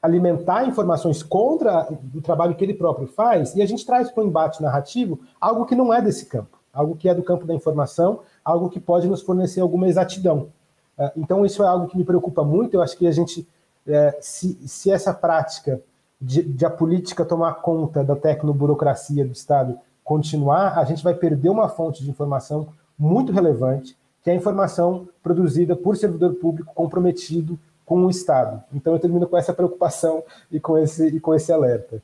alimentar 0.00 0.64
informações 0.64 1.22
contra 1.22 1.88
o 2.14 2.22
trabalho 2.22 2.54
que 2.54 2.64
ele 2.64 2.72
próprio 2.72 3.08
faz, 3.08 3.54
e 3.56 3.60
a 3.60 3.66
gente 3.66 3.84
traz 3.84 4.10
para 4.10 4.22
o 4.22 4.26
embate 4.26 4.62
narrativo 4.62 5.18
algo 5.40 5.66
que 5.66 5.74
não 5.74 5.92
é 5.92 6.00
desse 6.00 6.26
campo, 6.26 6.56
algo 6.72 6.96
que 6.96 7.08
é 7.08 7.14
do 7.14 7.22
campo 7.22 7.44
da 7.44 7.54
informação, 7.54 8.20
algo 8.44 8.70
que 8.70 8.78
pode 8.78 9.08
nos 9.08 9.22
fornecer 9.22 9.60
alguma 9.60 9.88
exatidão. 9.88 10.48
É, 10.96 11.12
então, 11.16 11.44
isso 11.44 11.62
é 11.62 11.66
algo 11.66 11.88
que 11.88 11.96
me 11.96 12.04
preocupa 12.04 12.44
muito. 12.44 12.74
Eu 12.74 12.82
acho 12.82 12.96
que 12.96 13.06
a 13.06 13.12
gente, 13.12 13.46
é, 13.86 14.16
se, 14.20 14.56
se 14.66 14.90
essa 14.90 15.12
prática 15.12 15.80
de, 16.20 16.42
de 16.42 16.64
a 16.64 16.70
política 16.70 17.24
tomar 17.24 17.54
conta 17.54 18.02
da 18.02 18.16
tecnoburocracia 18.16 19.24
do 19.24 19.32
Estado 19.32 19.78
continuar, 20.02 20.78
a 20.78 20.84
gente 20.84 21.04
vai 21.04 21.14
perder 21.14 21.50
uma 21.50 21.68
fonte 21.68 22.02
de 22.02 22.10
informação 22.10 22.68
muito 22.98 23.30
relevante, 23.30 23.96
que 24.22 24.30
é 24.30 24.32
a 24.32 24.36
informação 24.36 25.08
produzida 25.22 25.76
por 25.76 25.96
servidor 25.96 26.34
público 26.34 26.72
comprometido 26.74 27.58
com 27.84 28.04
o 28.04 28.10
Estado. 28.10 28.62
Então 28.72 28.92
eu 28.92 28.98
termino 28.98 29.26
com 29.26 29.36
essa 29.36 29.52
preocupação 29.52 30.22
e 30.50 30.58
com 30.58 30.76
esse, 30.76 31.08
e 31.08 31.20
com 31.20 31.34
esse 31.34 31.52
alerta. 31.52 32.02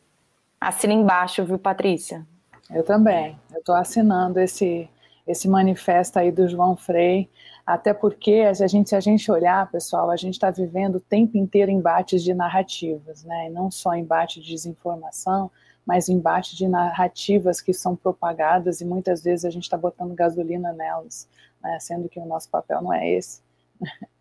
Assina 0.61 0.95
embaixo, 0.95 1.45
viu, 1.45 1.59
Patrícia? 1.59 2.25
Eu 2.71 2.83
também. 2.83 3.39
Eu 3.53 3.59
estou 3.59 3.75
assinando 3.75 4.41
esse, 4.41 4.89
esse 5.27 5.49
manifesto 5.49 6.19
aí 6.19 6.31
do 6.31 6.49
João 6.49 6.77
Frei, 6.77 7.29
até 7.67 7.95
porque 7.95 8.55
se 8.55 8.62
a 8.62 8.67
gente, 8.67 8.91
se 8.91 8.97
a 8.97 9.01
gente 9.01 9.31
olhar, 9.31 9.71
pessoal, 9.71 10.11
a 10.11 10.17
gente 10.17 10.35
está 10.35 10.51
vivendo 10.51 10.97
o 10.97 11.01
tempo 11.01 11.39
inteiro 11.39 11.71
embates 11.71 12.23
de 12.23 12.35
narrativas, 12.35 13.25
né? 13.25 13.47
E 13.47 13.51
não 13.51 13.71
só 13.71 13.95
embate 13.95 14.41
de 14.41 14.51
desinformação, 14.51 15.51
mas 15.87 16.09
embate 16.09 16.57
de 16.57 16.67
narrativas 16.69 17.61
que 17.61 17.73
são 17.73 17.95
propagadas 17.95 18.81
e 18.81 18.85
muitas 18.85 19.23
vezes 19.23 19.45
a 19.45 19.51
gente 19.51 19.65
está 19.65 19.77
botando 19.77 20.15
gasolina 20.15 20.73
nelas, 20.73 21.29
né? 21.62 21.79
sendo 21.81 22.09
que 22.09 22.19
o 22.19 22.27
nosso 22.27 22.49
papel 22.51 22.83
não 22.83 22.93
é 22.93 23.09
esse. 23.11 23.43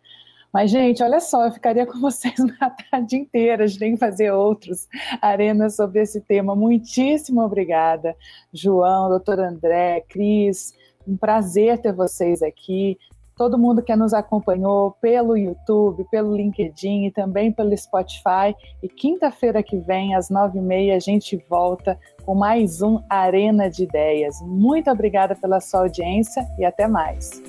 Mas, 0.52 0.70
gente, 0.70 1.02
olha 1.02 1.18
só, 1.18 1.46
eu 1.46 1.52
ficaria 1.52 1.84
com 1.84 1.98
vocês 2.00 2.38
na 2.38 2.70
tarde 2.70 3.16
inteira, 3.16 3.64
a 3.64 3.66
gente 3.66 3.78
tem 3.80 3.94
que 3.94 3.98
fazer 3.98 4.30
outros 4.30 4.86
arenas 5.20 5.74
sobre 5.74 6.00
esse 6.00 6.20
tema. 6.20 6.54
Muitíssimo 6.54 7.40
obrigada, 7.40 8.16
João, 8.52 9.08
doutor 9.08 9.40
André, 9.40 10.02
Cris, 10.08 10.72
um 11.08 11.16
prazer 11.16 11.78
ter 11.78 11.92
vocês 11.92 12.40
aqui. 12.40 12.96
Todo 13.36 13.58
mundo 13.58 13.82
que 13.82 13.94
nos 13.96 14.14
acompanhou 14.14 14.92
pelo 15.00 15.36
YouTube, 15.36 16.04
pelo 16.10 16.36
LinkedIn 16.36 17.06
e 17.06 17.10
também 17.10 17.50
pelo 17.50 17.76
Spotify. 17.76 18.54
E 18.82 18.88
quinta-feira 18.88 19.62
que 19.62 19.76
vem, 19.76 20.14
às 20.14 20.30
nove 20.30 20.58
e 20.58 20.62
meia, 20.62 20.96
a 20.96 21.00
gente 21.00 21.36
volta 21.48 21.98
com 22.24 22.34
mais 22.34 22.80
um 22.80 23.00
Arena 23.10 23.68
de 23.68 23.84
Ideias. 23.84 24.40
Muito 24.42 24.88
obrigada 24.88 25.34
pela 25.34 25.60
sua 25.60 25.80
audiência 25.80 26.46
e 26.58 26.64
até 26.64 26.86
mais. 26.86 27.42